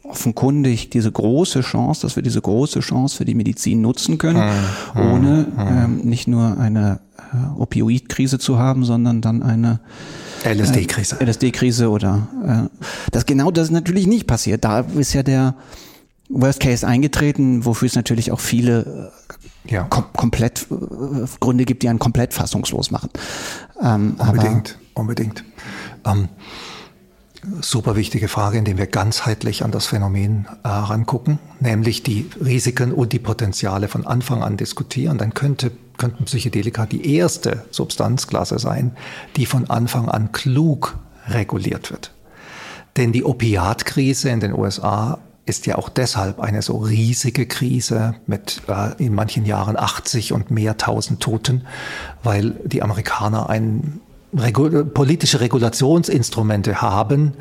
offenkundig 0.05 0.90
diese 0.90 1.11
große 1.11 1.62
Chance, 1.62 2.02
dass 2.02 2.16
wir 2.16 2.22
diese 2.22 2.40
große 2.40 2.80
Chance 2.80 3.16
für 3.16 3.24
die 3.24 3.34
Medizin 3.34 3.80
nutzen 3.80 4.18
können, 4.18 4.42
mhm. 4.94 5.00
ohne 5.00 5.46
mhm. 5.57 5.59
ähm, 5.59 5.96
nicht 6.05 6.28
nur 6.28 6.59
eine 6.59 7.00
äh, 7.32 7.61
Opioidkrise 7.61 8.38
zu 8.38 8.59
haben, 8.59 8.84
sondern 8.84 9.20
dann 9.20 9.42
eine 9.42 9.80
LSD-Krise. 10.44 11.20
Äh, 11.20 11.24
LSD-Krise 11.24 11.90
oder 11.90 12.28
äh, 12.46 12.78
das 13.11 13.26
genau 13.26 13.50
das 13.50 13.68
ist 13.68 13.72
natürlich 13.72 14.07
nicht 14.07 14.26
passiert. 14.26 14.64
Da 14.64 14.80
ist 14.80 15.14
ja 15.14 15.22
der 15.22 15.55
Worst 16.28 16.61
Case 16.61 16.86
eingetreten, 16.86 17.64
wofür 17.64 17.86
es 17.86 17.94
natürlich 17.94 18.30
auch 18.30 18.40
viele 18.40 19.11
äh, 19.66 19.74
ja. 19.74 19.84
kom 19.84 20.05
komplett 20.14 20.66
äh, 20.70 21.26
Gründe 21.40 21.64
gibt, 21.64 21.82
die 21.82 21.88
einen 21.88 21.98
komplett 21.98 22.34
fassungslos 22.34 22.90
machen. 22.90 23.11
Ähm, 23.80 24.16
unbedingt, 24.18 24.78
unbedingt. 24.94 25.44
Ähm, 26.05 26.28
super 27.61 27.97
wichtige 27.97 28.28
Frage, 28.28 28.59
indem 28.59 28.78
wir 28.78 28.86
ganzheitlich 28.86 29.64
an 29.64 29.70
das 29.70 29.86
Phänomen 29.86 30.47
äh, 30.62 30.68
rangucken, 30.68 31.38
nämlich 31.61 32.03
die 32.03 32.30
Risiken 32.45 32.92
und 32.92 33.12
die 33.12 33.18
Potenziale 33.18 33.88
von 33.88 34.07
Anfang 34.07 34.42
an 34.42 34.57
diskutieren. 34.57 35.18
Dann 35.18 35.34
könnte, 35.34 35.70
könnten 35.97 36.24
Psychedelika 36.24 36.86
die 36.86 37.14
erste 37.16 37.64
Substanzklasse 37.70 38.59
sein, 38.59 38.97
die 39.36 39.47
von 39.47 39.70
Anfang 39.70 40.09
an 40.09 40.32
klug 40.32 40.99
reguliert 41.28 41.90
wird. 41.90 42.12
Denn 42.97 43.12
die 43.12 43.24
Opiatkrise 43.24 44.30
in 44.30 44.40
den 44.40 44.53
USA 44.53 45.18
ist 45.47 45.66
ja 45.66 45.76
auch 45.76 45.88
deshalb 45.88 46.40
eine 46.40 46.62
so 46.62 46.78
riesige 46.78 47.47
Krise 47.47 48.14
mit 48.26 48.62
äh, 48.68 49.03
in 49.03 49.14
manchen 49.14 49.45
Jahren 49.45 49.76
80 49.76 50.32
und 50.32 50.51
mehr 50.51 50.76
tausend 50.76 51.20
Toten, 51.20 51.66
weil 52.22 52.53
die 52.64 52.82
Amerikaner 52.82 53.51
ein 53.51 54.01
Politische 54.35 55.41
Regulationsinstrumente 55.41 56.82
haben, 56.82 57.35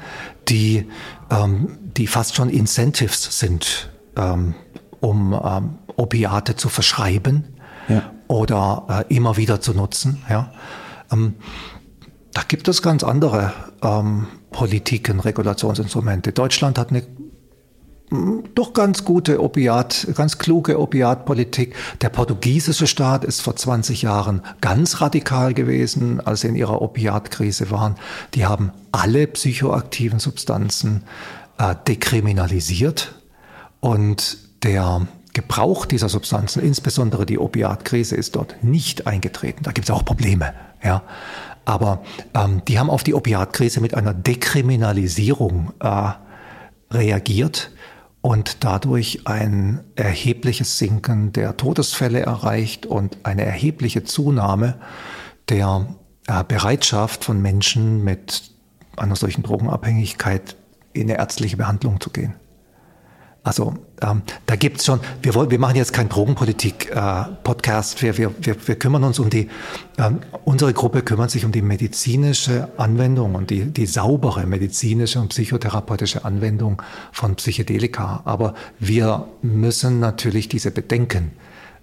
die, 0.48 0.88
ähm, 1.30 1.78
die 1.98 2.08
fast 2.08 2.36
schon 2.36 2.50
Incentives 2.50 3.40
sind, 3.40 3.92
ähm, 4.16 4.54
um 5.00 5.34
ähm, 5.34 5.78
Opiate 5.96 6.56
zu 6.56 6.70
verschreiben 6.70 7.46
ja. 7.88 8.12
oder 8.28 9.06
äh, 9.10 9.16
immer 9.16 9.38
wieder 9.38 9.62
zu 9.62 9.74
nutzen. 9.74 10.24
Ja. 10.30 10.52
Ähm, 11.12 11.36
da 12.34 12.42
gibt 12.48 12.68
es 12.68 12.82
ganz 12.82 13.04
andere 13.04 13.54
ähm, 13.82 14.28
Politiken, 14.52 15.20
Regulationsinstrumente. 15.20 16.32
Deutschland 16.32 16.78
hat 16.78 16.90
eine 16.90 17.04
doch 18.54 18.74
ganz 18.74 19.06
gute 19.06 19.42
Opiat, 19.42 20.08
ganz 20.16 20.38
kluge 20.38 20.80
Opiatpolitik. 20.80 21.76
Der 22.02 22.10
portugiesische 22.10 22.86
Staat 22.86 23.24
ist 23.24 23.42
vor 23.42 23.56
20 23.56 24.04
Jahren 24.04 24.42
ganz 24.62 25.02
radikal 25.02 25.54
gewesen, 25.54 26.20
als 26.20 26.42
sie 26.42 26.50
in 26.50 26.56
ihrer 26.56 26.82
Opiatkrise 26.82 27.72
waren. 27.72 27.96
Die 28.36 28.46
haben 28.46 28.72
alle 28.92 29.26
psychoaktiven 29.28 30.20
Substanzen 30.20 31.04
äh, 31.58 31.76
dekriminalisiert 31.88 33.16
und 33.80 34.38
der 34.64 35.08
Gebrauch 35.34 35.88
dieser 35.88 36.10
Substanzen, 36.10 36.62
insbesondere 36.62 37.26
die 37.26 37.40
Opiatkrise, 37.40 38.16
ist 38.16 38.36
dort 38.36 38.64
nicht 38.64 39.08
eingetreten. 39.08 39.64
Da 39.64 39.72
gibt 39.72 39.90
es 39.90 39.92
auch 39.92 40.06
Probleme, 40.06 40.54
ja. 40.84 41.02
Aber 41.66 42.04
ähm, 42.36 42.62
die 42.68 42.78
haben 42.78 42.90
auf 42.90 43.04
die 43.04 43.14
Opiatkrise 43.14 43.82
mit 43.82 43.96
einer 43.96 44.14
Dekriminalisierung 44.14 45.72
äh, 45.80 46.12
reagiert 46.92 47.72
und 48.24 48.64
dadurch 48.64 49.28
ein 49.28 49.84
erhebliches 49.96 50.78
Sinken 50.78 51.34
der 51.34 51.58
Todesfälle 51.58 52.22
erreicht 52.22 52.86
und 52.86 53.18
eine 53.24 53.44
erhebliche 53.44 54.06
Zunahme 54.06 54.76
der 55.50 55.88
äh, 56.28 56.46
Bereitschaft 56.46 57.26
von 57.26 57.42
Menschen 57.42 58.02
mit 58.02 58.50
einer 58.96 59.18
solchen 59.18 59.44
Drogenabhängigkeit 59.44 60.56
in 60.94 61.10
eine 61.10 61.20
ärztliche 61.20 61.58
Behandlung 61.58 62.00
zu 62.00 62.12
gehen. 62.12 62.36
Also 63.44 63.76
ähm, 64.04 64.22
da 64.46 64.56
gibt's 64.56 64.86
schon, 64.86 65.00
wir, 65.22 65.34
wollen, 65.34 65.50
wir 65.50 65.60
machen 65.60 65.76
jetzt 65.76 65.94
keinen 65.94 66.10
Drogenpolitik-Podcast, 66.10 68.00
äh, 68.00 68.02
wir, 68.02 68.18
wir, 68.18 68.32
wir, 68.40 68.68
wir 68.68 68.76
kümmern 68.76 69.04
uns 69.04 69.20
um 69.20 69.30
die, 69.30 69.48
äh, 69.98 70.12
unsere 70.44 70.74
Gruppe 70.74 71.02
kümmert 71.02 71.32
sich 71.32 71.46
um 71.46 71.52
die 71.52 71.62
medizinische 71.62 72.70
Anwendung 72.78 73.36
und 73.36 73.50
die, 73.50 73.66
die 73.66 73.86
saubere 73.86 74.46
medizinische 74.46 75.20
und 75.20 75.30
psychotherapeutische 75.30 76.26
Anwendung 76.26 76.82
von 77.12 77.36
Psychedelika. 77.36 78.22
Aber 78.26 78.54
wir 78.80 79.28
müssen 79.42 80.00
natürlich 80.00 80.50
diese 80.50 80.72
Bedenken 80.72 81.32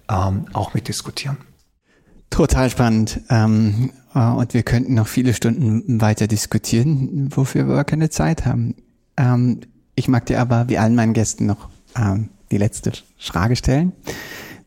ähm, 0.09 0.45
auch 0.53 0.73
mitdiskutieren. 0.73 1.37
Total 2.29 2.69
spannend. 2.69 3.21
Ähm, 3.29 3.91
äh, 4.13 4.19
und 4.19 4.53
wir 4.53 4.63
könnten 4.63 4.93
noch 4.93 5.07
viele 5.07 5.33
Stunden 5.33 5.99
weiter 6.01 6.27
diskutieren, 6.27 7.29
wofür 7.35 7.67
wir 7.67 7.73
aber 7.73 7.83
keine 7.83 8.09
Zeit 8.09 8.45
haben. 8.45 8.75
Ähm, 9.17 9.61
ich 9.95 10.07
mag 10.07 10.27
dir 10.27 10.39
aber, 10.39 10.69
wie 10.69 10.77
allen 10.77 10.95
meinen 10.95 11.13
Gästen, 11.13 11.45
noch 11.45 11.70
ähm, 11.97 12.29
die 12.51 12.57
letzte 12.57 12.91
Frage 13.17 13.55
stellen. 13.55 13.93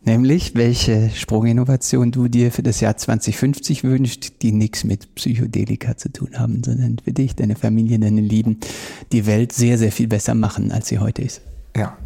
Nämlich, 0.06 0.54
welche 0.54 1.08
Sprunginnovation 1.14 2.12
du 2.12 2.28
dir 2.28 2.52
für 2.52 2.62
das 2.62 2.80
Jahr 2.80 2.94
2050 2.94 3.84
wünschst, 3.84 4.42
die 4.42 4.52
nichts 4.52 4.84
mit 4.84 5.14
Psychedelika 5.14 5.96
zu 5.96 6.12
tun 6.12 6.38
haben, 6.38 6.62
sondern 6.62 6.98
für 7.02 7.12
dich, 7.12 7.34
deine 7.36 7.56
Familie, 7.56 7.98
deine 7.98 8.20
Lieben, 8.20 8.58
die 9.12 9.24
Welt 9.24 9.52
sehr, 9.52 9.78
sehr 9.78 9.92
viel 9.92 10.08
besser 10.08 10.34
machen, 10.34 10.72
als 10.72 10.88
sie 10.88 10.98
heute 10.98 11.22
ist. 11.22 11.40
Ja. 11.74 11.96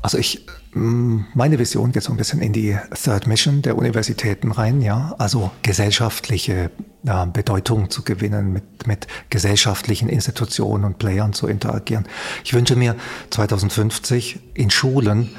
Also 0.00 0.16
ich, 0.16 0.46
meine 0.76 1.60
Vision 1.60 1.92
geht 1.92 2.02
so 2.02 2.12
ein 2.12 2.16
bisschen 2.16 2.40
in 2.40 2.52
die 2.52 2.76
Third 3.00 3.28
Mission 3.28 3.62
der 3.62 3.76
Universitäten 3.76 4.50
rein, 4.50 4.80
ja. 4.82 5.14
Also 5.18 5.52
gesellschaftliche 5.62 6.70
äh, 7.06 7.26
Bedeutung 7.26 7.90
zu 7.90 8.02
gewinnen, 8.02 8.52
mit, 8.52 8.86
mit 8.88 9.06
gesellschaftlichen 9.30 10.08
Institutionen 10.08 10.84
und 10.84 10.98
Playern 10.98 11.32
zu 11.32 11.46
interagieren. 11.46 12.06
Ich 12.44 12.54
wünsche 12.54 12.74
mir 12.74 12.96
2050 13.30 14.40
in 14.54 14.70
Schulen 14.70 15.30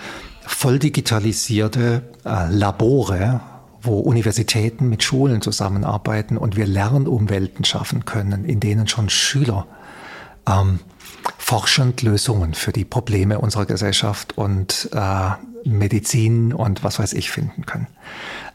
voll 0.48 0.80
digitalisierte 0.80 2.04
äh, 2.24 2.50
Labore, 2.50 3.42
wo 3.82 4.00
Universitäten 4.00 4.88
mit 4.88 5.04
Schulen 5.04 5.42
zusammenarbeiten 5.42 6.38
und 6.38 6.56
wir 6.56 6.66
Lernumwelten 6.66 7.66
schaffen 7.66 8.06
können, 8.06 8.46
in 8.46 8.62
denen 8.62 8.88
schon 8.88 9.10
Schüler 9.10 9.68
ähm, 10.48 10.80
forschend 11.38 12.02
Lösungen 12.02 12.54
für 12.54 12.72
die 12.72 12.86
Probleme 12.86 13.40
unserer 13.40 13.66
Gesellschaft 13.66 14.38
und 14.38 14.90
äh, 14.94 15.30
Medizin 15.64 16.54
und 16.54 16.84
was 16.84 17.00
weiß 17.00 17.14
ich 17.14 17.32
finden 17.32 17.66
können. 17.66 17.88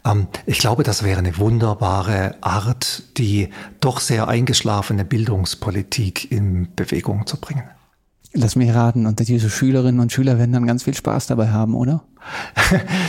Ähm, 0.04 0.28
ich 0.46 0.58
glaube, 0.58 0.82
das 0.82 1.02
wäre 1.02 1.18
eine 1.18 1.36
wunderbare 1.38 2.36
Art, 2.40 3.02
die 3.18 3.50
doch 3.80 4.00
sehr 4.00 4.28
eingeschlafene 4.28 5.04
Bildungspolitik 5.04 6.30
in 6.30 6.68
Bewegung 6.74 7.26
zu 7.26 7.38
bringen. 7.38 7.64
Lass 8.32 8.54
mich 8.54 8.72
raten, 8.72 9.06
und 9.06 9.26
diese 9.26 9.50
Schülerinnen 9.50 10.00
und 10.00 10.12
Schüler 10.12 10.38
werden 10.38 10.52
dann 10.52 10.64
ganz 10.64 10.84
viel 10.84 10.94
Spaß 10.94 11.26
dabei 11.26 11.48
haben, 11.48 11.74
oder? 11.74 12.04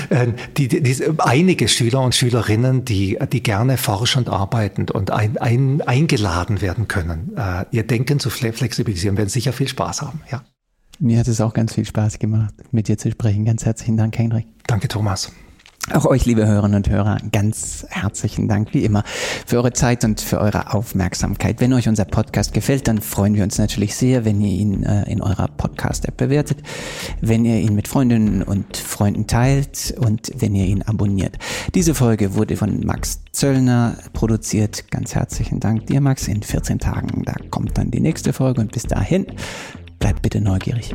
Äh, 0.09 0.33
die, 0.57 0.67
die, 0.67 0.81
die, 0.81 1.05
einige 1.19 1.69
Schüler 1.69 2.01
und 2.01 2.13
Schülerinnen, 2.13 2.83
die, 2.83 3.17
die 3.31 3.41
gerne 3.41 3.77
forschend 3.77 4.27
arbeiten 4.27 4.89
und 4.89 5.09
ein, 5.11 5.37
ein, 5.37 5.81
eingeladen 5.81 6.61
werden 6.61 6.89
können, 6.89 7.31
äh, 7.37 7.63
ihr 7.71 7.83
Denken 7.83 8.19
zu 8.19 8.29
flexibilisieren, 8.29 9.15
werden 9.15 9.29
sicher 9.29 9.53
viel 9.53 9.69
Spaß 9.69 10.01
haben. 10.01 10.19
Ja. 10.29 10.43
Mir 10.99 11.17
hat 11.17 11.29
es 11.29 11.39
auch 11.39 11.53
ganz 11.53 11.75
viel 11.75 11.85
Spaß 11.85 12.19
gemacht, 12.19 12.53
mit 12.71 12.89
dir 12.89 12.97
zu 12.97 13.09
sprechen. 13.09 13.45
Ganz 13.45 13.65
herzlichen 13.65 13.95
Dank, 13.95 14.17
Henrik. 14.17 14.47
Danke, 14.67 14.89
Thomas. 14.89 15.31
Auch 15.89 16.05
euch, 16.05 16.25
liebe 16.25 16.45
Hörerinnen 16.45 16.77
und 16.77 16.89
Hörer, 16.89 17.17
ganz 17.31 17.85
herzlichen 17.89 18.47
Dank 18.47 18.73
wie 18.73 18.85
immer 18.85 19.03
für 19.45 19.57
eure 19.57 19.73
Zeit 19.73 20.05
und 20.05 20.21
für 20.21 20.39
eure 20.39 20.73
Aufmerksamkeit. 20.73 21.59
Wenn 21.59 21.73
euch 21.73 21.89
unser 21.89 22.05
Podcast 22.05 22.53
gefällt, 22.53 22.87
dann 22.87 23.01
freuen 23.01 23.33
wir 23.33 23.43
uns 23.43 23.57
natürlich 23.57 23.95
sehr, 23.95 24.23
wenn 24.23 24.39
ihr 24.41 24.51
ihn 24.51 24.83
äh, 24.83 25.11
in 25.11 25.21
eurer 25.21 25.47
Podcast-App 25.47 26.15
bewertet, 26.15 26.59
wenn 27.19 27.45
ihr 27.45 27.59
ihn 27.59 27.73
mit 27.73 27.87
Freundinnen 27.87 28.43
und 28.43 28.77
Freunden 28.77 29.25
teilt 29.25 29.95
und 29.97 30.31
wenn 30.35 30.53
ihr 30.53 30.67
ihn 30.67 30.83
abonniert. 30.83 31.37
Diese 31.73 31.95
Folge 31.95 32.35
wurde 32.35 32.55
von 32.57 32.85
Max 32.85 33.21
Zöllner 33.31 33.95
produziert. 34.13 34.91
Ganz 34.91 35.15
herzlichen 35.15 35.59
Dank 35.59 35.87
dir, 35.87 35.99
Max. 35.99 36.27
In 36.27 36.43
14 36.43 36.77
Tagen, 36.77 37.23
da 37.25 37.33
kommt 37.49 37.77
dann 37.77 37.89
die 37.89 38.01
nächste 38.01 38.33
Folge 38.33 38.61
und 38.61 38.71
bis 38.71 38.83
dahin, 38.83 39.25
bleibt 39.99 40.21
bitte 40.21 40.41
neugierig. 40.41 40.93